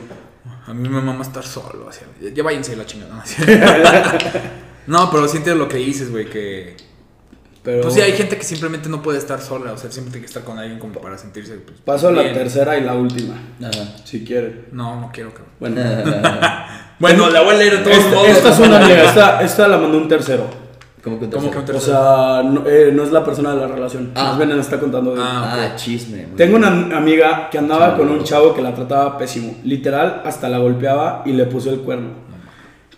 A 0.67 0.73
mí 0.73 0.88
me 0.88 1.01
mama 1.03 1.23
estar 1.23 1.45
solo. 1.45 1.88
Así, 1.88 2.01
ya 2.35 2.43
váyanse 2.43 2.73
a 2.73 2.77
la 2.77 2.87
chingada. 2.87 3.23
¿no? 4.87 5.11
Pero 5.11 5.29
sientes 5.29 5.57
lo 5.57 5.68
que 5.68 5.77
dices, 5.79 6.11
güey, 6.11 6.27
que... 6.29 6.77
Pero 7.62 7.81
Pues 7.83 7.94
sí, 7.94 8.01
hay 8.03 8.12
gente 8.12 8.37
que 8.37 8.44
simplemente 8.44 8.90
no 8.90 9.01
puede 9.01 9.16
estar 9.18 9.40
sola. 9.40 9.73
O 9.73 9.79
sea, 9.79 9.90
siempre 9.90 10.12
tiene 10.12 10.27
que 10.27 10.29
estar 10.29 10.44
con 10.44 10.59
alguien 10.59 10.79
como 10.79 11.01
para 11.01 11.16
sentirse... 11.16 11.55
Pues, 11.55 11.81
Paso 11.81 12.09
a 12.09 12.12
la 12.12 12.23
bien. 12.23 12.35
tercera 12.35 12.77
y 12.77 12.83
la 12.83 12.94
última, 12.94 13.35
Ajá. 13.62 13.97
si 14.05 14.23
quieren. 14.25 14.66
No, 14.73 15.01
no 15.01 15.11
quiero 15.12 15.33
que... 15.33 15.40
Bueno, 15.61 15.81
Bueno, 16.99 17.31
la 17.31 17.40
voy 17.42 17.55
a 17.55 17.59
leer 17.59 17.79
de 17.79 17.85
todos 17.85 17.97
esta, 17.97 18.11
modos. 18.14 18.29
esta 18.29 18.49
es 18.51 18.59
una 18.61 18.85
amiga, 18.85 19.05
esta, 19.05 19.42
esta 19.42 19.68
la 19.68 19.79
mandó 19.79 19.99
un 19.99 20.09
tercero. 20.09 20.47
¿Cómo 21.03 21.18
que 21.18 21.25
un 21.27 21.31
¿Cómo 21.31 21.51
que 21.51 21.59
un 21.59 21.64
tercero? 21.64 21.79
O 21.99 22.40
sea, 22.42 22.42
no, 22.49 22.66
eh, 22.66 22.90
no 22.92 23.03
es 23.03 23.12
la 23.12 23.25
persona 23.25 23.55
de 23.55 23.61
la 23.61 23.66
relación. 23.66 24.12
Ah. 24.14 24.25
Más 24.29 24.37
bien 24.38 24.51
nos 24.51 24.61
está 24.61 24.79
contando 24.81 25.14
de 25.14 25.20
Ah, 25.23 25.70
Ah, 25.73 25.77
chisme. 25.77 26.29
Tengo 26.37 26.59
bien. 26.59 26.73
una 26.73 26.97
amiga 26.97 27.49
que 27.51 27.59
andaba 27.59 27.97
con 27.97 28.09
un 28.09 28.25
chavo 28.25 28.55
que 28.55 28.62
la 28.62 28.75
trataba 28.75 29.18
pésimo. 29.18 29.55
Literal, 29.64 30.23
hasta 30.25 30.49
la 30.49 30.59
golpeaba 30.59 31.23
y 31.27 31.33
le 31.33 31.44
puso 31.47 31.70
el 31.70 31.81
cuerno. 31.81 32.24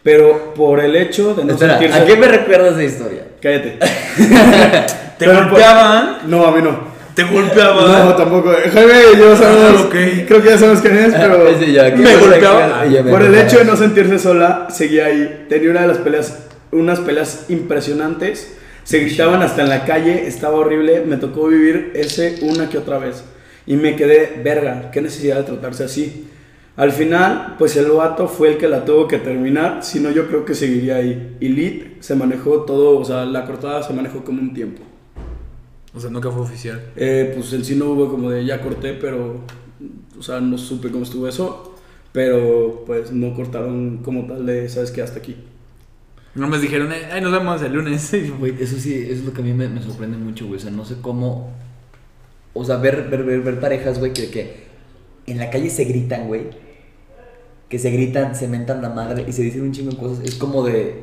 Pero 0.06 0.54
por 0.54 0.78
el 0.78 0.94
hecho 0.94 1.34
de 1.34 1.44
no 1.44 1.54
Espera, 1.54 1.78
sentirse. 1.80 1.98
¿a 2.00 2.06
qué 2.06 2.16
me 2.16 2.28
recuerdas 2.28 2.74
esa 2.74 2.84
historia? 2.84 3.22
Cállate. 3.42 3.70
¿Te 5.18 5.24
Pero 5.24 5.32
por- 5.32 5.48
golpeaban? 5.50 6.18
No, 6.28 6.46
a 6.46 6.52
mí 6.52 6.62
no. 6.62 6.78
¿Te 7.12 7.24
golpeaban? 7.24 8.06
No, 8.06 8.14
tampoco. 8.14 8.52
Jaime 8.72 8.92
yo 9.18 9.34
sabemos. 9.36 9.80
Ah, 9.80 9.84
ok. 9.86 9.94
Creo 10.28 10.42
que 10.42 10.48
ya 10.50 10.58
sabemos 10.58 10.80
quién 10.80 10.96
es, 10.96 11.12
pero. 11.12 11.48
Ese 11.48 11.72
ya, 11.72 11.90
¿qué 11.90 11.96
me 11.96 12.14
golpeaba. 12.18 12.84
me 12.84 13.10
Por 13.10 13.20
el 13.22 13.26
golpeaba. 13.28 13.40
hecho 13.40 13.58
de 13.58 13.64
no 13.64 13.76
sentirse 13.76 14.18
sola, 14.20 14.68
seguía 14.70 15.06
ahí. 15.06 15.46
Tenía 15.48 15.70
una 15.72 15.80
de 15.82 15.88
las 15.88 15.98
peleas, 15.98 16.38
unas 16.70 17.00
peleas 17.00 17.46
impresionantes. 17.48 18.52
Se 18.84 19.00
gritaban 19.00 19.42
hasta 19.42 19.62
en 19.62 19.70
la 19.70 19.84
calle, 19.86 20.28
estaba 20.28 20.54
horrible. 20.58 21.02
Me 21.04 21.16
tocó 21.16 21.48
vivir 21.48 21.90
ese 21.96 22.36
una 22.42 22.68
que 22.68 22.78
otra 22.78 22.98
vez. 22.98 23.24
Y 23.66 23.74
me 23.74 23.96
quedé, 23.96 24.40
verga, 24.44 24.92
qué 24.92 25.00
necesidad 25.00 25.38
de 25.38 25.42
tratarse 25.42 25.82
así. 25.82 26.28
Al 26.76 26.92
final, 26.92 27.54
pues 27.58 27.74
el 27.76 27.90
vato 27.90 28.28
fue 28.28 28.50
el 28.50 28.58
que 28.58 28.68
la 28.68 28.84
tuvo 28.84 29.08
que 29.08 29.18
terminar, 29.18 29.82
si 29.82 29.98
no 29.98 30.10
yo 30.10 30.28
creo 30.28 30.44
que 30.44 30.54
seguiría 30.54 30.96
ahí. 30.96 31.36
Y 31.40 31.48
Lit 31.48 32.02
se 32.02 32.14
manejó 32.14 32.62
todo, 32.62 32.98
o 32.98 33.04
sea, 33.04 33.24
la 33.24 33.46
cortada 33.46 33.82
se 33.82 33.94
manejó 33.94 34.22
como 34.22 34.42
un 34.42 34.52
tiempo. 34.52 34.82
O 35.94 36.00
sea, 36.00 36.10
nunca 36.10 36.30
fue 36.30 36.42
oficial. 36.42 36.92
Eh, 36.94 37.32
pues 37.34 37.50
en 37.54 37.64
sí 37.64 37.74
no 37.76 37.86
hubo 37.86 38.10
como 38.10 38.30
de 38.30 38.44
ya 38.44 38.60
corté, 38.60 38.92
pero, 38.92 39.40
o 40.18 40.22
sea, 40.22 40.40
no 40.40 40.58
supe 40.58 40.90
cómo 40.90 41.04
estuvo 41.04 41.26
eso. 41.26 41.74
Pero 42.12 42.84
pues 42.86 43.12
no 43.12 43.34
cortaron 43.34 43.98
como 43.98 44.26
tal 44.26 44.44
de, 44.44 44.68
¿sabes 44.68 44.90
qué? 44.90 45.02
Hasta 45.02 45.18
aquí. 45.18 45.36
No 46.34 46.48
me 46.48 46.58
dijeron, 46.58 46.92
eh, 46.92 47.08
ay, 47.10 47.22
nos 47.22 47.32
vemos 47.32 47.62
el 47.62 47.72
lunes. 47.72 48.14
Güey, 48.38 48.54
eso 48.60 48.78
sí, 48.78 48.94
eso 48.94 49.20
es 49.20 49.24
lo 49.24 49.32
que 49.32 49.40
a 49.40 49.44
mí 49.44 49.54
me, 49.54 49.68
me 49.68 49.82
sorprende 49.82 50.18
mucho, 50.18 50.46
güey. 50.46 50.58
O 50.58 50.62
sea, 50.62 50.70
no 50.70 50.84
sé 50.84 50.96
cómo. 51.00 51.52
O 52.52 52.64
sea, 52.64 52.76
ver, 52.76 53.08
ver, 53.10 53.24
ver, 53.24 53.40
ver 53.40 53.60
parejas, 53.60 53.98
güey, 53.98 54.12
que, 54.12 54.30
que 54.30 54.66
en 55.26 55.38
la 55.38 55.50
calle 55.50 55.70
se 55.70 55.84
gritan, 55.84 56.26
güey. 56.26 56.65
Que 57.68 57.78
se 57.78 57.90
gritan, 57.90 58.34
se 58.36 58.46
mentan 58.48 58.80
la 58.80 58.90
madre 58.90 59.24
y 59.26 59.32
se 59.32 59.42
dicen 59.42 59.62
un 59.62 59.72
chingo 59.72 59.90
de 59.90 59.96
cosas. 59.96 60.24
Es 60.24 60.34
como 60.36 60.62
de. 60.64 61.02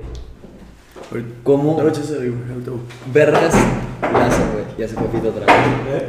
¿Cómo 1.43 1.73
voy. 1.75 1.91
vergas 3.13 3.53
la 4.01 4.25
hacen, 4.25 4.45
güey? 4.53 4.63
Ya 4.77 4.87
se 4.87 4.95
fue 4.95 5.05
otra 5.29 5.45
vez. 5.45 6.03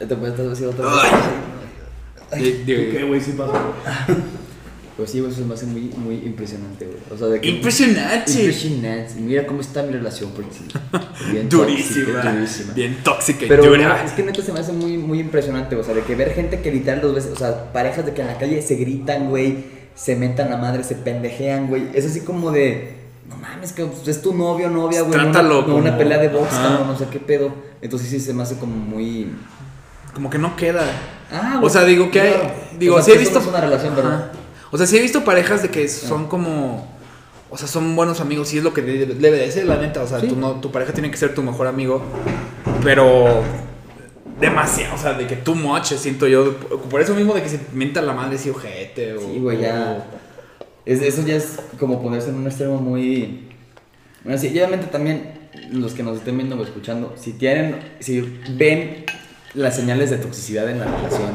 Ya 0.00 0.08
te 0.08 0.16
puedes 0.16 0.34
estar 0.34 0.52
haciendo 0.52 0.70
otra 0.82 0.86
vez. 2.30 2.44
Di- 2.44 2.64
¿Qué, 2.66 3.04
güey? 3.06 3.20
Sí 3.20 3.32
pasó. 3.32 3.52
Pues 4.96 5.10
sí, 5.10 5.20
güey, 5.20 5.30
eso 5.30 5.40
se 5.42 5.46
me 5.46 5.54
hace 5.54 5.66
muy, 5.66 5.82
muy 5.96 6.16
impresionante, 6.16 6.86
güey. 6.86 6.98
O 7.10 7.16
sea, 7.16 7.28
de 7.28 7.40
que. 7.40 7.48
Impresionante. 7.48 8.30
Impresionante. 8.32 9.14
Mira 9.20 9.46
cómo 9.46 9.60
está 9.60 9.82
mi 9.82 9.92
relación, 9.92 10.30
porque 10.34 10.50
sí. 10.52 10.64
Bien 11.32 11.48
Durísima. 11.48 12.06
tóxica, 12.14 12.32
durísima. 12.32 12.72
Bien 12.74 12.96
tóxica 13.04 13.44
y 13.44 13.48
Pero 13.48 13.64
dura. 13.66 13.88
no, 14.00 14.04
es 14.06 14.12
que 14.12 14.22
neta 14.22 14.42
se 14.42 14.52
me 14.52 14.60
hace 14.60 14.72
muy, 14.72 14.98
muy 14.98 15.20
impresionante, 15.20 15.76
o 15.76 15.84
sea, 15.84 15.94
de 15.94 16.02
que 16.02 16.14
ver 16.14 16.32
gente 16.34 16.60
que 16.60 16.72
literal 16.72 17.00
dos 17.00 17.14
veces, 17.14 17.32
o 17.32 17.36
sea, 17.38 17.72
parejas 17.72 18.04
de 18.06 18.12
que 18.14 18.22
en 18.22 18.26
la 18.28 18.38
calle 18.38 18.60
se 18.62 18.74
gritan, 18.76 19.28
güey, 19.28 19.75
se 19.96 20.14
mentan 20.14 20.48
la 20.50 20.56
madre, 20.58 20.84
se 20.84 20.94
pendejean, 20.94 21.66
güey. 21.66 21.88
Es 21.94 22.06
así 22.06 22.20
como 22.20 22.52
de, 22.52 22.94
no 23.28 23.36
mames, 23.36 23.72
que 23.72 23.84
es 24.06 24.22
tu 24.22 24.32
novio, 24.34 24.70
novia, 24.70 25.02
güey. 25.02 25.14
una- 25.18 25.32
Trátalo 25.32 25.64
una 25.64 25.90
como- 25.90 25.98
pelea 25.98 26.18
de 26.18 26.28
box, 26.28 26.50
cabrón, 26.54 26.86
no 26.86 26.96
sé 26.96 27.06
qué 27.10 27.18
pedo. 27.18 27.52
Entonces 27.82 28.08
sí 28.08 28.20
se 28.20 28.32
me 28.32 28.42
hace 28.44 28.56
como 28.56 28.76
muy... 28.76 29.32
Como 30.14 30.30
que 30.30 30.38
no 30.38 30.54
queda. 30.56 30.84
Ah, 31.32 31.60
O 31.62 31.68
sea, 31.68 31.84
digo 31.84 32.10
que 32.10 32.20
hay. 32.20 32.34
Digo, 32.78 32.94
O 32.94 33.02
sea, 33.02 33.04
sí 33.04 33.12
he 33.12 33.18
visto. 33.18 33.34
no 33.34 33.40
es 33.40 33.46
una 33.48 33.60
relación, 33.60 33.94
¿verdad? 33.96 34.30
O 34.70 34.78
sea, 34.78 34.86
sí 34.86 34.96
he 34.96 35.02
visto 35.02 35.24
parejas 35.24 35.60
de 35.62 35.68
que 35.70 35.88
son 35.88 36.26
como. 36.26 36.86
O 37.50 37.56
sea, 37.58 37.68
son 37.68 37.94
buenos 37.94 38.20
amigos, 38.20 38.52
y 38.54 38.58
es 38.58 38.64
lo 38.64 38.72
que 38.72 38.80
debe, 38.82 39.14
debe 39.14 39.36
de 39.38 39.50
ser, 39.52 39.66
la 39.66 39.76
neta. 39.76 40.02
O 40.02 40.06
sea, 40.06 40.20
Sí. 40.20 40.28
tu, 40.28 40.36
no, 40.36 40.52
tu 40.52 40.72
pareja 40.72 40.92
tiene 40.94 41.10
que 41.10 41.16
ser 41.18 41.34
tu 41.34 41.42
mejor 41.42 41.66
amigo. 41.66 42.00
Pero. 42.82 43.42
Demasiado, 44.40 44.94
o 44.94 44.98
sea, 44.98 45.14
de 45.14 45.26
que 45.26 45.36
too 45.36 45.54
much, 45.54 45.86
siento 45.94 46.26
yo. 46.26 46.54
Por 46.90 47.00
eso 47.00 47.14
mismo 47.14 47.32
de 47.34 47.42
que 47.42 47.48
se 47.48 47.60
mienta 47.72 48.02
la 48.02 48.12
madre 48.12 48.36
si 48.36 48.50
ojete. 48.50 49.14
O, 49.14 49.20
Sí, 49.20 49.38
güey, 49.40 49.60
ya. 49.60 50.04
Es, 50.84 51.00
eso 51.02 51.22
ya 51.26 51.36
es 51.36 51.58
como 51.80 52.02
ponerse 52.02 52.28
en 52.28 52.36
un 52.36 52.46
extremo 52.46 52.76
muy. 52.80 53.48
Bueno, 54.24 54.38
sí, 54.38 54.48
y 54.48 54.58
obviamente 54.58 54.86
también 54.86 55.30
los 55.72 55.94
que 55.94 56.02
nos 56.02 56.18
estén 56.18 56.36
viendo 56.36 56.56
o 56.58 56.62
escuchando, 56.62 57.14
si 57.16 57.32
tienen, 57.32 57.76
si 58.00 58.20
ven 58.56 59.04
las 59.54 59.74
señales 59.76 60.10
de 60.10 60.18
toxicidad 60.18 60.68
en 60.68 60.80
la 60.80 60.84
relación, 60.84 61.30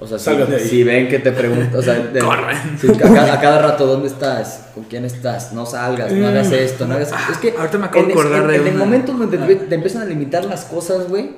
o 0.00 0.06
sea, 0.06 0.18
si, 0.18 0.68
si 0.68 0.82
ven 0.82 1.08
que 1.08 1.18
te 1.20 1.30
preguntan, 1.32 1.76
o 1.76 1.82
sea, 1.82 1.94
de- 2.12 2.18
Corren. 2.20 2.56
si 2.80 2.88
a, 2.88 2.92
cada, 2.98 3.34
a 3.34 3.40
cada 3.40 3.62
rato, 3.62 3.86
¿dónde 3.86 4.08
estás? 4.08 4.70
¿Con 4.74 4.84
quién 4.84 5.04
estás? 5.04 5.52
No 5.52 5.66
salgas, 5.66 6.12
no 6.12 6.26
hagas 6.26 6.50
esto, 6.50 6.86
no 6.86 6.94
hagas 6.94 7.12
Es 7.30 7.38
que 7.38 7.52
Mm. 7.52 7.56
ahorita 7.58 7.78
me 7.78 7.86
acabo 7.86 8.06
de 8.06 8.12
en, 8.12 8.18
acordar 8.18 8.40
en- 8.42 8.48
de 8.48 8.56
en 8.56 8.66
el 8.66 8.74
una. 8.74 8.84
momento 8.84 9.12
donde 9.12 9.38
te, 9.38 9.54
te 9.56 9.74
empiezan 9.76 10.02
a 10.02 10.04
limitar 10.06 10.44
las 10.46 10.64
cosas, 10.64 11.08
güey, 11.08 11.30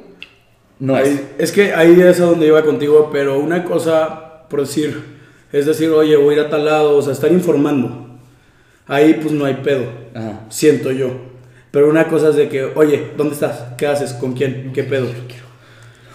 no 0.82 0.98
es. 0.98 1.06
Ahí- 1.08 1.28
es 1.38 1.52
que 1.52 1.72
ahí 1.74 2.00
es 2.00 2.20
a 2.20 2.24
donde 2.26 2.46
iba 2.46 2.62
contigo, 2.62 3.08
pero 3.12 3.38
una 3.38 3.64
cosa, 3.64 4.46
por 4.48 4.60
decir, 4.60 5.00
es 5.52 5.66
decir, 5.66 5.88
oye, 5.90 6.16
voy 6.16 6.34
a 6.34 6.38
ir 6.40 6.44
a 6.44 6.50
tal 6.50 6.64
lado, 6.64 6.96
o 6.96 7.02
sea, 7.02 7.12
estar 7.12 7.30
informando. 7.30 8.08
Ahí 8.86 9.14
pues 9.14 9.32
no 9.32 9.44
hay 9.44 9.54
pedo, 9.62 9.84
Ajá. 10.14 10.40
siento 10.50 10.90
yo. 10.90 11.10
Pero 11.70 11.88
una 11.88 12.08
cosa 12.08 12.30
es 12.30 12.36
de 12.36 12.48
que, 12.48 12.64
oye, 12.64 13.12
¿dónde 13.16 13.34
estás? 13.34 13.64
¿Qué 13.78 13.86
haces? 13.86 14.12
¿Con 14.12 14.34
quién? 14.34 14.72
¿Qué 14.74 14.82
pedo? 14.82 15.06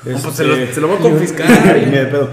pues 0.03 0.21
se 0.35 0.43
lo- 0.43 0.55
se 0.73 0.81
lo 0.81 0.87
voy 0.87 0.97
a 0.97 0.99
confiscar. 1.09 1.47
Ay, 1.49 1.85
ni 1.89 1.97
de 1.97 2.05
pedo. 2.05 2.29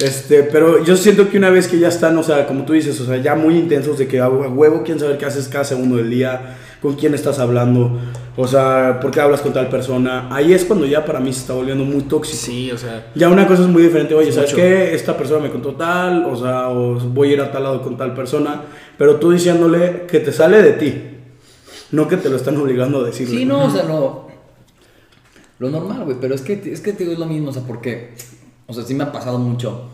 Este, 0.00 0.42
pero 0.44 0.82
yo 0.84 0.96
siento 0.96 1.28
que 1.28 1.36
una 1.38 1.50
vez 1.50 1.68
que 1.68 1.78
ya 1.78 1.88
están, 1.88 2.16
o 2.16 2.22
sea, 2.22 2.46
como 2.46 2.64
tú 2.64 2.72
dices, 2.72 2.98
o 3.00 3.06
sea, 3.06 3.18
ya 3.18 3.34
muy 3.34 3.56
intensos 3.56 3.98
de 3.98 4.08
que 4.08 4.20
a 4.20 4.28
huevo 4.28 4.82
quieren 4.82 4.98
saber 4.98 5.18
qué 5.18 5.26
haces 5.26 5.48
cada 5.48 5.64
segundo 5.64 5.96
del 5.96 6.08
día, 6.08 6.56
con 6.80 6.94
quién 6.94 7.12
estás 7.12 7.38
hablando, 7.38 7.98
o 8.36 8.46
sea, 8.48 8.98
por 9.00 9.10
qué 9.10 9.20
hablas 9.20 9.42
con 9.42 9.52
tal 9.52 9.68
persona. 9.68 10.34
Ahí 10.34 10.54
es 10.54 10.64
cuando 10.64 10.86
ya 10.86 11.04
para 11.04 11.20
mí 11.20 11.32
se 11.32 11.40
está 11.40 11.52
volviendo 11.52 11.84
muy 11.84 12.02
tóxico. 12.02 12.38
Sí, 12.38 12.70
o 12.70 12.78
sea. 12.78 13.10
Ya 13.14 13.28
una 13.28 13.46
cosa 13.46 13.62
es 13.62 13.68
muy 13.68 13.82
diferente, 13.82 14.14
oye, 14.14 14.32
¿sabes 14.32 14.52
Mucho. 14.52 14.62
qué? 14.62 14.94
Esta 14.94 15.16
persona 15.16 15.40
me 15.40 15.50
contó 15.50 15.74
tal, 15.74 16.24
o 16.24 16.36
sea, 16.36 16.70
o 16.70 16.94
voy 16.94 17.30
a 17.30 17.32
ir 17.34 17.40
a 17.42 17.52
tal 17.52 17.64
lado 17.64 17.82
con 17.82 17.96
tal 17.96 18.14
persona, 18.14 18.62
pero 18.96 19.16
tú 19.16 19.32
diciéndole 19.32 20.06
que 20.08 20.20
te 20.20 20.32
sale 20.32 20.62
de 20.62 20.72
ti, 20.72 21.02
no 21.92 22.08
que 22.08 22.16
te 22.16 22.30
lo 22.30 22.36
están 22.36 22.56
obligando 22.56 23.00
a 23.00 23.04
decirle. 23.04 23.36
Sí, 23.36 23.44
no, 23.44 23.64
o 23.64 23.70
sea, 23.70 23.84
lo, 23.84 24.28
lo 25.58 25.70
normal, 25.70 26.04
güey, 26.04 26.16
pero 26.18 26.34
es 26.34 26.40
que, 26.40 26.54
es 26.72 26.80
que 26.80 26.92
te 26.94 27.00
digo 27.00 27.12
es 27.12 27.18
lo 27.18 27.26
mismo, 27.26 27.50
o 27.50 27.52
sea, 27.52 27.62
porque, 27.66 28.14
o 28.70 28.72
sea, 28.72 28.84
sí 28.84 28.94
me 28.94 29.04
ha 29.04 29.12
pasado 29.12 29.38
mucho 29.38 29.88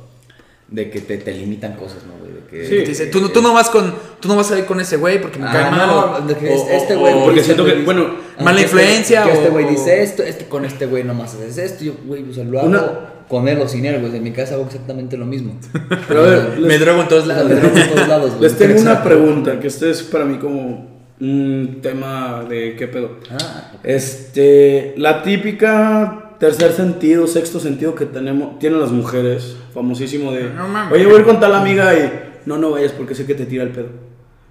de 0.68 0.90
que 0.90 1.00
te, 1.00 1.16
te 1.18 1.32
limitan 1.32 1.74
cosas, 1.74 1.98
¿no, 2.06 2.14
güey? 2.18 2.32
De 2.32 2.40
que, 2.48 2.64
Sí. 2.64 2.82
te 2.84 2.88
dice, 2.90 3.06
tú, 3.06 3.20
no- 3.20 3.30
tú 3.30 3.40
no 3.40 3.52
vas 3.54 3.70
con. 3.70 3.94
Tú 4.20 4.28
no 4.28 4.36
vas 4.36 4.50
a 4.50 4.58
ir 4.58 4.64
con 4.66 4.80
ese 4.80 4.96
güey 4.96 5.20
porque 5.20 5.38
me 5.38 5.46
Ah, 5.46 5.52
cae 5.52 5.70
mal. 5.70 5.86
no, 5.86 6.00
o- 6.16 6.20
de 6.26 6.34
que 6.36 6.48
o- 6.48 6.52
es- 6.54 6.82
este 6.82 6.96
o- 6.96 7.00
güey, 7.00 7.14
o- 7.14 7.18
porque 7.24 7.40
dice, 7.40 7.54
siento 7.54 7.64
que, 7.64 7.82
bueno, 7.84 8.06
ah, 8.38 8.42
mala 8.42 8.58
que 8.58 8.64
este- 8.64 8.76
influencia 8.76 9.24
Que 9.24 9.32
este 9.32 9.48
o- 9.48 9.52
güey 9.52 9.66
dice 9.68 10.02
esto, 10.02 10.22
este 10.22 10.46
con 10.46 10.64
este 10.64 10.86
güey 10.86 11.04
nomás 11.04 11.34
haces 11.34 11.56
esto, 11.58 11.84
yo, 11.84 11.92
güey, 12.04 12.28
o 12.28 12.32
sea, 12.34 12.44
lo 12.44 12.58
hago 12.58 12.68
Una- 12.68 12.90
con 13.28 13.46
él 13.48 13.60
o 13.60 13.68
sin 13.68 13.84
él, 13.86 14.00
güey, 14.00 14.16
en 14.16 14.22
mi 14.24 14.32
casa 14.32 14.54
hago 14.54 14.64
exactamente 14.64 15.16
lo 15.16 15.24
mismo. 15.26 15.56
Pero 16.08 16.20
a 16.20 16.22
ver, 16.24 16.58
Me 16.58 16.78
drogo 16.78 17.02
en 17.02 17.08
todos 17.08 17.26
lados. 17.28 17.48
me 17.48 17.54
drogo 17.54 17.76
en 17.76 17.90
todos 17.94 18.08
lados, 18.08 18.30
güey. 18.32 18.42
les 18.42 18.58
tengo 18.58 18.72
una 18.80 18.90
Exacto. 18.90 19.08
pregunta, 19.08 19.60
que 19.60 19.66
este 19.68 19.90
es 19.90 20.02
para 20.02 20.24
mí 20.24 20.38
como 20.38 20.96
un 21.20 21.78
tema 21.80 22.44
de 22.48 22.74
qué 22.76 22.88
pedo. 22.88 23.18
Ah. 23.30 23.72
Este, 23.84 24.94
la 24.96 25.22
típica 25.22 26.25
tercer 26.38 26.72
sentido, 26.72 27.26
sexto 27.26 27.60
sentido 27.60 27.94
que 27.94 28.06
tenemos, 28.06 28.58
tienen 28.58 28.80
las 28.80 28.90
mujeres, 28.92 29.56
famosísimo 29.74 30.32
de, 30.32 30.50
No 30.50 30.68
mames. 30.68 30.92
oye, 30.94 31.06
voy 31.06 31.16
a 31.16 31.18
ir 31.20 31.24
con 31.24 31.40
tal 31.40 31.54
amiga 31.54 31.94
y 31.94 32.12
no, 32.46 32.58
no 32.58 32.70
vayas 32.70 32.92
porque 32.92 33.14
sé 33.14 33.26
que 33.26 33.34
te 33.34 33.46
tira 33.46 33.62
el 33.64 33.70
pedo. 33.70 33.88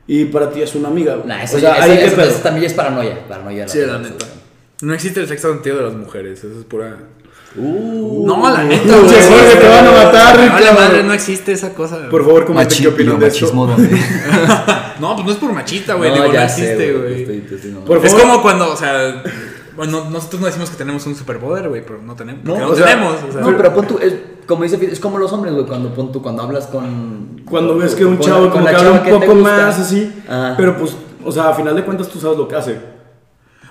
Y 0.08 0.26
para 0.26 0.50
ti 0.52 0.62
es 0.62 0.76
una 0.76 0.90
amiga. 0.90 1.16
güey. 1.16 1.28
Nah, 1.28 1.42
eso, 1.44 1.58
o 1.58 1.60
sea, 1.60 1.78
eso- 1.86 2.06
eso- 2.14 2.22
eso 2.22 2.40
también 2.44 2.66
es 2.66 2.74
paranoia. 2.74 3.28
Paranoia. 3.28 3.68
Sí, 3.68 3.80
la 3.86 3.98
neta. 3.98 4.26
No 4.82 4.94
existe 4.94 5.20
el 5.20 5.28
sexto 5.28 5.52
sentido 5.52 5.78
de 5.78 5.84
las 5.84 5.94
mujeres, 5.94 6.44
eso 6.44 6.60
es 6.60 6.66
pura. 6.66 6.98
Uh, 7.58 8.26
no, 8.28 8.52
la 8.52 8.64
neta. 8.66 8.94
Jorge, 8.98 9.56
te 9.60 9.68
van 9.68 9.88
a 9.88 9.92
matar, 9.92 10.38
Vale, 10.38 10.50
Ricardo. 10.58 10.80
madre, 10.80 11.04
no 11.04 11.14
existe 11.14 11.54
esa 11.54 11.74
cosa. 11.74 11.98
güey. 11.98 12.10
Por 12.10 12.26
favor, 12.26 12.46
comenten 12.46 12.78
qué 12.80 12.88
opinan 12.90 13.18
de 13.18 13.30
donde. 13.42 13.90
No, 15.00 15.14
pues 15.16 15.26
no 15.26 15.32
es 15.32 15.38
por 15.38 15.54
machista, 15.54 15.94
güey. 15.94 16.10
no, 16.10 16.16
digo, 16.18 16.28
no 16.28 16.34
ya 16.34 16.46
existe, 16.46 16.94
güey. 16.94 17.26
no. 17.88 17.96
Es 18.04 18.14
como 18.14 18.42
cuando, 18.42 18.72
o 18.74 18.76
sea, 18.76 19.24
bueno, 19.76 20.10
nosotros 20.10 20.42
no 20.42 20.48
decimos 20.48 20.70
que 20.70 20.76
tenemos 20.78 21.06
un 21.06 21.16
superpoder, 21.16 21.70
güey, 21.70 21.84
pero 21.86 22.02
no 22.02 22.16
tenemos. 22.16 22.44
No, 22.44 22.54
porque 22.54 22.66
No, 22.66 22.72
o 22.72 22.76
sea, 22.76 22.86
tenemos, 22.86 23.16
o 23.28 23.32
sea. 23.32 23.42
No, 23.42 23.58
pero 23.58 23.74
pon 23.74 23.88
tú, 23.88 23.98
es, 24.00 24.14
como 24.48 24.64
dice 24.64 24.80
es 24.92 25.00
como 25.00 25.18
los 25.18 25.32
hombres, 25.34 25.54
güey, 25.54 25.66
cuando 25.66 25.94
pon 25.94 26.12
tú, 26.12 26.22
cuando 26.22 26.44
hablas 26.44 26.68
con... 26.68 27.42
Cuando 27.50 27.78
ves 27.78 27.96
que 27.96 28.06
un 28.06 28.20
chavo 28.20 28.50
como 28.50 28.66
que 28.66 28.76
habla 28.76 28.92
un 28.92 29.20
poco 29.22 29.36
más 29.36 29.80
así, 29.80 30.12
Ajá. 30.28 30.54
pero 30.58 30.78
pues, 30.78 30.96
o 31.24 31.32
sea, 31.32 31.50
a 31.50 31.54
final 31.54 31.76
de 31.76 31.84
cuentas 31.84 32.08
tú 32.10 32.20
sabes 32.20 32.38
lo 32.38 32.48
que 32.48 32.56
hace. 32.56 32.80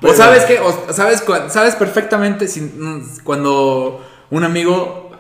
O 0.02 0.12
sabes 0.12 0.44
que, 0.44 0.58
o 0.60 0.92
sabes, 0.92 1.24
sabes 1.48 1.74
perfectamente 1.76 2.46
si- 2.48 2.60
mm, 2.60 3.18
cuando 3.24 4.04
un 4.30 4.44
amigo 4.44 5.10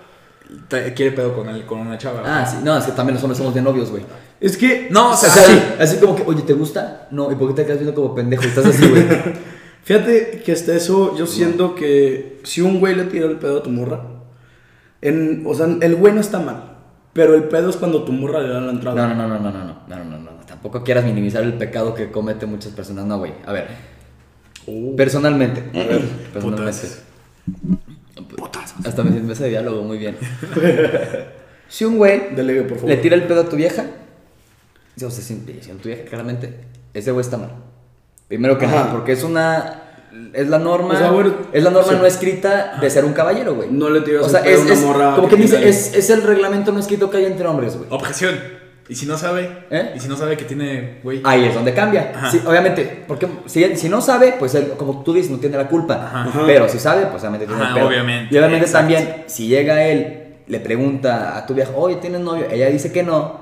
te 0.68 0.92
quiere 0.92 1.12
pedo 1.12 1.34
con, 1.34 1.48
él, 1.48 1.64
con 1.64 1.78
una 1.80 1.96
chava. 1.96 2.20
güey. 2.20 2.32
Ah, 2.32 2.44
sí, 2.46 2.58
no, 2.62 2.76
es 2.76 2.84
que 2.84 2.92
también 2.92 3.14
los 3.14 3.22
hombres 3.24 3.38
somos 3.38 3.54
de 3.54 3.62
novios, 3.62 3.90
güey. 3.90 4.04
Es 4.40 4.56
que, 4.58 4.88
No, 4.90 5.10
o 5.10 5.12
O 5.14 5.16
sea, 5.16 5.30
sea, 5.30 5.44
sí. 5.46 5.62
así 5.80 5.96
como 5.96 6.14
que, 6.16 6.22
oye, 6.26 6.42
¿te 6.42 6.52
gusta? 6.52 7.08
No, 7.12 7.32
¿y 7.32 7.34
por 7.36 7.48
qué 7.48 7.54
te 7.54 7.64
quedas 7.64 7.78
viendo 7.78 7.94
como 7.94 8.14
pendejo? 8.14 8.42
Estás 8.42 8.66
así, 8.66 8.86
güey. 8.88 9.04
fíjate 9.84 10.42
que 10.44 10.52
hasta 10.52 10.74
eso, 10.74 11.16
yo 11.16 11.26
siento 11.26 11.74
que 11.76 12.40
si 12.42 12.60
un 12.60 12.80
güey 12.80 12.96
le 12.96 13.04
tira 13.04 13.26
el 13.26 13.36
pedo 13.36 13.58
a 13.58 13.62
tu 13.62 13.70
morra, 13.70 14.02
en, 15.00 15.44
o 15.46 15.54
sea, 15.54 15.66
el 15.80 15.94
güey 15.94 16.12
no 16.12 16.20
está 16.20 16.40
mal, 16.40 16.78
pero 17.12 17.34
el 17.34 17.44
pedo 17.44 17.70
es 17.70 17.76
cuando 17.76 18.02
tu 18.02 18.12
morra 18.12 18.40
le 18.40 18.48
da 18.48 18.60
la 18.60 18.72
entrada. 18.72 19.06
No, 19.06 19.14
no, 19.14 19.28
no, 19.28 19.38
no, 19.38 19.50
no, 19.50 19.52
no, 19.52 19.64
no, 19.64 19.86
no, 19.86 20.04
no, 20.04 20.18
no, 20.18 20.30
no. 20.32 20.46
Tampoco 20.46 20.82
quieras 20.82 21.04
minimizar 21.04 21.44
el 21.44 21.54
pecado 21.54 21.94
que 21.94 22.10
cometen 22.10 22.50
muchas 22.50 22.72
personas. 22.72 23.06
No, 23.06 23.18
güey. 23.18 23.32
A 23.46 23.52
ver. 23.52 23.68
Personalmente. 24.96 25.62
A 25.78 25.86
ver, 25.86 26.02
personalmente. 26.32 26.86
Hasta 28.84 29.04
me 29.04 29.12
siento 29.12 29.32
ese 29.32 29.48
diálogo 29.48 29.82
muy 29.82 29.98
bien. 29.98 30.16
si 31.68 31.84
un 31.84 31.96
güey 31.96 32.34
Delegue, 32.34 32.62
por 32.62 32.78
favor. 32.78 32.90
le 32.90 32.96
tira 32.96 33.14
el 33.14 33.24
pedo 33.24 33.42
a 33.42 33.48
tu 33.48 33.56
vieja, 33.56 33.84
o 34.96 35.00
sea, 35.00 35.10
si, 35.10 35.22
si 35.60 35.70
a 35.70 35.74
tu 35.74 35.88
vieja 35.88 36.04
claramente, 36.04 36.60
ese 36.92 37.12
güey 37.12 37.24
está 37.24 37.36
mal. 37.36 37.50
Primero 38.28 38.58
que 38.58 38.66
Ajá. 38.66 38.74
nada, 38.76 38.92
porque 38.92 39.12
es 39.12 39.22
una. 39.22 39.80
Es 40.32 40.48
la 40.48 40.58
norma. 40.58 40.94
O 40.94 40.96
sea, 40.96 41.10
bueno, 41.10 41.34
es 41.52 41.62
la 41.62 41.70
norma 41.70 41.90
sí. 41.92 41.96
no 41.98 42.06
escrita 42.06 42.78
de 42.80 42.88
ser 42.88 43.04
un 43.04 43.12
caballero, 43.12 43.54
güey. 43.54 43.68
No 43.70 43.90
le 43.90 44.00
tiras 44.02 44.24
O 44.26 44.28
sea, 44.28 44.40
es, 44.40 44.60
una 44.60 44.72
es- 44.72 44.80
morra 44.82 45.14
Como 45.16 45.28
que 45.28 45.36
dice, 45.36 45.68
es, 45.68 45.92
es 45.94 46.08
el 46.10 46.22
reglamento 46.22 46.70
no 46.72 46.78
escrito 46.78 47.10
que 47.10 47.16
hay 47.18 47.24
entre 47.26 47.46
hombres, 47.46 47.76
güey. 47.76 47.88
Objeción. 47.90 48.38
¿Y 48.88 48.94
si 48.96 49.06
no 49.06 49.16
sabe? 49.16 49.64
¿Eh? 49.70 49.92
¿Y 49.96 50.00
si 50.00 50.08
no 50.08 50.16
sabe 50.16 50.36
que 50.36 50.44
tiene, 50.44 51.00
güey? 51.02 51.20
Ahí 51.24 51.46
es 51.46 51.54
donde 51.54 51.72
cambia. 51.72 52.12
Ajá. 52.14 52.30
Sí, 52.30 52.40
obviamente, 52.46 53.04
porque 53.08 53.26
si, 53.46 53.76
si 53.76 53.88
no 53.88 54.00
sabe, 54.02 54.34
pues 54.38 54.54
él, 54.54 54.74
como 54.76 55.02
tú 55.02 55.14
dices, 55.14 55.30
no 55.30 55.38
tiene 55.38 55.56
la 55.56 55.68
culpa. 55.68 55.94
Ajá. 55.94 56.42
Pero 56.46 56.68
si 56.68 56.78
sabe, 56.78 57.06
pues 57.06 57.22
obviamente 57.22 57.46
tiene 57.46 57.62
Ajá, 57.62 57.78
el 57.80 57.86
obviamente, 57.86 58.34
Y 58.34 58.38
obviamente 58.38 58.66
exacto. 58.66 58.94
también, 58.94 59.24
si 59.26 59.46
llega 59.48 59.84
él, 59.84 60.34
le 60.46 60.60
pregunta 60.60 61.38
a 61.38 61.46
tu 61.46 61.54
vieja, 61.54 61.70
oye, 61.74 61.96
¿tienes 61.96 62.20
novio? 62.20 62.46
Ella 62.50 62.68
dice 62.68 62.92
que 62.92 63.02
no. 63.02 63.40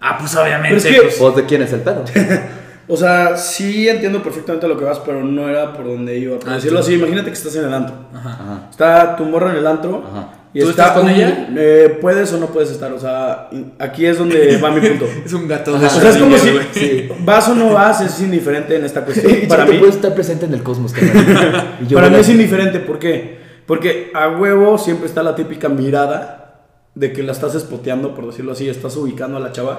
Ah, 0.00 0.16
pues 0.18 0.34
obviamente. 0.36 0.68
Pero 0.80 0.88
es 0.94 0.96
que- 0.96 1.02
pues, 1.02 1.18
¿Vos 1.18 1.34
de 1.36 1.44
quién 1.44 1.62
es 1.62 1.72
el 1.72 1.80
pedo? 1.80 2.04
O 2.88 2.96
sea, 2.96 3.36
sí 3.36 3.88
entiendo 3.88 4.22
perfectamente 4.22 4.66
lo 4.66 4.76
que 4.78 4.84
vas, 4.84 4.98
pero 5.00 5.22
no 5.22 5.48
era 5.48 5.72
por 5.74 5.84
donde 5.86 6.16
iba. 6.18 6.38
Por 6.38 6.48
Ah, 6.48 6.54
decirlo 6.54 6.78
así, 6.80 6.94
imagínate 6.94 7.26
que 7.28 7.34
estás 7.36 7.54
en 7.56 7.64
el 7.66 7.74
antro. 7.74 7.94
Ajá. 8.14 8.66
Está 8.70 9.14
tu 9.16 9.24
morra 9.24 9.50
en 9.52 9.58
el 9.58 9.66
antro. 9.66 10.02
Ajá. 10.10 10.32
Y 10.54 10.60
¿Tú 10.60 10.70
está 10.70 10.86
estás 10.86 10.98
con 10.98 11.06
un- 11.06 11.12
ella? 11.14 11.48
eh, 11.58 11.98
puedes 12.00 12.32
o 12.32 12.38
no 12.38 12.46
puedes 12.46 12.70
estar. 12.70 12.90
O 12.94 12.98
sea, 12.98 13.50
aquí 13.78 14.06
es 14.06 14.16
donde 14.18 14.56
va 14.64 14.70
mi 14.70 14.80
punto. 14.80 15.04
es 15.24 15.32
un 15.34 15.46
gato 15.46 15.76
Ajá. 15.76 15.86
O 15.86 15.90
sea, 16.00 16.08
es 16.10 16.16
como 16.16 16.38
si. 16.38 16.48
Sí. 16.72 17.08
vas 17.24 17.48
o 17.50 17.54
no 17.54 17.74
vas, 17.74 18.00
es 18.00 18.18
indiferente 18.22 18.74
en 18.76 18.84
esta 18.86 19.04
cuestión. 19.04 19.32
Para 19.48 19.66
mí, 19.66 19.76
puedes 19.78 19.96
estar 19.96 20.14
presente 20.14 20.46
en 20.46 20.54
el 20.54 20.62
cosmos, 20.62 20.92
carnal. 20.94 21.76
Y 21.82 21.86
yo 21.88 21.96
para 21.96 22.08
mí 22.08 22.16
a- 22.16 22.20
es 22.20 22.28
indiferente. 22.30 22.80
¿Por 22.80 22.98
qué? 22.98 23.38
Porque 23.66 24.10
a 24.14 24.28
huevo 24.30 24.78
siempre 24.78 25.06
está 25.06 25.22
la 25.22 25.34
típica 25.36 25.68
mirada 25.68 26.62
de 26.94 27.12
que 27.12 27.22
la 27.22 27.32
estás 27.32 27.54
espoteando, 27.54 28.14
por 28.14 28.26
decirlo 28.26 28.52
así, 28.52 28.66
estás 28.70 28.96
ubicando 28.96 29.36
a 29.36 29.40
la 29.40 29.52
chava. 29.52 29.78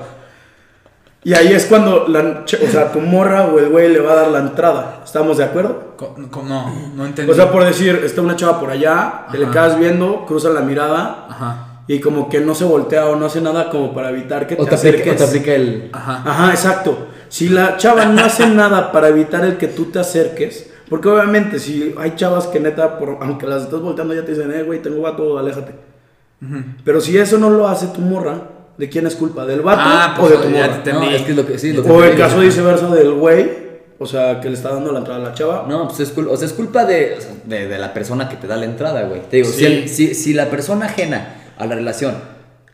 Y 1.24 1.34
ahí 1.34 1.52
es 1.52 1.66
cuando 1.66 2.08
la, 2.08 2.44
o 2.46 2.72
sea, 2.72 2.92
tu 2.94 3.02
morra 3.02 3.46
o 3.48 3.60
el 3.60 3.70
güey 3.70 3.90
le 3.92 4.00
va 4.00 4.14
a 4.14 4.16
dar 4.16 4.28
la 4.30 4.40
entrada. 4.40 5.02
¿Estamos 5.04 5.38
de 5.38 5.44
acuerdo? 5.44 5.96
No, 6.48 6.74
no 6.96 7.06
entendí. 7.06 7.30
O 7.32 7.36
sea, 7.36 7.52
por 7.52 7.66
decir, 7.66 8.02
está 8.06 8.22
una 8.22 8.36
chava 8.38 8.60
por 8.60 8.72
allá, 8.72 9.26
te 9.32 9.38
le 9.38 9.50
quedas 9.50 9.78
viendo, 9.78 10.26
cruza 10.26 10.50
la 10.50 10.62
mirada 10.62 11.28
Ajá. 11.30 11.84
y 11.88 12.00
como 12.00 12.30
que 12.30 12.40
no 12.40 12.56
se 12.56 12.64
voltea 12.64 13.08
o 13.08 13.18
no 13.18 13.26
hace 13.26 13.42
nada 13.42 13.70
como 13.70 13.94
para 13.94 14.12
evitar 14.12 14.48
que 14.48 14.54
O 14.56 14.64
te 14.64 14.70
te, 14.70 14.76
aplica, 14.76 14.98
o 15.10 15.14
acerques. 15.14 15.18
te 15.18 15.24
aplica 15.26 15.54
el... 15.54 15.90
Ajá. 15.92 16.24
Ajá, 16.26 16.52
exacto. 16.52 17.08
Si 17.28 17.50
la 17.50 17.76
chava 17.76 18.06
no 18.06 18.24
hace 18.24 18.48
nada 18.48 18.92
para 18.94 19.10
evitar 19.10 19.44
el 19.44 19.58
que 19.58 19.68
tú 19.68 19.86
te 19.86 20.00
acerques, 20.00 20.72
porque 20.90 21.10
obviamente 21.10 21.60
si 21.60 21.94
hay 22.00 22.16
chavas 22.16 22.48
que 22.48 22.62
neta, 22.62 22.98
por, 22.98 23.18
aunque 23.22 23.46
las 23.46 23.64
estás 23.64 23.82
volteando 23.82 24.14
ya 24.14 24.24
te 24.24 24.32
dicen, 24.32 24.52
eh, 24.54 24.64
güey, 24.64 24.82
tengo 24.82 25.02
vato, 25.02 25.38
aléjate. 25.38 25.74
Pero 26.86 27.02
si 27.02 27.18
eso 27.18 27.38
no 27.38 27.50
lo 27.50 27.68
hace 27.68 27.88
tu 27.88 28.00
morra, 28.00 28.40
¿de 28.80 28.90
quién 28.90 29.06
es 29.06 29.16
culpa? 29.16 29.46
¿Del 29.46 29.62
vato 29.62 29.82
Ah, 29.84 30.16
o 30.18 30.22
pues, 30.22 30.32
de 30.32 30.38
tu 30.48 30.52
ya 30.54 30.68
morra? 30.68 30.84
te 30.84 30.92
No, 30.94 31.00
entendí. 31.00 31.16
es 31.16 31.22
que 31.24 31.32
es 31.32 31.38
lo 31.38 31.46
que... 31.46 31.60
Sí, 31.60 31.74
lo 31.74 31.84
que 31.84 31.92
O 31.92 32.04
el 32.04 32.18
caso 32.18 32.40
viceversa 32.40 32.88
del 32.88 33.12
güey, 33.14 33.50
o 34.00 34.06
sea, 34.08 34.40
que 34.40 34.50
le 34.50 34.56
está 34.56 34.74
dando 34.74 34.92
la 34.92 35.00
entrada 35.00 35.20
a 35.20 35.30
la 35.30 35.34
chava. 35.36 35.66
No, 35.68 35.88
pues 35.88 36.00
es, 36.00 36.16
cul- 36.16 36.28
o 36.32 36.36
sea, 36.38 36.48
es 36.48 36.54
culpa 36.54 36.86
de, 36.86 37.16
o 37.18 37.22
sea, 37.22 37.32
de, 37.44 37.68
de 37.68 37.78
la 37.78 37.94
persona 37.94 38.28
que 38.30 38.38
te 38.38 38.48
da 38.48 38.56
la 38.56 38.66
entrada, 38.66 39.04
güey. 39.04 39.22
Te 39.30 39.38
digo, 39.38 39.50
Sí. 39.50 39.58
si, 39.60 39.66
el- 39.66 39.90
si, 39.90 40.16
si 40.16 40.34
la 40.34 40.46
persona 40.50 40.86
ajena 40.88 41.36
a 41.58 41.66
la 41.66 41.76
relación 41.76 42.16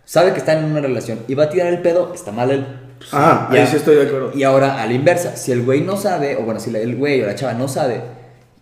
sabe 0.06 0.32
que 0.34 0.38
está 0.38 0.54
en 0.54 0.66
una 0.66 0.80
relación 0.82 1.20
y 1.28 1.34
va 1.34 1.46
a 1.46 1.50
tirar 1.50 1.68
el 1.74 1.80
pedo, 1.82 2.12
está 2.14 2.32
mal 2.32 2.52
él. 2.52 2.66
Ah, 3.12 3.50
Ya. 3.52 3.62
ahí 3.62 3.68
sí 3.68 3.76
estoy 3.78 3.96
de 3.96 4.04
acuerdo. 4.04 4.32
Y 4.36 4.44
ahora, 4.44 4.82
a 4.82 4.86
la 4.86 4.94
inversa, 4.94 5.36
si 5.36 5.52
el 5.52 5.64
güey 5.64 5.82
no 5.82 5.98
sabe, 5.98 6.36
o 6.38 6.44
bueno, 6.44 6.60
si 6.60 6.70
la- 6.72 6.80
el 6.80 6.96
güey 6.96 7.22
o 7.24 7.26
la 7.26 7.34
chava 7.36 7.54
no 7.54 7.68
sabe, 7.68 8.02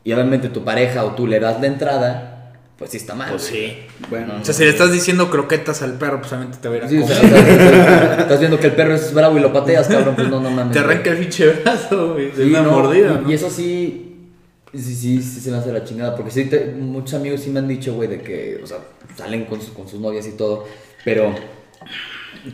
y 0.06 0.14
obviamente 0.14 0.48
tu 0.50 0.64
pareja 0.64 1.04
o 1.04 1.12
tú 1.12 1.28
le 1.28 1.40
das 1.42 1.60
la 1.60 1.68
entrada, 1.68 2.33
pues 2.78 2.92
sí 2.92 2.98
está 2.98 3.16
mal. 3.16 3.30
Pues 3.30 3.44
sí. 3.44 3.74
Bueno, 4.10 4.34
O 4.42 4.46
sea, 4.46 4.54
si 4.54 4.64
le 4.64 4.70
estás 4.70 4.92
diciendo 4.92 5.30
croquetas 5.30 5.82
al 5.82 5.94
perro, 5.94 6.20
pues 6.20 6.32
obviamente 6.34 6.58
te 6.62 6.68
va 6.68 6.76
a 6.76 6.78
ir 6.80 6.84
a 6.84 6.90
Sí, 6.90 6.98
o 6.98 7.02
comer. 7.02 7.18
sea, 7.18 8.18
estás 8.22 8.40
viendo 8.40 8.60
que 8.60 8.68
el 8.68 8.74
perro 8.74 8.96
es 8.96 9.14
bravo 9.14 9.38
y 9.38 9.42
lo 9.42 9.54
pateas, 9.54 9.88
cabrón, 9.88 10.16
pues 10.16 10.28
no, 10.30 10.40
no 10.42 10.50
mames. 10.52 10.74
Te 10.74 10.80
arranca 10.80 11.12
el 11.12 11.18
pinche 11.18 11.48
brazo, 11.50 12.14
güey. 12.14 12.32
De 12.32 12.44
Sí, 12.44 12.50
una 12.50 12.62
no, 12.64 12.72
mordida. 12.72 13.20
y, 13.20 13.24
¿no? 13.24 13.32
y 13.32 13.34
eso 13.34 13.50
sí, 13.50 14.28
sí, 14.74 14.96
sí, 14.96 15.22
sí 15.22 15.40
se 15.40 15.52
me 15.52 15.58
hace 15.58 15.72
la 15.72 15.84
chingada. 15.84 16.16
Porque 16.16 16.32
sí, 16.32 16.46
te- 16.46 16.66
muchos 16.66 17.14
amigos 17.14 17.42
sí 17.42 17.50
me 17.52 17.60
han 17.60 17.68
dicho, 17.68 17.94
güey, 17.94 18.10
de 18.10 18.22
que, 18.22 18.60
o 18.64 18.68
sea, 18.68 18.78
salen 19.16 19.46
con, 19.46 19.62
sus- 19.62 19.70
con 19.72 19.88
sus 19.88 20.00
novias 20.00 20.26
y 20.28 20.32
todo, 20.32 20.66
pero 21.06 21.34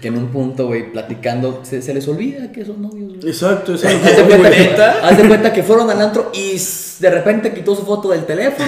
que 0.01 0.07
en 0.09 0.17
un 0.17 0.27
punto, 0.27 0.67
güey, 0.67 0.91
platicando, 0.91 1.61
se, 1.63 1.81
se 1.81 1.93
les 1.93 2.07
olvida 2.07 2.51
que 2.51 2.63
son 2.65 2.81
novios, 2.81 3.15
güey. 3.17 3.27
Exacto, 3.29 3.73
Haz 3.73 3.81
de, 3.81 3.91
exacto. 3.93 4.25
cuenta 4.27 4.51
que, 4.51 4.59
¿Neta? 4.59 4.95
haz 5.03 5.17
de 5.17 5.27
cuenta 5.27 5.53
que 5.53 5.63
fueron 5.63 5.89
al 5.89 5.99
antro 6.01 6.31
y 6.33 6.61
de 6.99 7.09
repente 7.09 7.53
quitó 7.53 7.75
su 7.75 7.83
foto 7.85 8.09
del 8.09 8.25
teléfono. 8.25 8.67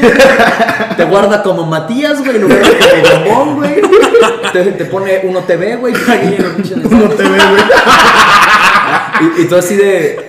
te 0.97 1.05
guarda 1.05 1.43
como 1.43 1.65
Matías, 1.65 2.19
güey, 2.23 2.35
en 2.37 2.41
lugar 2.43 2.59
de 2.63 2.77
como 2.79 3.35
bombón, 3.35 3.55
güey. 3.57 3.81
Te, 4.53 4.63
te 4.71 4.85
pone 4.85 5.21
uno 5.23 5.39
TV, 5.41 5.75
güey. 5.77 5.93
Uno 5.93 7.09
TV, 7.09 7.27
güey. 7.29 7.63
Y, 9.21 9.41
y 9.43 9.45
tú 9.47 9.55
así 9.55 9.75
de. 9.75 10.27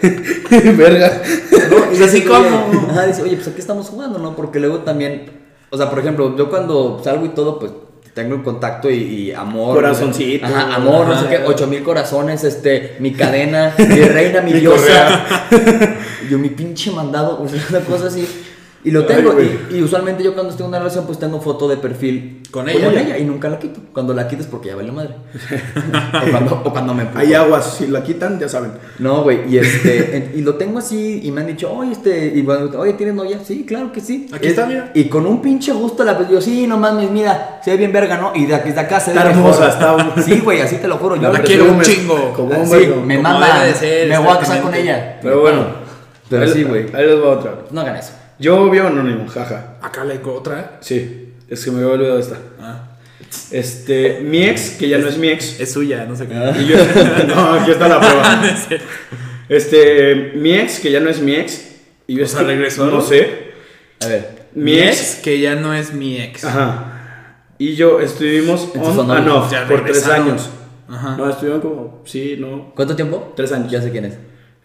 Verga. 0.76 1.22
¿no? 1.70 1.98
Y 1.98 2.02
así 2.02 2.22
como- 2.22 2.38
oye, 2.40 2.78
Ajá, 2.90 3.06
dice, 3.06 3.22
oye, 3.22 3.36
pues 3.36 3.48
aquí 3.48 3.60
estamos 3.60 3.88
jugando, 3.88 4.18
¿no? 4.18 4.36
Porque 4.36 4.60
luego 4.60 4.78
también. 4.80 5.40
O 5.70 5.76
sea, 5.78 5.88
por 5.88 5.98
ejemplo, 6.00 6.36
yo 6.36 6.50
cuando 6.50 7.00
salgo 7.02 7.24
y 7.24 7.30
todo, 7.30 7.58
pues 7.58 7.72
tengo 8.14 8.34
el 8.34 8.42
contacto 8.42 8.90
y, 8.90 8.94
y 8.94 9.32
amor. 9.32 9.74
Corazoncito. 9.76 10.44
Ajá, 10.46 10.74
amor, 10.74 11.06
no 11.06 11.20
sé 11.20 11.28
qué, 11.28 11.40
ocho 11.46 11.66
mil 11.66 11.82
corazones, 11.82 12.44
este, 12.44 12.96
mi 13.00 13.12
cadena, 13.12 13.74
mi 13.78 14.00
reina, 14.00 14.40
mi, 14.42 14.52
Mi 14.52 14.60
diosa. 14.60 15.48
yo, 16.30 16.38
mi 16.38 16.50
pinche 16.50 16.90
mandado, 16.90 17.42
o 17.42 17.48
sea, 17.48 17.60
una 17.70 17.80
cosa 17.80 18.08
así. 18.08 18.26
Y 18.84 18.90
lo 18.90 19.06
tengo, 19.06 19.34
y, 19.40 19.76
y 19.76 19.82
usualmente 19.82 20.24
yo 20.24 20.34
cuando 20.34 20.50
estoy 20.50 20.64
en 20.64 20.70
una 20.70 20.78
relación, 20.80 21.06
pues 21.06 21.16
tengo 21.16 21.40
foto 21.40 21.68
de 21.68 21.76
perfil 21.76 22.42
¿Con 22.50 22.68
ella? 22.68 23.16
y 23.16 23.24
nunca 23.24 23.48
la 23.48 23.58
quito. 23.60 23.78
Cuando 23.92 24.12
la 24.12 24.26
quites 24.26 24.46
porque 24.48 24.70
ya 24.70 24.76
vale 24.76 24.90
madre. 24.90 25.14
o, 26.26 26.30
cuando, 26.32 26.62
o 26.64 26.72
cuando 26.72 26.92
me 26.92 27.02
empujo. 27.02 27.20
Hay 27.20 27.32
aguas, 27.32 27.76
si 27.78 27.86
la 27.86 28.02
quitan, 28.02 28.40
ya 28.40 28.48
saben. 28.48 28.72
No, 28.98 29.22
güey, 29.22 29.48
y 29.48 29.58
este, 29.58 30.16
en- 30.16 30.32
y 30.34 30.42
lo 30.42 30.56
tengo 30.56 30.80
así, 30.80 31.20
y 31.22 31.30
me 31.30 31.42
han 31.42 31.46
dicho, 31.46 31.72
oye, 31.72 31.92
este, 31.92 32.32
y 32.34 32.42
bueno, 32.42 32.70
oye, 32.76 32.94
¿tienes 32.94 33.14
novia? 33.14 33.38
Sí, 33.44 33.64
claro 33.64 33.92
que 33.92 34.00
sí. 34.00 34.28
Aquí 34.32 34.46
Es- 34.46 34.52
está, 34.54 34.66
mira. 34.66 34.90
Y 34.94 35.04
con 35.04 35.26
un 35.26 35.40
pinche 35.40 35.72
gusto 35.72 36.02
la 36.02 36.28
yo, 36.28 36.40
sí, 36.40 36.66
no 36.66 36.76
mames, 36.76 37.08
mira, 37.10 37.60
se 37.64 37.70
ve 37.70 37.76
bien 37.76 37.92
verga, 37.92 38.18
¿no? 38.18 38.32
Y 38.34 38.46
de 38.46 38.54
aquí, 38.56 38.72
de 38.72 38.80
acá 38.80 38.98
se 38.98 39.12
ve 39.12 39.18
Está 39.18 39.30
hermosa, 39.30 39.68
está- 39.68 40.14
Sí, 40.22 40.40
güey, 40.40 40.60
así 40.60 40.76
te 40.78 40.88
lo 40.88 40.96
juro. 40.98 41.14
Yo 41.16 41.32
La 41.32 41.40
quiero 41.40 41.66
un 41.70 41.80
chingo. 41.82 42.32
como 42.34 42.58
un 42.58 42.66
sí, 42.66 42.88
me 43.06 43.18
mama, 43.18 43.48
me 44.08 44.18
voy 44.18 44.28
a 44.28 44.38
casar 44.40 44.60
con 44.60 44.74
ella. 44.74 45.18
Pero 45.22 45.40
bueno. 45.40 45.66
Pero 46.28 46.48
sí, 46.48 46.64
güey. 46.64 46.86
Ahí 46.94 47.06
les 47.06 47.20
va 47.22 47.28
otra. 47.30 47.54
No 47.70 47.80
hagan 47.82 47.96
eso. 47.96 48.12
Yo 48.38 48.68
vi 48.70 48.78
anónimo, 48.78 49.26
jaja. 49.28 49.76
Acá 49.80 50.04
le 50.04 50.18
digo 50.18 50.34
otra. 50.34 50.78
Sí, 50.80 51.34
es 51.48 51.64
que 51.64 51.70
me 51.70 51.78
había 51.82 51.92
olvidado 51.94 52.18
esta. 52.18 52.36
Ah, 52.60 52.88
Este, 53.50 54.20
mi 54.22 54.42
ex, 54.44 54.70
que 54.78 54.88
ya 54.88 54.98
no 54.98 55.08
es 55.08 55.16
mi 55.18 55.28
ex. 55.28 55.60
es 55.60 55.72
suya, 55.72 56.04
no 56.06 56.16
sé 56.16 56.26
qué. 56.26 56.34
Y 56.60 56.66
yo, 56.66 56.76
no, 57.34 57.52
aquí 57.54 57.70
está 57.70 57.88
la 57.88 58.00
prueba. 58.00 58.42
Este, 59.48 60.32
mi 60.36 60.54
ex, 60.54 60.80
que 60.80 60.90
ya 60.90 61.00
no 61.00 61.10
es 61.10 61.20
mi 61.20 61.34
ex. 61.34 61.62
Y 62.06 62.14
yo 62.16 62.24
O 62.24 62.26
sea, 62.26 62.40
estoy- 62.40 62.54
¿regresó? 62.54 62.86
No 62.86 63.00
sé. 63.02 63.52
A 64.02 64.06
ver. 64.08 64.46
Mi 64.54 64.78
ex. 64.78 65.16
que 65.22 65.40
ya 65.40 65.54
no 65.56 65.74
es 65.74 65.92
mi 65.92 66.16
ex. 66.20 66.44
Ajá. 66.44 67.44
Y 67.58 67.74
yo 67.74 68.00
estuvimos 68.00 68.70
Entonces, 68.74 68.98
on 68.98 69.08
no, 69.08 69.14
and 69.14 69.28
off 69.28 69.52
por 69.68 69.84
tres 69.84 70.06
años. 70.06 70.48
Ajá. 70.88 71.16
No, 71.16 71.28
estuvieron 71.28 71.60
como. 71.60 72.02
Sí, 72.06 72.36
no. 72.38 72.72
¿Cuánto 72.74 72.96
tiempo? 72.96 73.32
Tres 73.36 73.52
años. 73.52 73.70
Ya 73.70 73.82
sé 73.82 73.90
quién 73.90 74.06
es. 74.06 74.14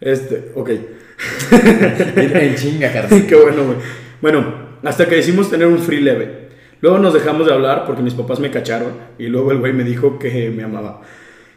Este, 0.00 0.52
ok. 0.54 0.70
en 1.50 2.54
chinga, 2.54 2.92
Carlos. 2.92 3.22
Qué 3.28 3.34
bueno, 3.34 3.64
güey. 3.64 3.78
Bueno, 4.20 4.68
hasta 4.82 5.06
que 5.08 5.16
decidimos 5.16 5.50
tener 5.50 5.66
un 5.66 5.78
free 5.78 6.00
leve. 6.00 6.48
Luego 6.80 6.98
nos 6.98 7.14
dejamos 7.14 7.46
de 7.46 7.52
hablar 7.52 7.84
porque 7.86 8.02
mis 8.02 8.14
papás 8.14 8.38
me 8.38 8.50
cacharon. 8.50 8.92
Y 9.18 9.26
luego 9.26 9.52
el 9.52 9.58
güey 9.58 9.72
me 9.72 9.84
dijo 9.84 10.18
que 10.18 10.50
me 10.50 10.62
amaba. 10.62 11.02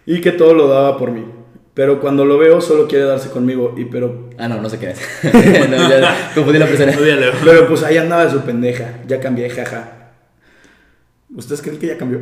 Y 0.05 0.21
que 0.21 0.31
todo 0.31 0.53
lo 0.53 0.67
daba 0.67 0.97
por 0.97 1.11
mí. 1.11 1.25
Pero 1.73 2.01
cuando 2.01 2.25
lo 2.25 2.37
veo, 2.37 2.59
solo 2.59 2.87
quiere 2.87 3.05
darse 3.05 3.29
conmigo. 3.29 3.75
Y 3.77 3.85
pero. 3.85 4.29
Ah, 4.37 4.47
no, 4.47 4.59
no 4.61 4.69
sé 4.69 4.77
quién 4.77 4.91
es. 4.91 5.01
no, 5.69 5.89
ya 5.89 6.31
confundí 6.35 6.59
la 6.59 6.65
persona. 6.65 6.93
Pero 7.43 7.67
pues 7.67 7.83
ahí 7.83 7.97
andaba 7.97 8.25
de 8.25 8.31
su 8.31 8.41
pendeja. 8.41 8.99
Ya 9.07 9.19
cambié, 9.19 9.49
jaja. 9.49 10.13
¿Ustedes 11.33 11.61
creen 11.61 11.79
que 11.79 11.87
ya 11.87 11.97
cambió? 11.97 12.19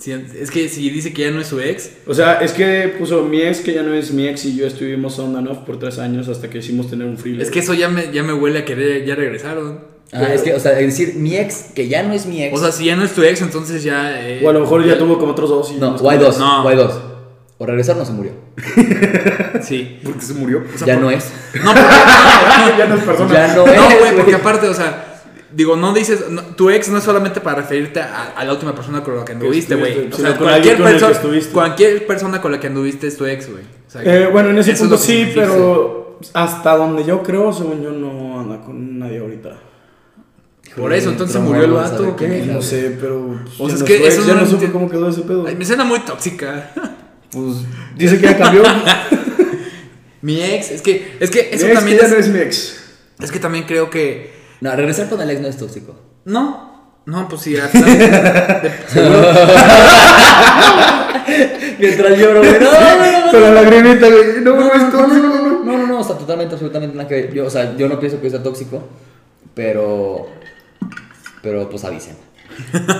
Sí, 0.00 0.12
es 0.12 0.50
que 0.50 0.68
si 0.70 0.88
dice 0.88 1.12
que 1.12 1.22
ya 1.22 1.30
no 1.30 1.40
es 1.42 1.46
su 1.48 1.60
ex, 1.60 1.90
O 2.06 2.14
sea, 2.14 2.40
es 2.40 2.52
que 2.52 2.94
puso 2.98 3.22
mi 3.22 3.42
ex, 3.42 3.60
que 3.60 3.74
ya 3.74 3.82
no 3.82 3.92
es 3.92 4.12
mi 4.12 4.26
ex, 4.26 4.44
y 4.46 4.56
yo 4.56 4.66
estuvimos 4.66 5.18
on 5.18 5.36
and 5.36 5.46
off 5.48 5.58
por 5.58 5.78
tres 5.78 5.98
años 5.98 6.26
hasta 6.28 6.48
que 6.48 6.58
hicimos 6.58 6.88
tener 6.88 7.06
un 7.06 7.18
free. 7.18 7.40
es 7.40 7.50
que 7.50 7.58
eso 7.58 7.74
ya 7.74 7.88
me, 7.90 8.10
ya 8.12 8.22
me 8.22 8.32
huele 8.32 8.60
a 8.60 8.64
que 8.64 9.04
ya 9.06 9.14
regresaron. 9.14 9.80
Ah, 10.12 10.32
es 10.34 10.40
que, 10.42 10.54
o 10.54 10.58
sea, 10.58 10.80
es 10.80 10.86
decir, 10.86 11.14
mi 11.16 11.36
ex, 11.36 11.66
que 11.74 11.86
ya 11.86 12.02
no 12.02 12.14
es 12.14 12.24
mi 12.26 12.42
ex. 12.42 12.56
O 12.58 12.60
sea, 12.60 12.72
si 12.72 12.86
ya 12.86 12.96
no 12.96 13.04
es 13.04 13.12
tu 13.12 13.22
ex, 13.22 13.42
entonces 13.42 13.82
ya. 13.84 14.26
eh, 14.26 14.40
O 14.44 14.48
a 14.48 14.52
lo 14.52 14.60
mejor 14.60 14.84
ya 14.84 14.98
tuvo 14.98 15.18
como 15.18 15.32
otros 15.32 15.50
dos. 15.50 15.70
Y 15.70 15.74
no, 15.76 15.94
o 15.94 16.10
hay 16.10 16.18
dos, 16.18 16.38
No. 16.38 16.64
o 16.64 16.68
hay 16.68 16.76
dos. 16.76 16.98
O 17.58 17.66
regresar 17.66 17.96
no 17.96 18.04
se 18.06 18.12
murió. 18.12 18.32
Sí. 19.62 19.98
Porque 20.04 20.22
se 20.22 20.32
murió. 20.34 20.62
O 20.74 20.78
sea, 20.78 20.86
ya 20.86 20.94
por- 20.94 21.02
no 21.04 21.10
es. 21.10 21.24
No, 21.62 21.72
porque, 21.74 22.78
ya 22.78 22.86
no 22.86 22.94
es 22.94 23.02
persona. 23.04 23.32
Ya 23.32 23.54
no, 23.54 23.66
no, 23.66 23.72
es. 23.72 23.98
güey, 24.00 24.16
porque 24.16 24.34
aparte, 24.34 24.66
o 24.68 24.74
sea, 24.74 25.09
digo, 25.52 25.76
no 25.76 25.92
dices, 25.92 26.30
no, 26.30 26.42
tu 26.42 26.70
ex 26.70 26.88
no 26.88 26.98
es 26.98 27.04
solamente 27.04 27.40
para 27.40 27.62
referirte 27.62 28.00
a, 28.00 28.32
a 28.36 28.44
la 28.44 28.52
última 28.52 28.74
persona 28.74 29.02
con 29.02 29.16
la 29.16 29.24
que 29.24 29.32
anduviste, 29.32 29.74
güey. 29.74 30.08
O 30.08 30.16
sino 30.16 30.28
sea, 30.28 30.36
cualquier, 30.36 30.52
alguien 30.52 30.76
con 30.78 30.86
el 30.88 30.98
que 30.98 31.04
perso- 31.04 31.10
estuviste. 31.10 31.50
cualquier 31.52 32.06
persona 32.06 32.40
con 32.40 32.52
la 32.52 32.60
que 32.60 32.66
anduviste 32.68 33.06
es 33.06 33.16
tu 33.16 33.26
ex, 33.26 33.50
güey. 33.50 33.62
O 33.86 33.90
sea, 33.90 34.02
Eh, 34.04 34.26
bueno, 34.28 34.50
en 34.50 34.58
ese 34.58 34.72
es 34.72 34.78
punto 34.78 34.96
sí, 34.96 35.12
significa. 35.12 35.42
pero 35.42 36.18
hasta 36.34 36.76
donde 36.76 37.04
yo 37.04 37.22
creo, 37.22 37.52
según 37.52 37.82
yo, 37.82 37.90
no 37.92 38.40
anda 38.40 38.60
con 38.60 38.98
nadie 38.98 39.18
ahorita. 39.18 39.58
Por 40.76 40.92
eso, 40.92 41.10
entonces 41.10 41.34
Pero 41.36 41.46
murió 41.48 41.64
el 41.64 41.70
no 41.70 41.76
vato, 41.76 41.96
sabe 41.96 42.08
¿o 42.10 42.16
qué? 42.16 42.44
No 42.46 42.62
sé, 42.62 42.96
pero. 43.00 43.40
pues, 43.44 43.58
O 43.58 43.66
sea, 43.66 43.74
es 43.74 43.80
no 43.80 43.86
que 43.86 44.06
eso 44.06 44.24
ya 44.24 44.34
no 44.34 44.46
supe 44.46 44.70
cómo 44.70 44.88
quedó 44.88 45.08
ese 45.08 45.22
pedo. 45.22 45.42
Me 45.42 45.64
suena 45.64 45.82
muy 45.84 45.98
tóxica. 46.00 46.70
Pues 47.32 47.56
dice 47.96 48.16
que 48.18 48.26
ya 48.26 48.38
cambió. 48.38 48.62
Mi 50.22 50.42
ex, 50.42 50.70
es 50.70 50.82
que, 50.82 51.16
es 51.18 51.30
que 51.30 51.48
eso 51.52 51.66
también 51.72 51.98
mi 52.32 52.38
ex. 52.40 52.76
es 53.20 53.32
que 53.32 53.38
también 53.38 53.64
creo 53.64 53.88
que, 53.88 54.30
No, 54.60 54.76
regresar 54.76 55.08
con 55.08 55.20
el 55.20 55.30
ex 55.30 55.40
no 55.40 55.48
es 55.48 55.56
tóxico. 55.56 55.94
no, 56.24 56.68
no, 57.06 57.28
pues 57.28 57.40
sí, 57.42 57.52
de- 57.54 57.60
Mientras 61.78 62.18
lloro, 62.18 62.40
güey. 62.40 62.52
No, 62.60 62.70
no, 62.72 62.96
no, 62.96 63.26
no. 63.26 63.30
Con 63.32 63.40
la 63.42 63.50
lagrimita, 63.62 64.06
güey. 64.08 64.40
No, 64.42 64.54
No, 64.56 64.66
no, 64.66 65.06
no, 65.08 65.64
no, 65.64 65.78
no, 65.78 65.86
no, 65.86 66.00
o 66.00 66.04
sea, 66.04 66.16
totalmente, 66.16 66.54
absolutamente 66.54 66.96
nada 66.96 67.08
que 67.08 67.14
ver. 67.14 67.32
Yo, 67.32 67.46
o 67.46 67.50
sea, 67.50 67.76
yo 67.76 67.88
no 67.88 67.98
pienso 67.98 68.20
que 68.20 68.28
sea 68.30 68.42
tóxico, 68.42 68.82
pero, 69.54 70.28
pero 71.42 71.68
pues 71.70 71.84
avisen. 71.84 72.16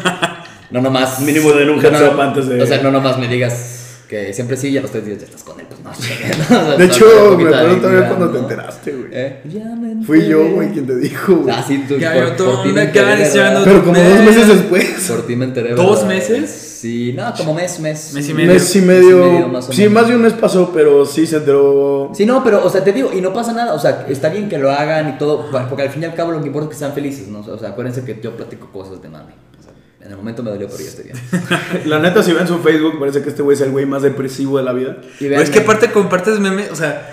No 0.70 0.80
nomás. 0.80 1.18
Mínimo 1.18 1.50
den 1.50 1.68
un 1.70 1.82
no, 1.82 2.22
antes 2.22 2.46
de- 2.46 2.62
O 2.62 2.66
sea, 2.66 2.80
no 2.80 2.92
nomás 2.92 3.18
me 3.18 3.26
digas 3.26 3.79
que 4.10 4.34
siempre 4.34 4.56
sí 4.56 4.70
y 4.70 4.76
a 4.76 4.82
los 4.82 4.90
tres 4.90 5.06
días 5.06 5.20
ya 5.20 5.26
estás 5.26 5.44
con 5.44 5.60
él, 5.60 5.66
pues 5.68 5.78
no. 5.84 5.90
¿no? 6.60 6.64
O 6.64 6.66
sea, 6.66 6.76
De 6.76 6.84
hecho, 6.84 7.38
me 7.38 7.48
acuerdo 7.48 7.76
todavía 7.76 8.08
cuando 8.08 8.30
te 8.30 8.38
enteraste, 8.40 8.92
güey. 8.92 9.08
¿Eh? 9.12 9.40
Ya 9.44 9.64
me 9.76 10.04
Fui 10.04 10.26
yo, 10.26 10.50
güey, 10.50 10.72
quien 10.72 10.84
te 10.84 10.96
dijo, 10.96 11.36
güey. 11.36 11.54
Ah, 11.54 11.64
sí, 11.66 11.84
tú. 11.86 11.96
Ya 11.96 12.14
por, 12.14 12.24
yo 12.24 12.32
todo 12.32 12.56
por 12.56 12.62
ti 12.64 12.72
me 12.72 12.82
enteré. 12.82 13.30
Pero 13.32 13.84
como 13.84 14.02
dos 14.02 14.24
meses 14.24 14.48
después. 14.48 15.06
Por 15.08 15.26
ti 15.28 15.36
me 15.36 15.44
enteré. 15.44 15.74
¿Dos 15.74 16.02
¿verdad? 16.02 16.08
meses? 16.08 16.50
Sí, 16.50 17.12
no, 17.16 17.32
como 17.36 17.54
mes, 17.54 17.78
mes. 17.78 18.12
Mes 18.14 18.28
y 18.28 18.34
medio. 18.34 18.52
Mes 18.52 18.74
y 18.74 18.80
Mes 18.80 19.02
y 19.02 19.04
medio. 19.04 19.18
medio, 19.32 19.48
más 19.48 19.68
o 19.68 19.72
sí, 19.72 19.82
menos. 19.82 19.94
más 19.94 20.08
de 20.08 20.16
un 20.16 20.22
mes 20.22 20.32
pasó, 20.32 20.72
pero 20.74 21.06
sí 21.06 21.24
se 21.24 21.36
enteró. 21.36 22.10
Sí, 22.12 22.26
no, 22.26 22.42
pero, 22.42 22.64
o 22.64 22.68
sea, 22.70 22.82
te 22.82 22.92
digo, 22.92 23.12
y 23.12 23.20
no 23.20 23.32
pasa 23.32 23.52
nada, 23.52 23.74
o 23.74 23.78
sea, 23.78 24.06
está 24.08 24.28
bien 24.28 24.48
que 24.48 24.58
lo 24.58 24.72
hagan 24.72 25.10
y 25.10 25.18
todo, 25.18 25.50
porque 25.68 25.82
al 25.82 25.90
fin 25.90 26.02
y 26.02 26.06
al 26.06 26.14
cabo 26.14 26.32
lo 26.32 26.40
que 26.40 26.48
importa 26.48 26.70
es 26.70 26.74
que 26.74 26.78
sean 26.78 26.94
felices, 26.94 27.28
¿no? 27.28 27.40
O 27.40 27.58
sea, 27.58 27.68
acuérdense 27.68 28.02
que 28.02 28.18
yo 28.20 28.34
platico 28.36 28.70
cosas 28.72 29.00
de 29.02 29.08
mami. 29.08 29.34
En 30.02 30.10
el 30.10 30.16
momento 30.16 30.42
me 30.42 30.50
dolió, 30.50 30.66
pero 30.66 30.80
ya 30.82 30.88
estoy 30.88 31.04
bien. 31.04 31.16
La 31.84 31.98
neta, 31.98 32.22
si 32.22 32.32
ven 32.32 32.48
su 32.48 32.58
Facebook, 32.60 32.98
parece 32.98 33.22
que 33.22 33.28
este 33.28 33.42
güey 33.42 33.54
es 33.54 33.60
el 33.60 33.70
güey 33.70 33.84
más 33.84 34.02
depresivo 34.02 34.56
de 34.58 34.64
la 34.64 34.72
vida. 34.72 34.96
Y 35.20 35.28
Pero 35.28 35.40
es 35.42 35.50
que 35.50 35.60
aparte 35.60 35.90
compartes 35.90 36.40
memes, 36.40 36.70
o 36.70 36.74
sea, 36.76 37.10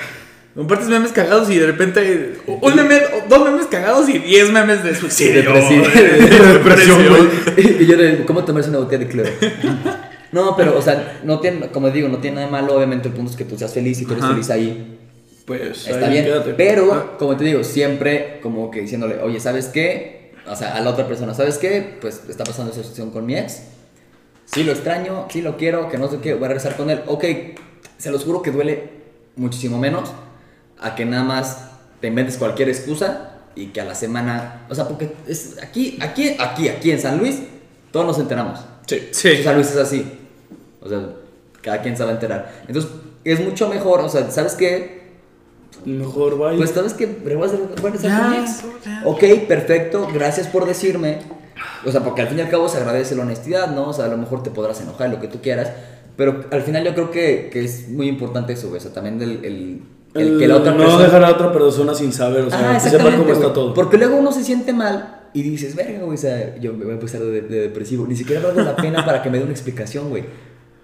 compartes 0.56 0.88
memes 0.88 1.12
cagados 1.12 1.50
y 1.50 1.60
de 1.60 1.68
repente 1.68 2.36
un 2.48 2.76
meme, 2.76 3.02
dos 3.28 3.44
memes 3.44 3.68
cagados 3.68 4.08
y 4.08 4.20
diez 4.20 4.50
memes 4.52 4.84
de 4.84 4.96
suicidio. 4.96 5.44
Depresivo. 5.44 5.86
De 5.94 6.54
depresión, 6.54 7.06
güey. 7.10 7.84
y 7.84 7.86
yo 7.86 7.98
le 7.98 8.12
digo, 8.12 8.26
¿cómo 8.26 8.46
tomarse 8.46 8.70
una 8.70 8.80
botella 8.80 9.04
de 9.06 9.10
cloro? 9.10 9.30
No, 10.30 10.58
pero, 10.58 10.78
o 10.78 10.82
sea, 10.82 11.22
no 11.24 11.40
tiene, 11.40 11.70
como 11.70 11.90
digo, 11.90 12.10
no 12.10 12.18
tiene 12.18 12.36
nada 12.36 12.48
de 12.48 12.52
malo, 12.52 12.76
obviamente 12.76 13.08
el 13.08 13.14
punto 13.14 13.32
es 13.32 13.38
que 13.38 13.46
tú 13.46 13.58
seas 13.58 13.74
feliz 13.74 14.02
y 14.02 14.06
tú 14.06 14.12
eres 14.12 14.26
Ajá. 14.26 14.34
feliz 14.34 14.50
ahí. 14.50 14.98
Pues 15.46 15.88
Está 15.88 16.08
ahí 16.08 16.12
bien, 16.12 16.26
quédate. 16.26 16.54
pero 16.56 17.16
como 17.18 17.38
te 17.38 17.46
digo, 17.46 17.64
siempre 17.64 18.40
como 18.44 18.70
que 18.70 18.82
diciéndole, 18.82 19.20
oye, 19.22 19.40
¿sabes 19.40 19.68
qué? 19.68 20.17
O 20.50 20.56
sea, 20.56 20.76
a 20.76 20.82
la 20.82 20.90
otra 20.90 21.08
persona, 21.08 21.34
¿sabes 21.34 21.58
qué? 21.58 21.98
Pues 22.00 22.22
está 22.28 22.44
pasando 22.44 22.72
esa 22.72 22.82
situación 22.82 23.12
con 23.12 23.26
mi 23.26 23.36
ex. 23.36 23.64
Sí 24.46 24.64
lo 24.64 24.72
extraño, 24.72 25.28
sí 25.30 25.42
lo 25.42 25.58
quiero, 25.58 25.90
que 25.90 25.98
no 25.98 26.10
sé 26.10 26.20
qué, 26.20 26.34
voy 26.34 26.46
a 26.46 26.48
regresar 26.50 26.78
con 26.78 26.90
él. 26.90 27.02
Ok, 27.08 27.26
se 27.98 28.12
los 28.12 28.24
juro 28.24 28.42
que 28.42 28.52
duele 28.52 28.90
muchísimo 29.36 29.78
menos 29.78 30.10
a 30.80 30.96
que 30.96 31.06
nada 31.06 31.24
más 31.24 31.70
te 32.00 32.08
inventes 32.08 32.38
cualquier 32.38 32.70
excusa 32.70 33.32
y 33.56 33.68
que 33.68 33.82
a 33.82 33.86
la 33.86 33.96
semana, 33.96 34.66
o 34.70 34.76
sea, 34.76 34.88
porque 34.88 35.14
es 35.28 35.58
aquí, 35.62 35.98
aquí, 36.02 36.36
aquí, 36.40 36.70
aquí 36.70 36.92
en 36.92 37.00
San 37.02 37.18
Luis, 37.18 37.40
todos 37.92 38.06
nos 38.06 38.20
enteramos. 38.20 38.60
Sí. 38.86 39.10
Sí. 39.12 39.44
San 39.44 39.56
Luis 39.56 39.72
es 39.72 39.78
así. 39.78 40.06
O 40.82 40.88
sea, 40.88 41.10
cada 41.62 41.82
quien 41.82 41.98
se 41.98 42.04
va 42.04 42.12
a 42.12 42.14
enterar. 42.14 42.62
Entonces, 42.68 42.92
es 43.24 43.40
mucho 43.42 43.68
mejor, 43.68 44.00
o 44.02 44.10
sea, 44.10 44.30
¿sabes 44.32 44.54
qué? 44.54 44.97
Mejor 45.86 46.38
vaya. 46.38 46.58
Pues 46.58 46.72
sabes 46.72 46.94
que 46.94 47.06
ya. 48.02 48.46
Ok, 49.06 49.24
perfecto, 49.48 50.08
gracias 50.14 50.48
por 50.48 50.66
decirme. 50.66 51.20
O 51.86 51.92
sea, 51.92 52.02
porque 52.04 52.22
al 52.22 52.28
fin 52.28 52.38
y 52.40 52.42
al 52.42 52.50
cabo 52.50 52.68
se 52.70 52.78
agradece 52.78 53.16
la 53.16 53.24
honestidad, 53.24 53.74
¿no? 53.74 53.90
O 53.90 53.94
sea, 53.94 54.06
a 54.06 54.08
lo 54.10 54.18
mejor 54.18 54.44
te 54.44 54.50
podrás 54.52 54.82
enojar, 54.82 55.10
lo 55.10 55.20
que 55.20 55.28
tú 55.28 55.40
quieras. 55.42 55.72
Pero 56.16 56.46
al 56.52 56.62
final 56.64 56.84
yo 56.84 56.94
creo 56.94 57.12
que, 57.12 57.50
que 57.52 57.64
es 57.64 57.90
muy 57.90 58.08
importante 58.08 58.54
eso, 58.54 58.68
güey. 58.70 58.80
O 58.80 58.82
sea, 58.82 58.92
también 58.92 59.22
el, 59.22 59.46
el, 59.46 59.82
el 60.16 60.40
que 60.40 60.48
la 60.48 60.58
otra 60.58 60.72
no 60.72 60.80
persona. 60.80 61.04
dejar 61.04 61.24
a 61.24 61.32
otra 61.32 61.52
persona 61.54 61.94
sin 61.94 62.12
saber, 62.12 62.46
o 62.46 62.50
sea, 62.50 62.72
Ah, 62.72 62.74
que 62.84 62.90
sepa 62.90 63.16
cómo 63.16 63.32
está 63.32 63.54
todo. 63.54 63.74
Porque 63.74 63.98
luego 63.98 64.18
uno 64.18 64.32
se 64.32 64.44
siente 64.44 64.74
mal 64.74 65.28
y 65.34 65.44
dices, 65.44 65.76
verga, 65.76 66.00
güey, 66.00 66.16
o 66.16 66.20
sea, 66.20 66.58
yo 66.58 66.74
me 66.74 66.84
voy 66.84 66.92
a 66.92 66.96
empezar 66.96 67.22
de, 67.22 67.42
de 67.42 67.60
depresivo. 67.62 68.06
Ni 68.08 68.16
siquiera 68.16 68.42
valgo 68.42 68.62
la 68.62 68.76
pena 68.76 69.06
para 69.06 69.22
que 69.22 69.30
me 69.30 69.38
dé 69.38 69.44
una 69.44 69.54
explicación, 69.54 70.10
güey. 70.10 70.24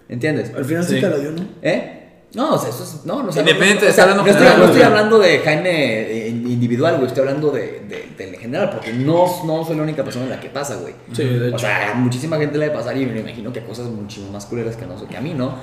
¿Entiendes? 0.09 0.51
Al 0.55 0.65
final 0.65 0.83
sí, 0.83 0.95
Sí. 0.95 1.01
te 1.01 1.09
la 1.09 1.17
dio, 1.17 1.31
¿no? 1.31 1.41
¿Eh? 1.61 2.02
No, 2.35 2.55
o 2.55 2.57
sea, 2.57 2.69
eso 2.69 2.83
es. 2.83 3.05
No, 3.05 3.21
no, 3.21 3.29
o 3.29 3.31
sea, 3.31 3.41
Independiente 3.43 3.85
no, 3.85 3.91
o 3.91 3.93
sea, 3.93 4.05
no 4.07 4.25
estoy, 4.25 4.47
no 4.57 4.65
estoy 4.65 4.81
hablando 4.81 5.19
de 5.19 5.39
Jaime 5.39 5.69
eh, 5.69 6.29
individual, 6.29 6.95
güey. 6.95 7.07
Estoy 7.07 7.21
hablando 7.21 7.51
de, 7.51 7.83
de, 7.87 8.31
de 8.31 8.37
general, 8.37 8.71
porque 8.71 8.91
no, 8.91 9.25
no 9.45 9.63
soy 9.63 9.75
la 9.75 9.83
única 9.83 10.03
persona 10.03 10.25
en 10.25 10.31
la 10.31 10.39
que 10.39 10.49
pasa, 10.49 10.77
güey. 10.77 10.95
Sí, 11.11 11.23
de 11.23 11.47
hecho. 11.49 11.55
O 11.57 11.59
sea, 11.59 11.91
a 11.91 11.93
muchísima 11.93 12.37
gente 12.37 12.57
le 12.57 12.65
debe 12.65 12.75
pasar 12.77 12.97
y 12.97 13.05
me 13.05 13.19
imagino 13.19 13.53
que 13.53 13.59
a 13.59 13.65
cosas 13.65 13.85
muchísimo 13.85 14.31
más 14.31 14.47
culeras 14.47 14.75
que, 14.75 14.87
no, 14.87 15.07
que 15.07 15.15
a 15.15 15.21
mí, 15.21 15.35
¿no? 15.35 15.55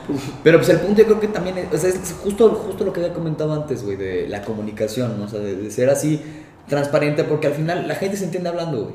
Pero 0.44 0.58
pues 0.58 0.68
el 0.68 0.78
punto 0.78 1.00
yo 1.02 1.06
creo 1.06 1.20
que 1.20 1.28
también 1.28 1.58
es, 1.58 1.74
o 1.74 1.76
sea, 1.76 1.88
es 1.88 2.14
justo, 2.22 2.50
justo 2.50 2.84
lo 2.84 2.92
que 2.92 3.00
había 3.00 3.12
comentado 3.14 3.52
antes, 3.52 3.82
güey, 3.82 3.96
de 3.96 4.28
la 4.28 4.42
comunicación, 4.42 5.18
¿no? 5.18 5.24
O 5.24 5.28
sea, 5.28 5.40
de, 5.40 5.56
de 5.56 5.70
ser 5.72 5.90
así 5.90 6.22
transparente, 6.68 7.24
porque 7.24 7.48
al 7.48 7.54
final 7.54 7.88
la 7.88 7.96
gente 7.96 8.16
se 8.16 8.24
entiende 8.24 8.48
hablando, 8.48 8.82
güey. 8.84 8.94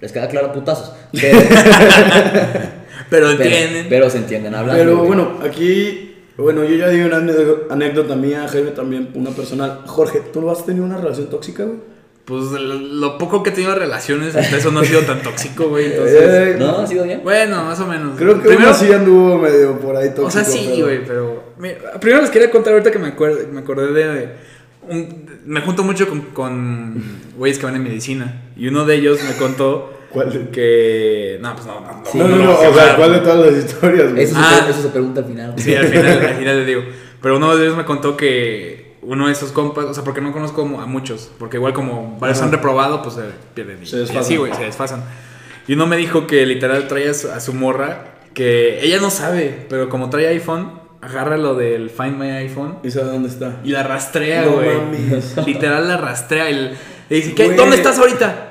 Les 0.00 0.12
queda 0.12 0.28
claro 0.28 0.48
a 0.48 0.52
putazos. 0.52 0.92
Pero, 1.12 1.38
Pero 3.10 3.10
pero, 3.10 3.30
entienden. 3.30 3.86
pero 3.88 4.10
se 4.10 4.18
entienden 4.18 4.54
hablando. 4.54 4.80
Pero 4.82 4.96
güey. 4.96 5.06
bueno, 5.08 5.38
aquí, 5.44 6.07
bueno, 6.44 6.64
yo 6.64 6.76
ya 6.76 6.88
di 6.88 7.00
una 7.00 7.16
anécdota- 7.70 8.14
mía, 8.16 8.46
Jaime 8.48 8.70
también, 8.70 9.10
una 9.14 9.30
personal. 9.30 9.82
Jorge, 9.86 10.20
¿tú 10.32 10.40
no 10.40 10.50
has 10.50 10.64
tenido 10.64 10.84
una 10.84 10.96
relación 10.98 11.28
tóxica, 11.28 11.64
güey? 11.64 11.78
Pues 12.24 12.44
lo, 12.52 13.16
poco 13.16 13.42
que 13.42 13.48
he 13.50 13.52
tenido 13.54 13.74
relaciones, 13.74 14.36
hasta 14.36 14.58
eso 14.58 14.70
no 14.70 14.80
ha 14.80 14.84
sido 14.84 15.00
tan 15.00 15.22
tóxico, 15.22 15.68
güey. 15.68 15.86
Entonces, 15.86 16.20
Eh, 16.22 16.56
¿No? 16.58 16.78
¿Ha 16.80 16.86
sido 16.86 17.04
bien? 17.04 17.22
bueno, 17.24 17.64
más 17.64 17.80
o 17.80 17.86
menos. 17.86 18.18
Creo 18.18 18.40
que 18.42 18.48
Primero- 18.48 18.74
sí 18.74 18.92
anduvo 18.92 19.38
medio 19.38 19.78
por 19.80 19.96
ahí 19.96 20.08
tóxico. 20.10 20.26
O 20.26 20.30
sea, 20.30 20.44
sí, 20.44 20.80
güey, 20.82 21.04
pero. 21.06 21.42
mira, 21.58 21.98
primero 22.00 22.20
les 22.22 22.30
quería 22.30 22.50
contar 22.50 22.74
ahorita 22.74 22.90
que 22.90 22.98
me, 22.98 23.16
acuer- 23.16 23.48
me 23.48 23.60
acordé 23.60 23.92
de. 23.92 24.28
un- 24.90 25.26
me 25.46 25.62
junto 25.62 25.82
mucho 25.84 26.06
con, 26.08 26.20
con 26.34 27.02
güeyes 27.38 27.58
que 27.58 27.64
van 27.64 27.76
en 27.76 27.82
medicina. 27.82 28.42
Y 28.56 28.68
uno 28.68 28.84
de 28.84 28.96
ellos 28.96 29.18
me 29.26 29.34
contó 29.36 29.97
¿Cuál 30.10 30.32
de- 30.32 30.48
que. 30.50 31.38
No, 31.40 31.54
pues 31.54 31.66
no, 31.66 31.80
no. 31.80 32.02
Sí. 32.04 32.18
No, 32.18 32.28
no, 32.28 32.36
no, 32.36 32.44
no, 32.44 32.52
o 32.58 32.74
sea. 32.74 32.96
¿cuál 32.96 33.12
de 33.12 33.18
todas 33.20 33.46
las 33.52 33.64
historias? 33.64 34.12
Eso, 34.16 34.34
se, 34.34 34.40
Ah. 34.40 34.60
pre- 34.62 34.70
eso 34.72 34.82
se 34.82 34.88
pregunta 34.88 35.20
al 35.20 35.26
final. 35.26 35.54
Sí, 35.56 35.74
al 35.74 35.86
final, 35.86 36.06
al 36.28 36.34
final 36.36 36.56
le 36.58 36.64
digo. 36.64 36.82
Pero 37.20 37.36
uno 37.36 37.56
de 37.56 37.64
ellos 37.64 37.76
me 37.76 37.84
contó 37.84 38.16
que 38.16 38.96
uno 39.02 39.26
de 39.26 39.32
esos 39.32 39.52
compas, 39.52 39.84
o 39.86 39.94
sea, 39.94 40.04
porque 40.04 40.20
no 40.20 40.32
conozco 40.32 40.62
a 40.62 40.86
muchos, 40.86 41.30
porque 41.38 41.56
igual 41.56 41.72
como 41.72 42.16
varios 42.20 42.38
Ajá. 42.38 42.46
han 42.46 42.52
reprobado, 42.52 43.02
pues 43.02 43.16
se 43.16 43.22
pierden. 43.54 43.82
y- 43.82 43.86
Se 43.86 43.96
y 43.96 43.98
desfasan. 44.00 44.22
así, 44.22 44.36
güey, 44.36 44.52
se 44.54 44.62
desfasan. 44.62 45.04
Y 45.66 45.74
uno 45.74 45.86
me 45.86 45.96
dijo 45.96 46.26
que 46.26 46.46
literal 46.46 46.88
traía 46.88 47.10
a 47.10 47.14
su, 47.14 47.30
a 47.30 47.40
su 47.40 47.52
morra, 47.54 48.14
que 48.34 48.80
ella 48.84 48.98
no 49.00 49.10
sabe, 49.10 49.66
pero 49.68 49.88
como 49.88 50.08
trae 50.10 50.28
iPhone, 50.28 50.80
agarra 51.00 51.36
lo 51.36 51.54
del 51.54 51.90
Find 51.90 52.18
My 52.18 52.30
iPhone 52.30 52.78
¿Y 52.82 52.90
sabe 52.90 53.10
dónde 53.10 53.28
está? 53.28 53.60
y 53.64 53.70
la 53.70 53.82
rastrea, 53.82 54.44
No 54.46 54.52
güey. 54.52 54.76
mames. 54.76 55.36
Literal 55.46 55.86
la 55.86 55.96
rastrea. 55.96 56.50
Y 56.50 56.54
le 56.54 56.70
dice, 57.08 57.34
¿qué? 57.34 57.50
¿dónde 57.54 57.76
estás 57.76 57.98
ahorita? 57.98 58.47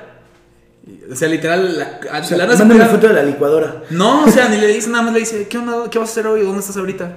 O 1.10 1.14
sea, 1.16 1.28
literal, 1.28 1.78
la, 1.78 2.00
O 2.20 2.24
sea, 2.24 2.36
la 2.36 2.46
mándame 2.46 2.84
foto 2.86 3.08
de 3.08 3.14
la 3.14 3.22
licuadora. 3.22 3.82
No, 3.90 4.24
o 4.24 4.30
sea, 4.30 4.48
ni 4.48 4.58
le 4.58 4.66
dice 4.66 4.90
nada 4.90 5.04
más, 5.04 5.14
le 5.14 5.20
dice, 5.20 5.46
¿qué 5.48 5.56
onda? 5.58 5.88
¿Qué 5.90 5.98
vas 5.98 6.08
a 6.08 6.12
hacer 6.12 6.26
hoy? 6.26 6.42
¿Dónde 6.42 6.60
estás 6.60 6.76
ahorita? 6.76 7.16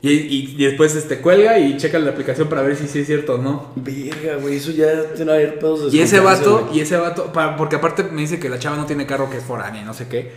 Y, 0.00 0.10
y- 0.12 0.54
y 0.56 0.64
después 0.64 0.94
este, 0.94 1.18
cuelga 1.18 1.58
y 1.58 1.76
checa 1.76 1.98
la 1.98 2.10
aplicación 2.10 2.48
para 2.48 2.62
ver 2.62 2.76
si 2.76 2.86
sí 2.86 3.00
es 3.00 3.06
cierto 3.08 3.34
o 3.34 3.38
no. 3.38 3.72
Verga, 3.74 4.36
güey, 4.40 4.56
eso 4.58 4.70
ya 4.70 5.02
tiene 5.16 5.32
haber 5.32 5.58
pedos 5.58 5.90
de 5.90 5.96
Y 5.98 6.00
ese 6.00 6.20
vato, 6.20 6.70
y 6.72 6.78
ese 6.80 6.96
vato, 6.96 7.32
porque 7.56 7.74
aparte 7.76 8.04
me 8.04 8.20
dice 8.20 8.38
que 8.38 8.48
la 8.48 8.60
chava 8.60 8.76
no 8.76 8.86
tiene 8.86 9.06
carro, 9.06 9.28
que 9.28 9.38
es 9.38 9.42
foránea 9.42 9.82
y 9.82 9.84
no 9.84 9.94
sé 9.94 10.06
qué. 10.06 10.30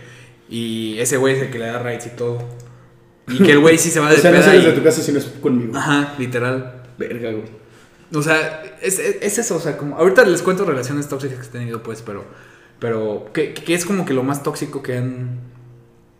Y 0.48 0.98
ese 0.98 1.16
güey 1.16 1.36
es 1.36 1.42
el 1.42 1.50
que 1.50 1.60
le 1.60 1.66
da 1.66 1.78
rides 1.78 2.06
y 2.06 2.10
todo. 2.10 2.38
Y 3.28 3.38
que 3.44 3.52
el 3.52 3.60
güey 3.60 3.78
sí 3.78 3.90
se 3.90 4.00
va 4.00 4.10
de 4.10 4.16
O 4.16 4.18
sea, 4.18 4.32
no 4.32 4.42
sales 4.42 4.64
y- 4.64 4.66
de 4.66 4.72
tu 4.72 4.82
casa 4.82 5.00
si 5.00 5.12
no 5.12 5.18
es 5.20 5.26
conmigo. 5.26 5.78
Ajá, 5.78 6.14
literal. 6.18 6.82
Verga, 6.98 7.30
güey. 7.30 7.44
O 8.14 8.20
sea, 8.20 8.64
es, 8.82 8.98
es, 8.98 9.16
es 9.22 9.38
eso, 9.38 9.56
o 9.56 9.60
sea, 9.60 9.78
como... 9.78 9.96
Ahorita 9.96 10.24
les 10.24 10.42
cuento 10.42 10.64
relaciones 10.64 11.08
tóxicas 11.08 11.38
que 11.38 11.46
he 11.46 11.60
tenido, 11.60 11.82
pues, 11.84 12.02
pero... 12.04 12.24
Pero, 12.82 13.30
que, 13.32 13.54
que 13.54 13.74
es 13.74 13.86
como 13.86 14.04
que 14.04 14.12
lo 14.12 14.24
más 14.24 14.42
tóxico 14.42 14.82
que 14.82 14.98
han... 14.98 15.38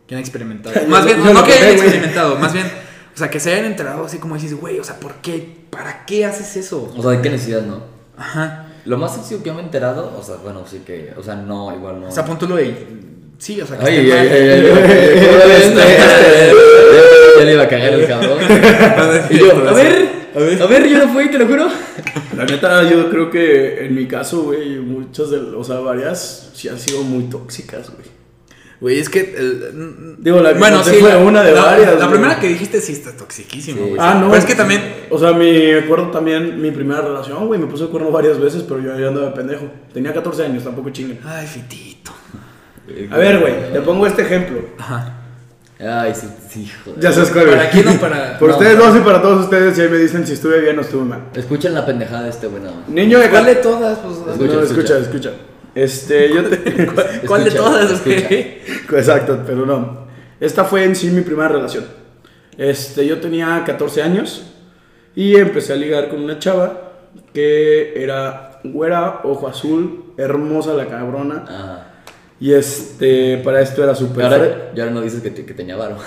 Que 0.07 0.15
han 0.15 0.21
experimentado. 0.21 0.73
Más 0.87 1.03
bien, 1.03 1.21
no, 1.21 1.43
que 1.43 1.51
hayan 1.51 1.71
experimentado, 1.71 2.37
más 2.37 2.53
bien... 2.53 2.65
O 3.13 3.17
sea, 3.17 3.29
que 3.29 3.41
se 3.41 3.51
hayan 3.51 3.65
enterado 3.65 4.05
así 4.05 4.17
como 4.17 4.35
dices, 4.35 4.57
güey, 4.57 4.79
o 4.79 4.83
sea, 4.85 4.97
¿por 4.97 5.15
qué? 5.15 5.57
¿Para 5.69 6.05
qué 6.05 6.25
haces 6.25 6.55
eso? 6.55 6.89
O 6.97 7.01
sea, 7.01 7.11
¿de 7.11 7.21
qué 7.21 7.29
necesidad 7.29 7.63
no? 7.63 7.83
Ajá. 8.17 8.67
Lo 8.85 8.97
más 8.97 9.13
sencillo 9.13 9.43
que 9.43 9.49
yo 9.49 9.55
me 9.55 9.59
he 9.59 9.65
enterado, 9.65 10.15
o 10.17 10.23
sea, 10.23 10.35
bueno, 10.37 10.63
sí 10.65 10.83
que, 10.85 11.13
o 11.17 11.21
sea, 11.21 11.35
no, 11.35 11.75
igual 11.75 11.99
no. 11.99 12.07
O 12.07 12.11
sea, 12.11 12.23
punto 12.23 12.47
lo 12.47 12.55
de... 12.55 12.73
Sí, 13.39 13.59
o 13.59 13.67
sea, 13.67 13.77
que 13.77 13.85
Ay, 13.85 13.97
esté 13.97 14.17
ay, 14.17 14.27
mal. 14.27 14.33
ay, 14.33 14.41
ay, 14.41 14.49
ay, 14.49 14.71
ay, 15.43 15.51
este, 15.51 15.81
este, 15.81 17.39
Ya 17.39 17.45
le 17.45 17.53
iba 17.53 17.63
a 17.63 17.67
cagar 17.67 17.93
el 17.93 18.07
cabrón. 18.07 18.37
Y 19.29 19.37
yo, 19.37 19.69
a 19.69 19.73
ver, 19.73 20.12
a 20.35 20.39
ver, 20.39 20.61
a 20.61 20.65
ver, 20.65 20.87
yo 20.89 21.05
no 21.05 21.13
fui, 21.13 21.29
te 21.29 21.37
lo 21.37 21.45
juro. 21.47 21.67
La 22.37 22.45
neta, 22.45 22.83
yo 22.89 23.09
creo 23.09 23.29
que 23.29 23.85
en 23.85 23.95
mi 23.95 24.07
caso, 24.07 24.43
güey, 24.43 24.77
muchas 24.79 25.29
de, 25.29 25.37
o 25.37 25.63
sea, 25.63 25.79
varias 25.79 26.51
sí 26.53 26.67
han 26.69 26.79
sido 26.79 27.01
muy 27.03 27.25
tóxicas, 27.25 27.89
güey. 27.91 28.07
Güey, 28.81 28.99
es 28.99 29.07
que... 29.09 29.21
el- 29.37 30.15
Digo, 30.19 30.41
la 30.41 30.53
bueno, 30.53 30.83
sí, 30.83 30.95
fue 30.99 31.09
la, 31.09 31.19
una 31.19 31.41
de 31.41 31.53
la- 31.53 31.61
varias, 31.63 31.91
La 31.93 32.07
güey. 32.07 32.09
primera 32.19 32.39
que 32.39 32.49
dijiste 32.49 32.81
sí 32.81 32.91
está 32.91 33.15
toxiquísimo, 33.15 33.77
Sí. 33.77 33.89
güey. 33.91 33.95
Ah, 34.01 34.15
no. 34.15 34.25
Pero 34.27 34.39
es 34.39 34.45
que 34.45 34.55
también... 34.55 34.81
O 35.09 35.17
sea, 35.17 35.31
me 35.31 35.75
acuerdo 35.79 36.11
también 36.11 36.61
mi 36.61 36.69
primera 36.71 36.99
relación, 37.01 37.47
güey, 37.47 37.59
me 37.61 37.67
puse 37.67 37.85
de 37.85 37.89
cuerno 37.89 38.11
varias 38.11 38.39
veces, 38.41 38.63
pero 38.63 38.81
yo 38.81 38.99
ya 38.99 39.07
andaba 39.07 39.27
de 39.27 39.31
pendejo. 39.33 39.67
Tenía 39.93 40.13
14 40.13 40.43
años, 40.45 40.63
tampoco 40.65 40.89
chinguen. 40.89 41.19
Ay, 41.23 41.47
fitito. 41.47 42.11
A 43.11 43.17
ver, 43.17 43.39
güey, 43.39 43.71
te 43.71 43.79
pongo 43.81 44.05
este 44.05 44.23
ejemplo. 44.23 44.59
Ajá. 44.77 45.19
Ay, 45.85 46.13
sí, 46.15 46.27
sí, 46.49 46.71
joder. 46.83 46.99
Ya 46.99 47.11
sabes 47.11 47.29
cuál, 47.31 47.49
¿Para 47.49 47.69
quién 47.69 47.87
o 47.87 47.93
para...? 47.99 48.37
Por 48.39 48.49
No, 48.49 48.55
ustedes 48.55 48.77
no. 48.77 48.85
dos 48.85 48.95
y 48.97 48.99
para 48.99 49.21
todos 49.21 49.43
ustedes, 49.45 49.77
y 49.77 49.81
ahí 49.81 49.89
me 49.89 49.97
dicen 49.97 50.25
si 50.25 50.33
estuve 50.33 50.61
bien 50.61 50.77
o 50.77 50.81
estuve 50.81 51.03
mal. 51.05 51.21
Escuchen 51.35 51.73
la 51.73 51.85
pendejada 51.85 52.23
de 52.23 52.29
este 52.29 52.47
güey 52.47 52.61
nada 52.63 52.75
más. 52.75 52.89
Niño 52.89 53.19
de 53.19 53.29
¿Cuál 53.29 53.45
de 53.45 53.55
todas? 53.55 53.99
Pues, 53.99 54.17
Escucha, 54.17 54.53
no, 54.53 54.61
escucha. 54.61 54.63
escucha, 54.63 54.97
escucha. 54.99 55.31
Este, 55.75 56.33
yo 56.33 56.43
te... 56.45 56.87
¿Cuál 57.27 57.43
de 57.43 57.49
Escucha, 57.49 57.65
todas, 57.65 57.91
escucha. 57.91 58.27
Exacto, 58.97 59.39
pero 59.45 59.65
no. 59.65 60.07
Esta 60.39 60.63
fue 60.65 60.83
en 60.83 60.95
sí 60.95 61.09
mi 61.09 61.21
primera 61.21 61.47
relación. 61.49 61.85
Este, 62.57 63.05
yo 63.07 63.19
tenía 63.19 63.63
14 63.65 64.01
años 64.03 64.51
y 65.15 65.35
empecé 65.35 65.73
a 65.73 65.75
ligar 65.75 66.09
con 66.09 66.21
una 66.23 66.37
chava 66.39 66.91
que 67.33 67.93
era 68.01 68.59
güera, 68.63 69.21
ojo 69.23 69.47
azul, 69.47 70.13
hermosa 70.17 70.73
la 70.73 70.85
cabrona. 70.87 71.45
Ah. 71.47 71.87
Y 72.39 72.53
este, 72.53 73.37
para 73.43 73.61
esto 73.61 73.83
era 73.83 73.95
súper. 73.95 74.25
Ahora, 74.25 74.71
y 74.75 74.79
ahora 74.79 74.91
no 74.91 75.01
dices 75.01 75.21
que, 75.21 75.29
te- 75.29 75.45
que 75.45 75.53
tenía 75.53 75.75
varo. 75.77 75.97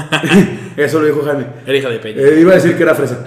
Eso 0.76 1.00
lo 1.00 1.06
dijo 1.06 1.22
Jaime. 1.22 1.46
Era 1.66 1.76
hija 1.78 1.88
de 1.88 1.98
Peña. 1.98 2.20
Eh, 2.22 2.38
iba 2.40 2.52
a 2.52 2.54
decir 2.56 2.76
que 2.76 2.82
era 2.82 2.94
fresa. 2.94 3.24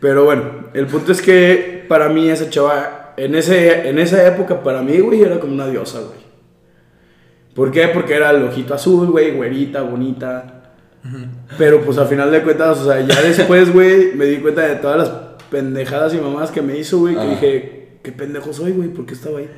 Pero 0.00 0.24
bueno, 0.24 0.66
el 0.74 0.86
punto 0.86 1.12
es 1.12 1.20
que 1.20 1.84
para 1.88 2.08
mí 2.08 2.28
esa 2.28 2.48
chava, 2.48 3.14
en, 3.16 3.34
ese, 3.34 3.88
en 3.88 3.98
esa 3.98 4.26
época, 4.26 4.62
para 4.62 4.82
mí, 4.82 4.98
güey, 4.98 5.22
era 5.22 5.38
como 5.40 5.52
una 5.52 5.66
diosa, 5.66 6.00
güey. 6.00 6.24
¿Por 7.54 7.70
qué? 7.70 7.88
Porque 7.88 8.14
era 8.14 8.30
el 8.30 8.42
ojito 8.44 8.74
azul, 8.74 9.08
güey, 9.10 9.32
güerita, 9.32 9.82
bonita. 9.82 10.62
Pero 11.58 11.82
pues 11.82 11.98
al 11.98 12.08
final 12.08 12.30
de 12.30 12.42
cuentas, 12.42 12.78
o 12.80 12.84
sea, 12.86 13.00
ya 13.00 13.20
después, 13.20 13.72
güey, 13.72 14.14
me 14.14 14.24
di 14.24 14.38
cuenta 14.38 14.62
de 14.62 14.76
todas 14.76 14.96
las 14.98 15.08
pendejadas 15.50 16.14
y 16.14 16.16
mamás 16.16 16.50
que 16.50 16.62
me 16.62 16.78
hizo, 16.78 16.98
güey, 16.98 17.14
que 17.14 17.26
dije, 17.28 17.83
qué 18.04 18.12
pendejo 18.12 18.52
soy, 18.52 18.72
güey, 18.72 18.90
¿por 18.90 19.06
qué 19.06 19.14
estaba 19.14 19.38
ahí? 19.38 19.48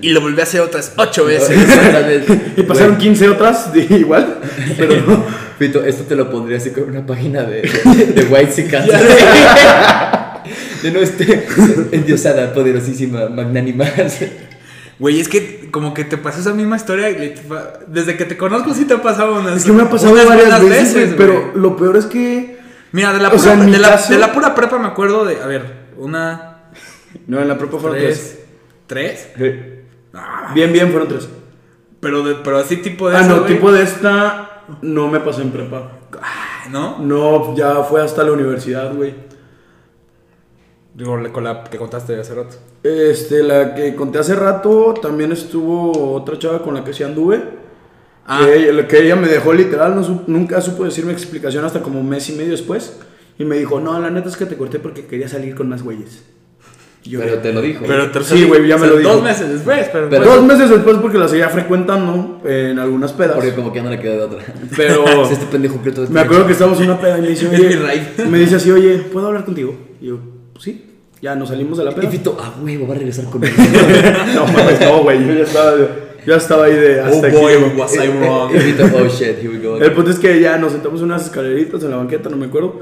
Y 0.00 0.10
lo 0.10 0.20
volví 0.20 0.40
a 0.40 0.42
hacer 0.42 0.60
otras 0.60 0.92
ocho 0.96 1.24
veces. 1.26 1.56
Y 2.56 2.62
pasaron 2.64 2.98
15 2.98 3.28
otras 3.28 3.72
de 3.72 3.82
igual, 3.82 4.40
pero 4.76 5.00
no. 5.06 5.24
Pito, 5.58 5.84
esto 5.84 6.02
te 6.02 6.16
lo 6.16 6.28
pondría 6.28 6.58
así 6.58 6.70
con 6.70 6.90
una 6.90 7.06
página 7.06 7.44
de, 7.44 7.62
de 7.62 8.26
White 8.28 8.52
Sican. 8.52 8.86
De 10.82 10.90
no 10.90 11.00
este, 11.00 11.46
endiosada, 11.92 12.52
poderosísima, 12.52 13.30
magnánima. 13.30 13.86
Güey, 14.98 15.18
es 15.18 15.28
que 15.28 15.70
como 15.70 15.94
que 15.94 16.04
te 16.04 16.18
pasó 16.18 16.40
esa 16.40 16.52
misma 16.52 16.76
historia. 16.76 17.08
Desde 17.86 18.18
que 18.18 18.26
te 18.26 18.36
conozco 18.36 18.74
sí 18.74 18.84
te 18.84 18.92
ha 18.92 19.00
pasado 19.00 19.40
unas 19.40 19.56
Es 19.56 19.64
que 19.64 19.72
me 19.72 19.82
ha 19.84 19.88
pasado 19.88 20.12
unas 20.12 20.26
varias 20.26 20.62
veces, 20.62 20.92
güey, 20.92 21.06
güey. 21.06 21.16
pero 21.16 21.52
lo 21.54 21.76
peor 21.76 21.96
es 21.96 22.04
que... 22.04 22.58
Mira, 22.92 23.14
de 23.14 23.20
la, 23.20 23.30
pura, 23.30 23.42
sea, 23.42 23.56
de, 23.56 23.78
la, 23.78 23.88
caso- 23.88 24.12
de 24.12 24.18
la 24.18 24.32
pura 24.32 24.54
prepa 24.54 24.78
me 24.78 24.88
acuerdo 24.88 25.24
de... 25.24 25.40
A 25.40 25.46
ver, 25.46 25.62
una... 25.96 26.53
No, 27.26 27.40
en 27.40 27.48
la 27.48 27.56
propia 27.58 27.78
fueron 27.78 27.98
tres. 27.98 28.40
¿Tres? 28.86 29.28
¿Tres? 29.36 29.54
Sí. 29.56 29.80
Ah, 30.14 30.52
Bien, 30.54 30.72
bien, 30.72 30.90
fueron 30.90 31.08
tres. 31.08 31.28
pero, 32.00 32.22
de, 32.22 32.34
pero 32.36 32.58
así 32.58 32.76
tipo 32.78 33.08
de 33.10 33.16
Ah, 33.16 33.22
no, 33.22 33.40
güey. 33.40 33.54
tipo 33.54 33.72
de 33.72 33.82
esta 33.82 34.62
no 34.82 35.08
me 35.08 35.20
pasé 35.20 35.42
en 35.42 35.50
prepa. 35.50 35.90
Ah, 36.20 36.64
¿No? 36.70 36.98
No, 37.00 37.54
ya 37.56 37.82
fue 37.82 38.02
hasta 38.02 38.22
la 38.24 38.32
universidad, 38.32 38.94
güey. 38.94 39.14
Digo, 40.94 41.18
con 41.32 41.42
la 41.44 41.64
que 41.64 41.76
contaste 41.76 42.18
hace 42.20 42.34
rato. 42.34 42.56
Este, 42.82 43.42
la 43.42 43.74
que 43.74 43.94
conté 43.96 44.18
hace 44.20 44.34
rato, 44.36 44.94
también 45.02 45.32
estuvo 45.32 46.12
otra 46.14 46.38
chava 46.38 46.62
con 46.62 46.74
la 46.74 46.84
que 46.84 46.92
sí 46.92 47.02
anduve. 47.02 47.42
Ah, 48.26 48.42
Que, 48.44 48.56
ella, 48.70 48.86
que 48.86 48.98
ella 49.04 49.16
me 49.16 49.26
dejó 49.28 49.52
literal, 49.52 49.96
no 49.96 50.22
nunca 50.28 50.60
supo 50.60 50.84
decirme 50.84 51.12
explicación 51.12 51.64
hasta 51.64 51.82
como 51.82 51.98
un 52.00 52.08
mes 52.08 52.28
y 52.30 52.34
medio 52.34 52.52
después. 52.52 53.00
Y 53.38 53.44
me 53.44 53.58
dijo, 53.58 53.80
no, 53.80 53.98
la 54.00 54.10
neta 54.10 54.28
es 54.28 54.36
que 54.36 54.46
te 54.46 54.56
corté 54.56 54.78
porque 54.78 55.06
quería 55.06 55.28
salir 55.28 55.56
con 55.56 55.68
más 55.68 55.82
güeyes. 55.82 56.22
Y 57.06 57.10
yo, 57.10 57.20
Pero 57.20 57.38
te 57.38 57.52
lo 57.52 57.60
dijo. 57.60 57.84
pero 57.86 58.10
te- 58.10 58.24
Sí, 58.24 58.44
güey, 58.44 58.66
ya 58.66 58.78
me 58.78 58.86
lo 58.86 58.96
dijo. 58.96 59.10
Dos 59.10 59.22
meses 59.22 59.50
después, 59.50 59.88
pero... 59.92 60.08
Pero- 60.08 60.24
Dos 60.24 60.42
meses 60.42 60.70
después 60.70 60.96
porque 61.02 61.18
la 61.18 61.28
seguía 61.28 61.50
frecuentando 61.50 62.40
en 62.46 62.78
algunas 62.78 63.12
pedas. 63.12 63.34
Porque 63.34 63.52
como 63.54 63.70
que 63.72 63.78
ya 63.80 63.84
no 63.84 63.90
le 63.90 64.00
queda 64.00 64.14
de 64.14 64.22
otra. 64.22 64.38
Pero 64.74 65.04
este 65.30 65.44
pendejo 65.46 65.76
cree 65.82 65.92
todo 65.92 66.06
me 66.08 66.20
acuerdo 66.20 66.46
que 66.46 66.52
estábamos 66.52 66.80
en 66.80 66.86
una 66.90 66.98
peda 66.98 67.18
y 67.18 67.22
me 67.22 67.28
dice, 67.28 67.46
Mi 67.50 67.56
oye, 67.56 67.78
me 68.30 68.38
dice 68.38 68.54
así, 68.56 68.70
oye, 68.70 68.96
¿puedo 69.12 69.26
hablar 69.26 69.44
contigo? 69.44 69.74
Y 70.00 70.06
yo, 70.06 70.18
pues 70.52 70.64
sí. 70.64 70.90
Ya 71.20 71.34
nos 71.34 71.48
salimos 71.50 71.76
de 71.78 71.84
la 71.84 71.90
Y 71.90 71.94
peda. 71.94 72.10
Fito, 72.10 72.38
a 72.40 72.58
huevo, 72.62 72.86
va 72.88 72.94
a 72.94 72.98
regresar 72.98 73.24
conmigo. 73.26 73.54
no, 74.34 74.46
mames, 74.46 74.80
no, 74.80 75.02
güey. 75.02 75.26
Yo 75.26 75.32
ya 75.34 75.42
estaba, 75.44 75.76
ya 76.26 76.36
estaba 76.36 76.64
ahí 76.64 76.74
de 76.74 77.00
hasta 77.00 77.16
Oh 77.18 77.26
aquí. 77.26 77.36
boy, 77.36 77.54
was 77.78 77.94
I 77.96 78.08
wrong. 78.08 78.54
Y 78.54 78.58
Fito, 78.60 78.84
oh 78.94 79.08
shit, 79.08 79.38
here 79.42 79.48
we 79.50 79.58
go. 79.58 79.76
El 79.76 79.92
punto 79.92 80.10
es 80.10 80.18
que 80.18 80.40
ya 80.40 80.56
nos 80.58 80.72
sentamos 80.72 81.00
en 81.00 81.06
unas 81.06 81.24
escaleritas 81.24 81.82
en 81.82 81.90
la 81.90 81.96
banqueta, 81.98 82.30
no 82.30 82.36
me 82.38 82.46
acuerdo. 82.46 82.80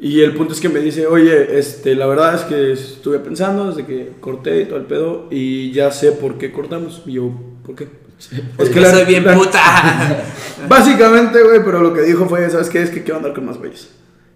Y 0.00 0.20
el 0.22 0.34
punto 0.34 0.52
es 0.54 0.60
que 0.60 0.68
me 0.68 0.80
dice, 0.80 1.06
oye, 1.06 1.58
este, 1.58 1.94
la 1.94 2.06
verdad 2.06 2.34
es 2.34 2.40
que 2.42 2.72
estuve 2.72 3.20
pensando 3.20 3.68
desde 3.68 3.86
que 3.86 4.12
corté 4.20 4.62
y 4.62 4.64
todo 4.66 4.78
el 4.78 4.84
pedo 4.86 5.28
y 5.30 5.70
ya 5.72 5.90
sé 5.92 6.12
por 6.12 6.36
qué 6.36 6.50
cortamos. 6.52 7.02
Y 7.06 7.12
yo, 7.12 7.30
¿por 7.64 7.74
qué? 7.76 7.88
Es 8.58 8.70
que 8.70 8.80
la- 8.80 8.90
soy 8.90 9.04
bien 9.04 9.24
la- 9.24 9.34
puta. 9.34 9.60
Básicamente, 10.68 11.42
güey, 11.42 11.60
pero 11.64 11.80
lo 11.80 11.92
que 11.94 12.02
dijo 12.02 12.26
fue, 12.28 12.48
¿sabes 12.50 12.68
qué? 12.70 12.82
Es 12.82 12.90
que 12.90 13.02
quiero 13.02 13.16
andar 13.18 13.34
con 13.34 13.44
más 13.46 13.58
güeyes. 13.58 13.90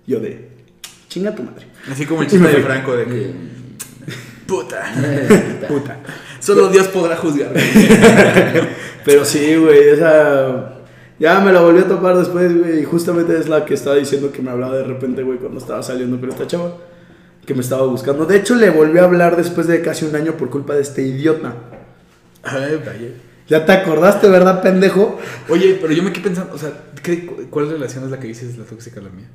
Yo 0.06 0.20
de, 0.20 0.48
chinga 1.08 1.34
tu 1.34 1.42
madre. 1.42 1.66
Así 1.90 2.06
como 2.06 2.22
el 2.22 2.28
chiste 2.28 2.46
de. 2.48 2.62
Franco 2.62 2.96
de 2.96 3.04
que... 3.04 3.30
Puta. 4.46 4.82
Puta. 5.68 6.00
Solo 6.40 6.68
Dios 6.68 6.88
podrá 6.88 7.16
juzgar. 7.16 7.52
Pero 9.04 9.24
sí, 9.24 9.56
güey, 9.56 9.88
esa... 9.90 10.77
Ya 11.18 11.40
me 11.40 11.52
la 11.52 11.60
volví 11.60 11.80
a 11.80 11.88
topar 11.88 12.16
después, 12.16 12.56
güey, 12.56 12.80
y 12.80 12.84
justamente 12.84 13.36
es 13.38 13.48
la 13.48 13.64
que 13.64 13.74
estaba 13.74 13.96
diciendo 13.96 14.30
que 14.30 14.40
me 14.40 14.50
hablaba 14.50 14.76
de 14.76 14.84
repente, 14.84 15.22
güey, 15.24 15.38
cuando 15.38 15.58
estaba 15.58 15.82
saliendo 15.82 16.20
con 16.20 16.28
esta 16.30 16.46
chava, 16.46 16.74
que 17.44 17.54
me 17.54 17.60
estaba 17.60 17.86
buscando. 17.86 18.24
De 18.24 18.36
hecho, 18.36 18.54
le 18.54 18.70
volví 18.70 18.98
a 18.98 19.04
hablar 19.04 19.36
después 19.36 19.66
de 19.66 19.82
casi 19.82 20.04
un 20.04 20.14
año 20.14 20.32
por 20.36 20.48
culpa 20.50 20.74
de 20.74 20.82
este 20.82 21.02
idiota. 21.02 21.54
Ay, 22.44 22.80
vaya. 22.84 23.08
¿Ya 23.48 23.64
te 23.66 23.72
acordaste, 23.72 24.28
verdad, 24.28 24.62
pendejo? 24.62 25.18
Oye, 25.48 25.78
pero 25.80 25.92
yo 25.92 26.02
me 26.02 26.12
quedé 26.12 26.22
pensando, 26.24 26.54
o 26.54 26.58
sea, 26.58 26.70
¿qué- 27.02 27.26
cu- 27.26 27.46
¿cuál 27.50 27.68
relación 27.70 28.04
es 28.04 28.10
la 28.10 28.20
que 28.20 28.28
dices 28.28 28.56
la 28.58 28.64
tóxica 28.64 29.00
la 29.00 29.08
mía? 29.08 29.26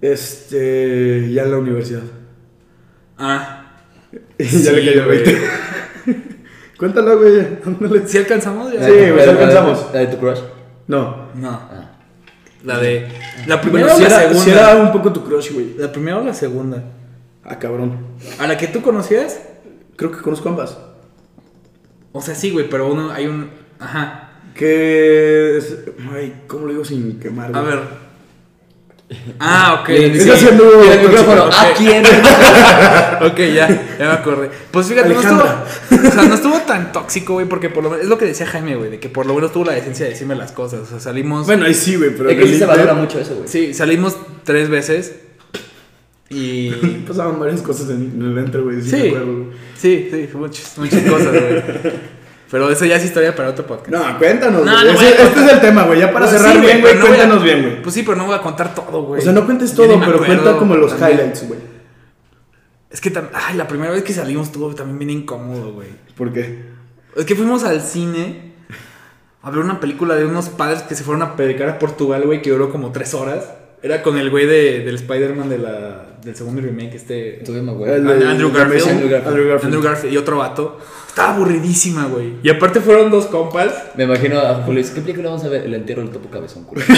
Este, 0.00 1.30
ya 1.32 1.44
en 1.44 1.50
la 1.52 1.58
universidad. 1.58 2.02
Ah, 3.16 3.76
ya 4.12 4.18
le 4.38 4.48
Sí, 4.48 4.64
cayó 4.66 4.90
el 4.90 5.04
güey. 5.04 5.24
20. 5.24 5.40
Cuéntalo, 6.78 7.18
güey. 7.18 7.46
¿sí 8.06 8.18
alcanzamos 8.18 8.72
ya? 8.72 8.84
Sí, 8.84 8.90
güey, 8.90 9.12
Pero, 9.14 9.30
alcanzamos. 9.30 9.86
¿La 9.94 10.00
de 10.00 10.06
tu 10.08 10.18
crush? 10.18 10.40
No. 10.86 11.28
No, 11.34 11.50
Ah. 11.50 11.90
la 12.64 12.78
de... 12.78 13.08
¿La 13.46 13.60
primera 13.60 13.86
Bueno, 13.86 13.94
o 13.94 13.96
si 13.98 14.02
la 14.02 14.08
era, 14.08 14.18
segunda? 14.20 14.44
si 14.44 14.50
era 14.50 14.76
un 14.76 14.92
poco 14.92 15.12
tu 15.12 15.24
crush, 15.24 15.52
güey. 15.52 15.74
¿La 15.78 15.90
primera 15.92 16.18
o 16.18 16.24
la 16.24 16.34
segunda? 16.34 16.82
Ah, 17.44 17.58
cabrón. 17.58 17.98
¿A 18.38 18.46
la 18.46 18.56
que 18.56 18.68
tú 18.68 18.82
conocías? 18.82 19.40
Creo 19.96 20.10
que 20.12 20.18
conozco 20.20 20.48
ambas. 20.48 20.78
O 22.12 22.20
sea, 22.20 22.34
sí, 22.34 22.50
güey, 22.50 22.68
pero 22.68 22.90
uno, 22.92 23.10
hay 23.10 23.26
un... 23.26 23.50
Ajá. 23.80 24.30
Que... 24.54 25.56
es- 25.56 25.78
Ay, 26.12 26.42
¿cómo 26.46 26.66
lo 26.66 26.72
digo 26.72 26.84
sin 26.84 27.18
quemar? 27.18 27.56
A 27.56 27.62
ver, 27.62 27.80
Ah, 29.38 29.80
ok. 29.80 29.88
Está 29.90 30.34
haciendo 30.34 30.84
y 30.84 30.88
el 30.88 31.00
micrófono, 31.00 31.44
ok. 31.46 31.52
¿a 31.52 31.74
quién? 31.74 32.04
ok, 33.30 33.38
ya, 33.54 33.68
ya 33.98 34.06
me 34.06 34.12
acordé. 34.12 34.50
Pues 34.70 34.86
fíjate, 34.86 35.08
no 35.08 35.20
estuvo, 35.20 35.42
o 35.42 36.10
sea, 36.10 36.22
no 36.22 36.34
estuvo 36.34 36.58
tan 36.60 36.92
tóxico, 36.92 37.34
güey, 37.34 37.46
porque 37.46 37.68
por 37.68 37.82
lo 37.82 37.90
menos, 37.90 38.04
es 38.04 38.08
lo 38.08 38.18
que 38.18 38.26
decía 38.26 38.46
Jaime, 38.46 38.76
güey, 38.76 38.90
de 38.90 39.00
que 39.00 39.08
por 39.08 39.26
lo 39.26 39.34
menos 39.34 39.52
tuvo 39.52 39.64
la 39.64 39.72
decencia 39.72 40.04
de 40.04 40.12
decirme 40.12 40.34
las 40.34 40.52
cosas. 40.52 40.80
O 40.80 40.86
sea, 40.86 41.00
salimos. 41.00 41.46
Bueno, 41.46 41.66
ahí 41.66 41.74
sí, 41.74 41.96
güey, 41.96 42.10
pero 42.16 42.30
Es 42.30 42.38
que 42.38 42.46
sí 42.48 42.58
se 42.58 42.66
valora 42.66 42.94
mucho 42.94 43.18
eso, 43.18 43.34
güey. 43.34 43.48
Sí, 43.48 43.74
salimos 43.74 44.16
tres 44.44 44.68
veces. 44.68 45.14
Y. 46.30 46.70
Pasaban 47.06 47.38
varias 47.38 47.62
cosas 47.62 47.90
en, 47.90 48.20
el 48.20 48.38
entre, 48.38 48.60
güey. 48.60 48.80
Sí, 48.82 49.14
sí, 49.76 50.08
sí, 50.10 50.28
muchas, 50.34 50.78
muchas 50.78 51.02
cosas, 51.02 51.30
güey. 51.30 52.21
Pero 52.52 52.70
eso 52.70 52.84
ya 52.84 52.96
es 52.96 53.04
historia 53.04 53.34
para 53.34 53.48
otro 53.48 53.66
podcast. 53.66 53.88
No, 53.88 54.18
cuéntanos. 54.18 54.64
No, 54.64 54.72
güey. 54.72 54.84
no 54.94 55.00
este 55.00 55.40
es 55.46 55.52
el 55.52 55.60
tema, 55.60 55.82
güey. 55.84 55.98
Ya 56.00 56.12
para 56.12 56.26
Pues 56.26 56.38
cerrar 56.38 56.54
sí, 56.54 56.60
bien, 56.60 56.80
güey, 56.82 56.96
a- 56.96 57.00
cuéntanos 57.00 57.42
bien, 57.42 57.62
güey. 57.62 57.82
Pues 57.82 57.94
sí, 57.94 58.02
pero 58.04 58.16
no 58.18 58.26
voy 58.26 58.34
a 58.36 58.40
contar 58.42 58.74
todo, 58.74 59.02
güey. 59.04 59.20
O 59.20 59.24
sea, 59.24 59.32
no 59.32 59.44
cuentes 59.46 59.74
todo, 59.74 59.98
pero 59.98 60.18
cuenta 60.24 60.56
como 60.58 60.76
los 60.76 60.90
también. 60.96 61.18
highlights, 61.20 61.48
güey. 61.48 61.58
Es 62.90 63.00
que, 63.00 63.10
ay, 63.32 63.56
la 63.56 63.66
primera 63.66 63.90
vez 63.90 64.02
que 64.04 64.12
salimos 64.12 64.48
estuvo 64.48 64.72
también 64.74 64.98
bien 64.98 65.10
incómodo, 65.22 65.72
güey. 65.72 65.88
¿Por 66.14 66.30
qué? 66.30 66.62
Es 67.16 67.24
que 67.24 67.34
fuimos 67.34 67.64
al 67.64 67.80
cine 67.80 68.52
a 69.42 69.48
ver 69.50 69.60
una 69.60 69.80
película 69.80 70.14
de 70.14 70.26
unos 70.26 70.50
padres 70.50 70.82
que 70.82 70.94
se 70.94 71.02
fueron 71.04 71.22
a 71.22 71.34
predicar 71.36 71.68
a 71.70 71.78
Portugal, 71.78 72.22
güey, 72.26 72.42
que 72.42 72.50
duró 72.50 72.70
como 72.70 72.92
tres 72.92 73.14
horas. 73.14 73.46
Era 73.82 74.02
con 74.02 74.16
el 74.16 74.30
güey 74.30 74.46
de, 74.46 74.80
del 74.84 74.94
Spider-Man 74.94 75.48
de 75.48 75.58
la, 75.58 76.06
del 76.22 76.36
segundo 76.36 76.60
remake, 76.62 76.94
este... 76.94 77.42
Me 77.48 77.58
El 77.58 77.68
acuerdo. 77.68 78.14
de- 78.14 78.26
Andrew 78.28 78.52
Garfield. 78.52 78.88
Andrew 78.88 79.08
Garfield. 79.10 79.64
Andrew 79.64 79.82
Garfield 79.82 80.14
y 80.14 80.16
otro 80.16 80.36
vato. 80.38 80.78
Estaba 81.08 81.34
aburridísima, 81.34 82.06
güey. 82.06 82.34
Y 82.44 82.48
aparte 82.50 82.80
fueron 82.80 83.10
dos 83.10 83.26
compas. 83.26 83.72
Me 83.96 84.04
imagino 84.04 84.38
a 84.38 84.62
Julio, 84.62 84.84
¿qué 84.94 85.00
película 85.00 85.30
vamos 85.30 85.44
a 85.44 85.48
ver? 85.48 85.64
El 85.64 85.74
entierro 85.74 86.02
del 86.02 86.12
topo 86.12 86.30
cabezón, 86.30 86.64
culo. 86.64 86.82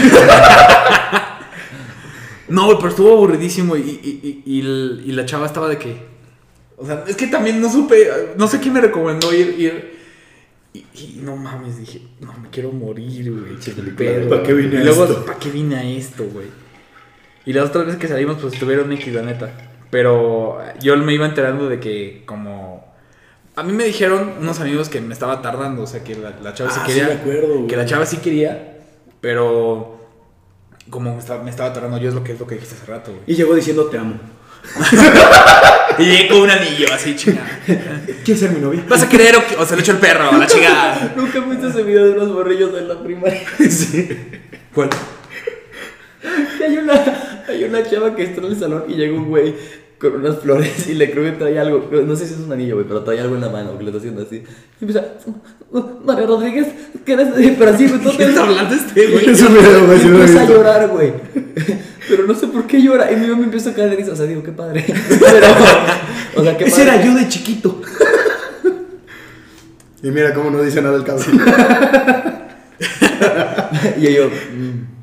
No, 2.49 2.67
güey, 2.67 2.77
pero 2.77 2.91
estuvo 2.91 3.13
aburridísimo 3.13 3.75
y, 3.77 3.81
y, 3.81 4.43
y, 4.45 4.59
y 5.09 5.13
la 5.13 5.25
chava 5.25 5.47
estaba 5.47 5.67
de 5.69 5.79
que... 5.79 5.97
O 6.77 6.85
sea, 6.85 7.03
es 7.09 7.17
que 7.17 7.29
también 7.29 7.61
no 7.61 7.71
supe, 7.73 8.07
no 8.37 8.47
sé 8.49 8.61
quién 8.61 8.75
me 8.75 8.81
recomendó 8.81 9.33
ir, 9.33 9.57
ir 9.59 9.95
y, 10.75 10.79
y 10.95 11.21
no 11.23 11.37
mames, 11.37 11.79
dije, 11.79 12.03
no, 12.21 12.35
me 12.43 12.51
quiero 12.51 12.71
morir, 12.73 13.31
güey. 13.33 13.57
Qué 13.65 13.71
¿Para 14.29 14.43
qué 14.43 14.53
vine 14.53 14.79
a 14.79 14.81
y 14.83 14.85
luego, 14.85 15.05
esto? 15.05 15.25
¿para 15.25 15.39
qué 15.39 15.51
vine 15.51 15.77
a 15.77 15.85
esto, 15.85 16.25
güey? 16.33 16.49
Y 17.47 17.53
las 17.53 17.67
otras 17.67 17.87
veces 17.87 18.01
que 18.01 18.09
salimos, 18.09 18.39
pues 18.41 18.55
estuvieron 18.55 18.93
X, 18.93 19.13
la 19.13 19.23
neta. 19.23 19.51
Pero 19.91 20.59
yo 20.81 20.97
me 20.97 21.15
iba 21.15 21.27
enterando 21.27 21.69
de 21.69 21.79
que 21.81 22.23
como... 22.27 22.93
A 23.57 23.63
mí 23.63 23.73
me 23.73 23.85
dijeron 23.85 24.35
unos 24.41 24.59
amigos 24.61 24.89
que 24.89 25.01
me 25.01 25.13
estaba 25.13 25.41
tardando, 25.41 25.83
o 25.83 25.87
sea, 25.87 26.03
que 26.03 26.17
la, 26.17 26.31
la 26.43 26.55
chava 26.55 26.71
sí 26.71 26.81
Ah, 26.81 26.85
sí 26.87 26.93
quería... 26.93 27.09
me 27.09 27.15
acuerdo, 27.15 27.67
que 27.67 27.77
la 27.77 27.87
chava 27.87 28.07
sí 28.07 28.17
quería, 28.19 28.79
pero... 29.21 30.01
Como 30.91 31.15
me 31.15 31.51
estaba, 31.51 31.73
tardando 31.73 31.99
yo, 31.99 32.09
es 32.09 32.15
lo 32.15 32.23
que 32.25 32.33
es 32.33 32.41
lo 32.41 32.47
que 32.47 32.57
dijiste 32.57 32.75
hace 32.77 32.91
rato, 32.91 33.11
güey. 33.11 33.23
Y 33.27 33.35
llegó 33.37 33.55
diciendo 33.55 33.87
te 33.87 33.99
amo. 33.99 34.19
Y 35.99 36.05
llegué 36.05 36.29
con 36.29 36.41
un 36.41 36.51
anillo 36.51 36.87
así, 36.93 37.15
chingada. 37.15 37.47
¿Quieres 38.25 38.41
ser 38.41 38.51
mi 38.51 38.61
novia? 38.61 38.85
¿Vas 38.89 39.03
a 39.03 39.09
creer 39.09 39.37
o, 39.37 39.47
qué? 39.47 39.57
o 39.57 39.65
se 39.65 39.77
lo 39.77 39.81
echo 39.81 39.93
el 39.93 39.99
perro 39.99 40.31
a 40.31 40.39
la 40.39 40.47
chingada? 40.47 41.13
Nunca 41.17 41.41
viste 41.41 41.69
ese 41.69 41.83
video 41.83 42.05
de 42.05 42.11
unos 42.13 42.33
borrillos 42.33 42.77
en 42.77 42.89
la 42.89 43.01
primaria. 43.01 43.43
sí. 43.71 44.09
¿Cuál? 44.75 44.91
Que 46.59 46.65
hay 46.65 46.79
una, 46.79 46.95
hay 47.49 47.65
una 47.65 47.83
chava 47.89 48.15
que 48.15 48.23
está 48.25 48.41
en 48.41 48.47
el 48.49 48.59
salón 48.59 48.85
y 48.89 48.95
llega 48.95 49.15
un 49.15 49.29
güey 49.29 49.55
con 49.99 50.17
unas 50.17 50.39
flores 50.41 50.89
y 50.89 50.95
le 50.95 51.11
creo 51.11 51.25
que 51.25 51.33
trae 51.39 51.59
algo. 51.59 51.89
No 52.07 52.17
sé 52.17 52.27
si 52.27 52.35
es 52.35 52.41
un 52.41 52.53
anillo, 52.53 52.75
güey, 52.77 52.87
pero 52.87 53.03
trae 53.03 53.21
algo 53.21 53.35
en 53.35 53.41
la 53.41 53.49
mano 53.49 53.77
que 53.79 53.85
le 53.85 53.91
está 53.91 53.99
haciendo 53.99 54.23
así. 54.23 54.37
Y 54.81 54.85
empieza, 54.85 55.07
"Uh, 55.71 55.83
María 56.05 56.27
Rodríguez, 56.27 56.67
¿qué 57.05 57.13
eres? 57.15 57.29
Pero 57.59 57.71
así, 57.71 57.87
güey, 57.89 58.01
todo 58.01 58.17
¿Qué 58.17 58.25
está 58.25 58.43
hablando 58.43 58.75
este, 58.75 59.07
güey? 59.07 59.25
Empieza 59.29 60.43
a 60.43 60.47
llorar, 60.49 60.89
güey. 60.89 61.13
Pero 62.09 62.27
no 62.27 62.35
sé 62.35 62.49
por 62.49 62.67
qué 62.67 62.83
llora. 62.83 63.11
Y 63.11 63.17
mi 63.17 63.27
mamá 63.29 63.39
me 63.39 63.45
empieza 63.45 63.71
a 63.71 63.75
caer 63.75 63.91
de 63.91 63.97
risa. 63.97 64.13
O 64.13 64.17
sea, 64.17 64.27
digo, 64.27 64.43
qué 64.43 64.53
padre. 64.53 64.85
Pero, 65.09 65.47
o 66.37 66.43
sea, 66.43 66.57
qué 66.59 66.65
Ese 66.65 66.83
era 66.83 67.03
yo 67.03 67.15
de 67.15 67.29
chiquito. 67.29 67.81
y 70.03 70.11
mira 70.11 70.35
cómo 70.35 70.51
no 70.51 70.63
dice 70.63 70.83
nada 70.83 70.97
el 70.97 71.05
cabrón. 71.05 71.41
Y 73.99 74.13
yo, 74.15 74.29
mm. 74.29 74.94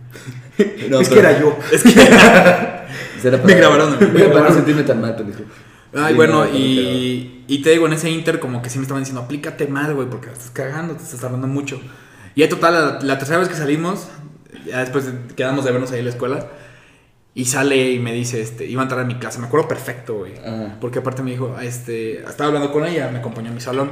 No, 0.90 1.00
es 1.02 1.10
que 1.10 1.20
era 1.20 1.40
yo. 1.40 1.58
Será 1.72 2.82
Me 3.22 3.38
para- 3.44 3.56
grabaron 3.56 3.98
mí. 4.00 4.06
Güey, 4.12 4.32
Para 4.32 4.50
no 4.50 4.56
sentirme 4.56 4.84
tan 4.84 5.02
mal, 5.02 5.16
pendejo. 5.16 5.44
Ay, 5.94 6.10
Sí, 6.12 6.16
bueno, 6.16 6.46
no, 6.46 6.50
y, 6.58 7.44
y 7.48 7.62
te 7.62 7.72
digo, 7.72 7.86
en 7.86 7.94
ese 7.94 8.10
inter 8.10 8.40
como 8.40 8.62
que 8.62 8.70
sí 8.70 8.78
me 8.80 8.84
estaban 8.84 9.02
diciendo, 9.04 9.22
aplícate 9.22 9.68
más, 9.68 9.92
güey, 9.94 10.08
porque 10.10 10.30
estás 10.30 10.50
cagando, 10.52 10.96
te 10.96 11.04
estás 11.04 11.24
hablando 11.24 11.48
mucho. 11.48 11.82
Y 12.34 12.42
ya 12.42 12.50
total, 12.50 12.74
la, 12.74 13.00
la 13.06 13.18
tercera 13.18 13.40
vez 13.40 13.50
que 13.50 13.56
salimos, 13.56 14.08
ya 14.66 14.80
después 14.80 15.06
de- 15.06 15.36
quedamos 15.36 15.66
de 15.66 15.72
vernos 15.72 15.92
ahí 15.92 16.00
en 16.00 16.06
la 16.06 16.12
escuela, 16.12 16.48
y 17.34 17.46
sale 17.46 17.92
y 17.92 18.00
me 18.00 18.14
dice, 18.14 18.42
este, 18.42 18.66
iba 18.66 18.82
a 18.82 18.86
entrar 18.86 19.02
a 19.02 19.06
mi 19.06 19.16
clase, 19.16 19.40
me 19.40 19.48
acuerdo 19.48 19.68
perfecto, 19.68 20.16
güey. 20.20 20.34
Ajá. 20.38 20.78
Porque 20.80 21.00
aparte 21.00 21.24
me 21.24 21.32
dijo, 21.32 21.58
este, 21.62 22.20
estaba 22.24 22.48
hablando 22.48 22.72
con 22.72 22.86
ella, 22.86 23.10
me 23.12 23.20
acompañó 23.20 23.52
a 23.52 23.54
mi 23.54 23.62
salón, 23.62 23.92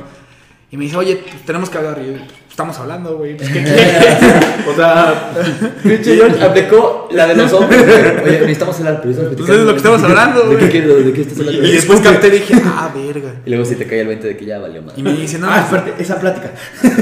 y 0.72 0.78
me 0.78 0.86
dice, 0.86 0.95
oye, 0.95 1.22
tenemos 1.45 1.70
que 1.70 1.78
hablar, 1.80 1.99
y 2.01 2.07
yo, 2.07 2.14
"Pues, 2.14 2.49
estamos 2.60 2.78
hablando, 2.80 3.16
güey, 3.18 3.38
pues. 3.38 3.49
O 4.68 4.76
sea, 4.76 5.32
Pinche 5.82 6.16
George 6.18 6.43
aplicó 6.43 7.07
la 7.14 7.26
de 7.28 7.36
los 7.36 7.53
hombres. 7.53 7.86
güey. 7.86 8.24
Oye, 8.26 8.39
necesitamos 8.41 8.78
hablar, 8.80 8.99
pero 9.01 9.12
estamos 9.12 9.36
Pues 9.38 9.49
es 9.49 9.57
lo 9.60 9.72
que 9.72 9.78
estamos 9.78 10.03
hablando, 10.03 10.41
¿De 10.41 10.49
qué 10.49 10.55
güey. 10.57 10.70
quieres? 10.72 11.05
¿De 11.05 11.14
qué 11.14 11.22
estás 11.22 11.39
hablando? 11.39 11.64
Y 11.68 11.72
después 11.72 11.99
capté 12.01 12.28
y 12.28 12.32
dije, 12.39 12.62
ah, 12.66 12.91
verga. 12.93 13.32
Y 13.45 13.49
luego 13.49 13.64
sí 13.64 13.76
te 13.76 13.88
cae 13.88 14.01
el 14.01 14.07
20 14.07 14.28
de 14.28 14.36
que 14.38 14.45
ya 14.45 14.60
valió 14.60 14.82
más. 14.82 14.97
Y 14.97 15.03
me 15.03 15.14
dice, 15.14 15.39
no, 15.39 15.47
ah, 15.49 15.60
espérate, 15.62 15.93
esa 16.03 16.20
plática. 16.20 16.51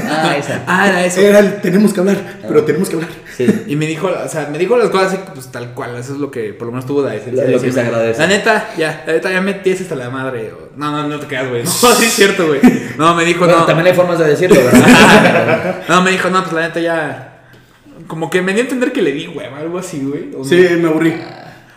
Ah, 0.08 0.36
esa. 0.38 0.62
ah, 0.68 0.88
era 0.88 1.04
eso. 1.04 1.20
Era 1.20 1.40
el 1.40 1.60
tenemos 1.60 1.92
que 1.92 2.00
hablar, 2.00 2.16
pero 2.46 2.62
tenemos 2.62 2.88
que 2.88 2.94
hablar. 2.94 3.10
Sí. 3.36 3.46
Y 3.68 3.76
me 3.76 3.86
dijo, 3.86 4.08
o 4.08 4.28
sea, 4.28 4.48
me 4.50 4.58
dijo 4.58 4.76
las 4.76 4.90
cosas 4.90 5.08
así, 5.12 5.20
pues 5.34 5.46
tal 5.52 5.72
cual, 5.74 5.96
eso 5.96 6.12
es 6.14 6.18
lo 6.18 6.28
que 6.30 6.52
por 6.52 6.66
lo 6.66 6.72
menos 6.72 6.86
tuvo. 6.86 7.02
Lo- 7.02 7.08
lo 7.08 7.60
que 7.60 7.72
se 7.72 7.80
agradece. 7.80 8.20
La 8.20 8.26
neta, 8.28 8.70
ya, 8.78 9.02
la 9.06 9.12
neta 9.12 9.30
ya 9.32 9.40
me 9.40 9.54
tienes 9.54 9.80
hasta 9.82 9.94
la 9.96 10.08
madre. 10.10 10.52
No, 10.76 10.90
no, 10.92 11.08
no 11.08 11.18
te 11.18 11.26
quedas, 11.26 11.48
güey. 11.48 11.62
No, 11.64 11.70
sí 11.70 12.04
es 12.04 12.12
cierto, 12.14 12.46
güey. 12.46 12.60
No, 12.96 13.14
me 13.14 13.24
dijo, 13.24 13.40
Bueno, 13.44 13.60
no. 13.60 13.64
también 13.66 13.86
hay 13.88 13.94
formas 13.94 14.18
de 14.18 14.26
decirlo, 14.28 14.56
¿verdad? 14.64 15.47
No, 15.88 16.02
me 16.02 16.10
dijo, 16.10 16.30
no, 16.30 16.42
pues 16.42 16.52
la 16.52 16.60
neta 16.62 16.80
ya. 16.80 17.34
Como 18.06 18.30
que 18.30 18.42
me 18.42 18.52
dio 18.52 18.60
a 18.62 18.64
entender 18.64 18.92
que 18.92 19.02
le 19.02 19.12
di 19.12 19.26
hueva, 19.28 19.58
algo 19.58 19.78
así, 19.78 20.00
güey. 20.04 20.30
O, 20.36 20.44
Sí, 20.44 20.56
me 20.80 20.88
aburrí. 20.88 21.14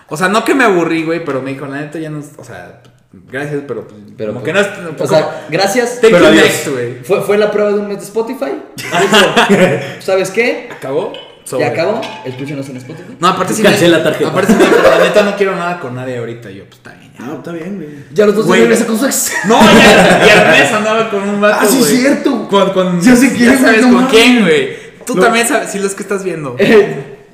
o 0.08 0.18
sea, 0.18 0.28
no 0.30 0.44
que 0.46 0.54
me 0.56 0.64
aburrí, 0.64 1.04
güey, 1.04 1.24
pero 1.26 1.42
me 1.42 1.52
dijo, 1.52 1.66
la 1.66 1.82
neta 1.82 2.00
ya 2.00 2.10
no. 2.10 2.22
O 2.38 2.44
sea, 2.44 2.82
gracias, 3.12 3.64
pero. 3.68 3.88
pues, 3.88 4.00
Pero, 4.18 4.34
como 4.34 4.44
que 4.46 4.54
no 4.54 4.60
es. 4.60 4.68
O 5.00 5.08
sea, 5.08 5.46
gracias. 5.50 5.96
Take 6.02 6.14
pero 6.14 6.26
you 6.26 6.30
adiós. 6.32 6.44
next, 6.46 6.68
güey. 6.68 7.04
Fue, 7.04 7.22
fue 7.22 7.38
la 7.38 7.52
prueba 7.52 7.72
de 7.72 7.80
un 7.80 7.88
mes 7.88 7.98
de 7.98 8.04
Spotify. 8.06 8.52
Dijo, 8.76 9.82
¿sabes 10.00 10.30
qué? 10.32 10.70
¿Acabó? 10.72 11.14
Sobre. 11.44 11.66
Ya 11.66 11.72
acabó. 11.72 12.02
Escúchenos 12.26 12.70
en 12.70 12.78
Spotify. 12.78 13.16
No, 13.20 13.28
aparte 13.28 13.54
sí 13.54 13.64
Cancela 13.64 13.98
me. 13.98 14.04
tarjeta. 14.04 14.30
Aparte 14.30 14.54
me 14.54 14.60
dijo, 14.66 14.78
la 14.84 15.04
neta 15.04 15.24
no 15.24 15.36
quiero 15.36 15.56
nada 15.56 15.80
con 15.80 15.96
nadie 15.96 16.18
ahorita. 16.18 16.50
Yo, 16.52 16.64
pues 16.66 16.78
está 16.78 16.92
bien, 16.94 17.12
ya. 17.18 17.26
No, 17.26 17.34
está 17.36 17.52
bien, 17.52 17.76
güey. 17.78 17.90
Ya 18.14 18.26
los 18.26 18.36
dos 18.36 18.46
Güey. 18.46 18.60
se 18.62 18.66
regresan 18.68 18.88
con 18.88 19.00
su 19.00 19.06
ex. 19.06 19.32
No, 19.48 19.60
ya, 19.62 20.26
y 20.26 20.30
al 20.30 20.48
mes 20.52 20.72
andaba 20.72 21.10
con 21.10 21.28
un 21.28 21.42
vato. 21.42 21.58
Ah, 21.62 21.66
sí, 21.66 21.80
güey. 21.80 21.98
cierto. 21.98 22.48
Con, 22.48 22.70
con, 22.72 23.02
Ya 23.02 23.16
sé 23.16 23.34
quién, 23.34 23.52
ya 23.54 23.58
sabes 23.60 23.82
con 23.86 24.06
quién, 24.08 24.42
güey. 24.42 24.70
Tú 25.06 25.16
No. 25.16 25.22
también 25.24 25.48
sabes, 25.48 25.72
si 25.72 25.80
los 25.80 25.94
que 25.96 26.04
estás 26.04 26.24
viendo. 26.24 26.56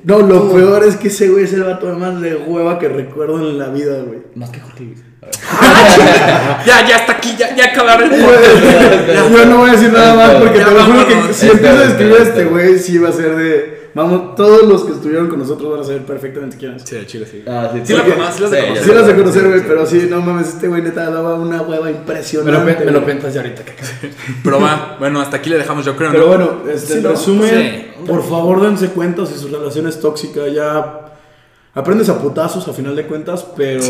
No, 0.04 0.20
lo 0.20 0.52
peor 0.54 0.84
es 0.86 0.96
que 0.96 1.10
ese 1.10 1.28
güey 1.28 1.44
es 1.44 1.54
el 1.54 1.64
vato 1.64 1.88
más 1.98 2.22
de 2.22 2.36
hueva 2.36 2.80
que 2.80 2.88
recuerdo 2.88 3.50
en 3.50 3.60
la 3.60 3.68
vida, 3.68 3.98
güey. 4.06 4.20
Más 4.36 4.50
que 4.52 4.60
Jorge 4.62 4.84
Luis. 4.86 5.00
ya, 6.66 6.88
ya 6.88 6.96
está 6.98 7.14
aquí, 7.14 7.36
ya, 7.38 7.54
ya 7.56 7.66
acabaron 7.66 8.14
el 8.14 8.22
podcast. 8.22 9.32
Yo 9.34 9.46
no 9.46 9.58
voy 9.58 9.70
a 9.70 9.74
decir 9.74 9.92
nada 9.92 10.14
más 10.16 10.32
porque 10.36 10.60
Ya 10.60 10.66
te 10.66 10.72
lo 10.72 10.84
juro 10.86 11.08
que 11.08 11.34
si 11.34 11.50
empiezo 11.50 11.78
a 11.78 11.82
describir 11.82 12.16
a 12.18 12.24
este 12.24 12.46
güey, 12.46 12.80
sí 12.80 12.98
va 12.98 13.10
a 13.10 13.14
ser 13.14 13.36
de. 13.36 13.77
Vamos, 13.98 14.36
todos 14.36 14.64
los 14.68 14.84
que 14.84 14.92
estuvieron 14.94 15.28
con 15.28 15.40
nosotros 15.40 15.72
van 15.72 15.80
a 15.82 15.84
saber 15.84 16.04
perfectamente 16.06 16.56
quién 16.56 16.74
es. 16.74 16.84
Sí, 16.84 16.98
chile, 17.08 17.26
sí. 17.30 17.44
Ah, 17.48 17.70
sí, 17.74 17.82
Sí 17.84 17.94
conoces, 17.94 18.36
sí 18.36 18.42
los 18.42 18.52
de 18.52 18.58
ya 18.58 18.64
conocer. 18.68 18.84
Sí 18.86 18.94
las 18.94 19.06
de 19.08 19.12
sé. 19.12 19.18
conocer, 19.18 19.48
güey, 19.50 19.68
pero 19.68 19.86
sí. 19.88 20.08
no 20.10 20.22
mames, 20.22 20.48
este 20.50 20.68
güey 20.68 20.82
neta 20.84 21.10
daba 21.10 21.34
una 21.36 21.62
hueva 21.64 21.90
impresionante. 21.90 22.86
me 22.86 22.92
lo 22.92 23.02
güey. 23.02 23.20
pensé 23.20 23.38
ahorita. 23.40 23.64
que- 23.66 23.74
Pero 24.44 24.62
va, 24.62 24.96
bueno, 25.00 25.20
hasta 25.20 25.38
aquí 25.38 25.50
le 25.50 25.58
dejamos, 25.58 25.84
yo 25.84 25.96
creo. 25.96 26.12
Pero 26.12 26.24
¿no? 26.24 26.28
bueno, 26.30 26.52
este, 26.72 26.88
Sí, 26.88 26.94
en 27.00 27.04
¿no? 27.04 27.10
resumen, 27.10 27.50
Sí. 27.50 28.04
por 28.08 28.24
favor 28.24 28.62
dense 28.62 28.90
cuenta 28.90 29.26
si 29.26 29.34
su 29.34 29.48
relación 29.48 29.88
es 29.88 30.00
tóxica, 30.00 30.48
ya 30.48 31.02
aprendes 31.74 32.08
a 32.10 32.20
putazos 32.22 32.68
a 32.68 32.74
final 32.74 32.96
de 32.96 33.06
cuentas, 33.08 33.46
pero 33.58 33.82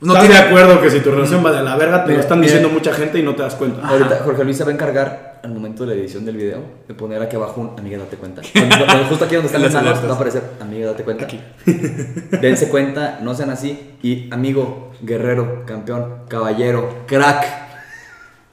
No 0.00 0.14
tiene- 0.18 0.34
de 0.34 0.40
acuerdo 0.40 0.80
que 0.80 0.90
si 0.90 1.00
tu 1.00 1.10
relación 1.10 1.44
va 1.44 1.52
de 1.52 1.62
la 1.62 1.76
verga, 1.76 2.04
te 2.04 2.14
lo 2.14 2.20
están 2.20 2.40
mira. 2.40 2.52
diciendo 2.52 2.72
mucha 2.72 2.92
gente 2.94 3.18
y 3.18 3.22
no 3.22 3.34
te 3.34 3.42
das 3.42 3.54
cuenta. 3.54 3.86
Ahorita 3.86 4.20
Jorge 4.24 4.44
Luis 4.44 4.56
se 4.56 4.64
va 4.64 4.70
a 4.70 4.72
encargar 4.72 5.40
al 5.42 5.52
momento 5.52 5.84
de 5.84 5.94
la 5.94 6.00
edición 6.00 6.24
del 6.24 6.36
video 6.36 6.62
de 6.88 6.94
poner 6.94 7.20
aquí 7.22 7.36
abajo 7.36 7.60
un 7.60 7.78
amiga 7.78 7.98
date 7.98 8.16
cuenta. 8.16 8.40
Cuando- 8.52 9.04
justo 9.08 9.24
aquí 9.26 9.34
donde 9.34 9.46
están 9.48 9.62
las 9.62 9.74
manos 9.74 10.02
va 10.04 10.10
a 10.12 10.14
aparecer 10.14 10.42
amiga 10.60 10.86
date 10.92 11.02
cuenta. 11.04 11.26
Dense 12.40 12.68
cuenta, 12.68 13.18
no 13.22 13.34
sean 13.34 13.50
así. 13.50 13.96
Y 14.02 14.32
amigo, 14.32 14.92
guerrero, 15.02 15.64
campeón, 15.66 16.14
caballero, 16.28 16.88
crack. 17.06 17.46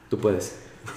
Tú 0.10 0.20
puedes. 0.20 0.56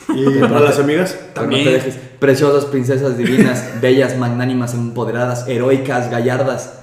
Y 0.09 0.25
para 0.41 0.61
las 0.61 0.79
amigas, 0.79 1.13
Pero 1.13 1.27
no 1.29 1.35
También. 1.35 1.65
te 1.65 1.73
dejes. 1.73 1.99
Preciosas 2.19 2.65
princesas 2.67 3.17
divinas, 3.17 3.81
bellas, 3.81 4.17
magnánimas, 4.17 4.75
empoderadas, 4.75 5.47
heroicas, 5.49 6.11
gallardas. 6.11 6.81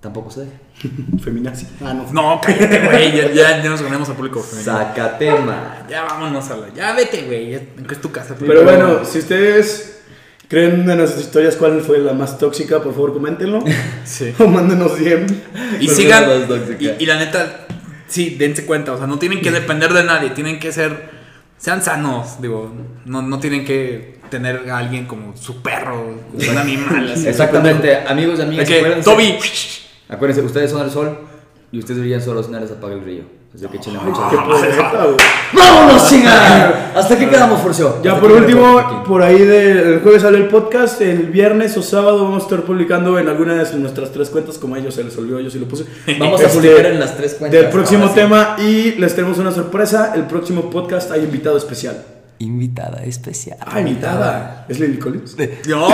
Tampoco 0.00 0.30
se 0.30 0.40
dejen. 0.40 0.63
feminazi. 1.22 1.66
Ah, 1.84 1.94
no. 1.94 2.06
No, 2.12 2.40
cállate, 2.40 2.80
güey. 2.80 3.16
Ya, 3.16 3.32
ya, 3.32 3.62
ya 3.62 3.70
nos 3.70 3.82
ganamos 3.82 4.08
a 4.08 4.14
público 4.14 4.40
femenino. 4.40 4.72
Sacatema. 4.72 5.84
Ya 5.88 6.04
vámonos 6.04 6.50
a 6.50 6.56
la. 6.56 6.74
Ya 6.74 6.92
vete, 6.92 7.22
güey. 7.22 7.54
es 7.54 8.00
tu 8.00 8.10
casa. 8.10 8.34
Pero 8.38 8.64
bueno, 8.64 9.04
si 9.04 9.18
ustedes 9.18 9.94
¿Creen 10.48 10.88
en 10.88 10.98
nuestras 10.98 11.22
historias 11.22 11.56
cuál 11.56 11.80
fue 11.80 11.98
la 11.98 12.12
más 12.12 12.38
tóxica? 12.38 12.82
Por 12.82 12.92
favor, 12.92 13.14
coméntenlo. 13.14 13.64
Sí. 14.04 14.34
O 14.38 14.46
mándenos 14.46 14.98
DM. 14.98 15.26
Y 15.80 15.88
sigan. 15.88 16.24
Y, 16.78 17.02
y 17.02 17.06
la 17.06 17.18
neta, 17.18 17.66
sí, 18.06 18.36
dense 18.38 18.66
cuenta. 18.66 18.92
O 18.92 18.98
sea, 18.98 19.06
no 19.06 19.18
tienen 19.18 19.40
que 19.40 19.50
depender 19.60 19.92
de 19.92 20.04
nadie. 20.04 20.30
Tienen 20.30 20.58
que 20.58 20.70
ser. 20.72 21.08
Sean 21.56 21.82
sanos. 21.82 22.42
Digo, 22.42 22.72
no, 23.06 23.22
no 23.22 23.40
tienen 23.40 23.64
que 23.64 24.18
tener 24.28 24.70
a 24.70 24.78
alguien 24.78 25.06
como 25.06 25.36
su 25.36 25.62
perro, 25.62 26.18
como 26.30 26.50
un 26.50 26.58
animal. 26.58 27.12
Así. 27.12 27.28
Exactamente, 27.28 27.96
amigos 28.06 28.34
y 28.34 28.36
De 28.38 28.42
amigas, 28.42 28.70
acuérdense, 28.70 29.04
Toby. 29.04 29.38
Acuérdense, 30.08 30.42
ustedes 30.42 30.70
son 30.70 30.82
el 30.82 30.90
sol 30.90 31.18
y 31.72 31.78
ustedes 31.78 32.00
brillan 32.00 32.20
solos, 32.22 32.48
nadie 32.48 32.66
les 32.66 32.76
apaga 32.76 32.94
el 32.94 33.00
brillo. 33.00 33.22
Así 33.54 33.64
que 33.68 33.76
échenle 33.76 34.00
mucho. 34.00 34.20
Qué 34.30 34.36
poeta, 34.36 35.04
güey. 35.04 35.16
¡Vámonos, 35.52 36.08
chinga! 36.08 36.90
¿Hasta 36.96 37.14
aquí 37.14 37.26
quedamos, 37.26 37.60
Furcio? 37.60 38.02
Ya 38.02 38.18
por 38.18 38.32
último, 38.32 39.04
por 39.06 39.22
ahí 39.22 39.38
del 39.38 40.00
jueves 40.00 40.22
sale 40.22 40.38
el 40.38 40.48
podcast, 40.48 41.00
el 41.00 41.26
viernes 41.26 41.76
o 41.76 41.82
sábado 41.82 42.24
vamos 42.24 42.42
a 42.42 42.46
estar 42.46 42.62
publicando 42.62 43.16
en 43.16 43.28
alguna 43.28 43.54
de 43.62 43.76
nuestras 43.78 44.10
tres 44.10 44.28
cuentas, 44.30 44.58
como 44.58 44.74
a 44.74 44.80
ellos 44.80 44.92
se 44.92 45.04
les 45.04 45.16
olvidó, 45.18 45.38
yo 45.38 45.50
sí 45.50 45.60
lo 45.60 45.66
puse. 45.68 45.84
Vamos 46.18 46.40
a 46.40 46.46
Este, 46.46 46.58
publicar 46.58 46.86
en 46.86 46.98
las 46.98 47.16
tres 47.16 47.34
cuentas. 47.34 47.60
Del 47.60 47.70
próximo 47.70 48.10
tema 48.10 48.56
y 48.58 48.92
les 48.98 49.14
tenemos 49.14 49.38
una 49.38 49.52
sorpresa, 49.52 50.14
el 50.16 50.24
próximo 50.24 50.68
podcast 50.68 51.12
hay 51.12 51.20
invitado 51.22 51.56
especial. 51.56 52.02
Invitada 52.40 53.04
especial. 53.04 53.58
Ah, 53.64 53.78
invitada. 53.78 54.66
¿Es 54.68 54.80
Lily 54.80 54.98
Collins? 54.98 55.36
No, 55.68 55.88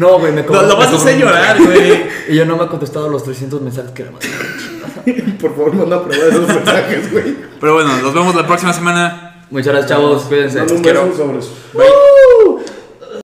No, 0.00 0.18
güey, 0.18 0.32
me 0.32 0.44
cobró- 0.46 0.62
lo 0.66 0.76
vas 0.76 0.92
a 0.92 0.96
hacer 0.96 1.18
llorar, 1.18 1.62
güey. 1.62 2.04
Y 2.28 2.34
yo 2.36 2.46
no 2.46 2.56
me 2.56 2.64
ha 2.64 2.68
contestado 2.68 3.08
los 3.08 3.22
300 3.22 3.60
mensajes 3.60 3.90
que 3.90 4.04
le 4.04 4.10
mandé. 4.10 5.22
Por 5.40 5.50
favor, 5.54 5.74
manda 5.74 6.02
prueba 6.02 6.24
de 6.24 6.30
esos 6.30 6.46
mensajes, 6.48 7.12
güey. 7.12 7.36
Pero 7.60 7.74
bueno, 7.74 7.96
nos 7.98 8.14
vemos 8.14 8.34
la 8.34 8.46
próxima 8.46 8.72
semana. 8.72 9.44
Muchas 9.50 9.72
gracias, 9.74 9.90
chavos. 9.90 10.22
Cuídense. 10.22 10.60
Los 10.60 10.72
quiero. 10.80 11.04
beso, 11.06 11.16
sobres. 11.18 11.50
Bye. 11.74 12.64